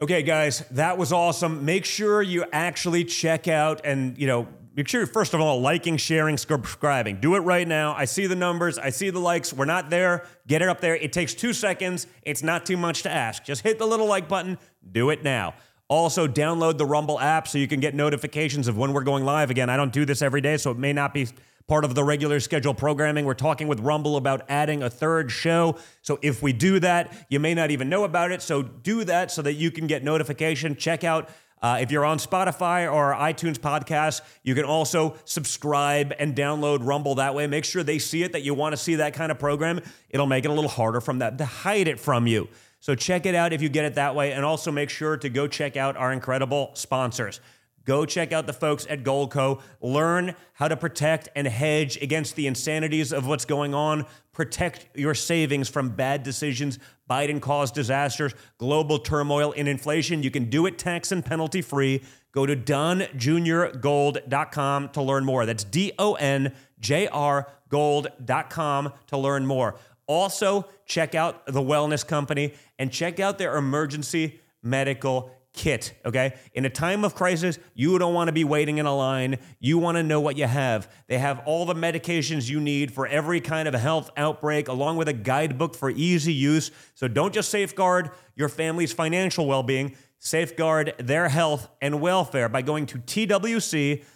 [0.00, 1.64] Okay, guys, that was awesome.
[1.64, 5.96] Make sure you actually check out and, you know, make sure, first of all, liking,
[5.96, 7.20] sharing, subscribing.
[7.20, 7.94] Do it right now.
[7.94, 9.52] I see the numbers, I see the likes.
[9.52, 10.24] We're not there.
[10.48, 10.96] Get it up there.
[10.96, 12.08] It takes two seconds.
[12.22, 13.44] It's not too much to ask.
[13.44, 14.58] Just hit the little like button.
[14.90, 15.54] Do it now.
[15.86, 19.50] Also, download the Rumble app so you can get notifications of when we're going live
[19.50, 19.68] again.
[19.68, 21.28] I don't do this every day, so it may not be
[21.66, 23.24] part of the regular schedule programming.
[23.24, 25.76] We're talking with Rumble about adding a third show.
[26.02, 28.42] So if we do that, you may not even know about it.
[28.42, 30.76] So do that so that you can get notification.
[30.76, 31.30] Check out
[31.62, 37.14] uh, if you're on Spotify or iTunes podcasts, you can also subscribe and download Rumble
[37.14, 37.46] that way.
[37.46, 39.80] Make sure they see it that you want to see that kind of program.
[40.10, 42.48] It'll make it a little harder from that to hide it from you.
[42.80, 44.32] So check it out if you get it that way.
[44.32, 47.40] And also make sure to go check out our incredible sponsors.
[47.84, 49.60] Go check out the folks at Goldco.
[49.80, 54.06] Learn how to protect and hedge against the insanities of what's going on.
[54.32, 56.78] Protect your savings from bad decisions,
[57.10, 60.22] Biden caused disasters, global turmoil, and inflation.
[60.22, 62.02] You can do it tax and penalty free.
[62.32, 65.44] Go to donjrgold.com to learn more.
[65.44, 69.74] That's D O N J R gold.com to learn more.
[70.06, 76.34] Also, check out the Wellness Company and check out their emergency medical kit, okay?
[76.54, 79.38] In a time of crisis, you don't want to be waiting in a line.
[79.60, 80.90] You want to know what you have.
[81.08, 85.08] They have all the medications you need for every kind of health outbreak, along with
[85.08, 86.70] a guidebook for easy use.
[86.94, 92.62] So don't just safeguard your family's financial well being, safeguard their health and welfare by
[92.62, 94.06] going to twc.health.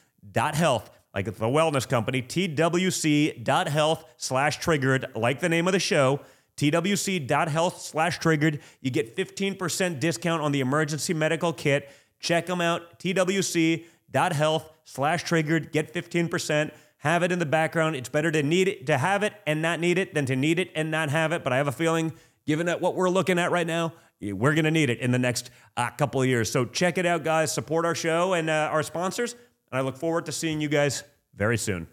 [1.15, 6.21] Like the wellness company, twc.health slash triggered, like the name of the show
[6.57, 8.61] twc.health slash triggered.
[8.81, 11.89] You get 15% discount on the emergency medical kit.
[12.19, 15.73] Check them out, twc.health slash triggered.
[15.73, 16.73] Get 15%.
[16.99, 17.95] Have it in the background.
[17.95, 20.59] It's better to need it, to have it and not need it than to need
[20.59, 21.45] it and not have it.
[21.45, 22.13] But I have a feeling,
[22.47, 25.19] given that what we're looking at right now, we're going to need it in the
[25.19, 26.51] next uh, couple of years.
[26.51, 27.53] So check it out, guys.
[27.53, 29.35] Support our show and uh, our sponsors.
[29.71, 31.05] And I look forward to seeing you guys
[31.35, 31.87] very soon.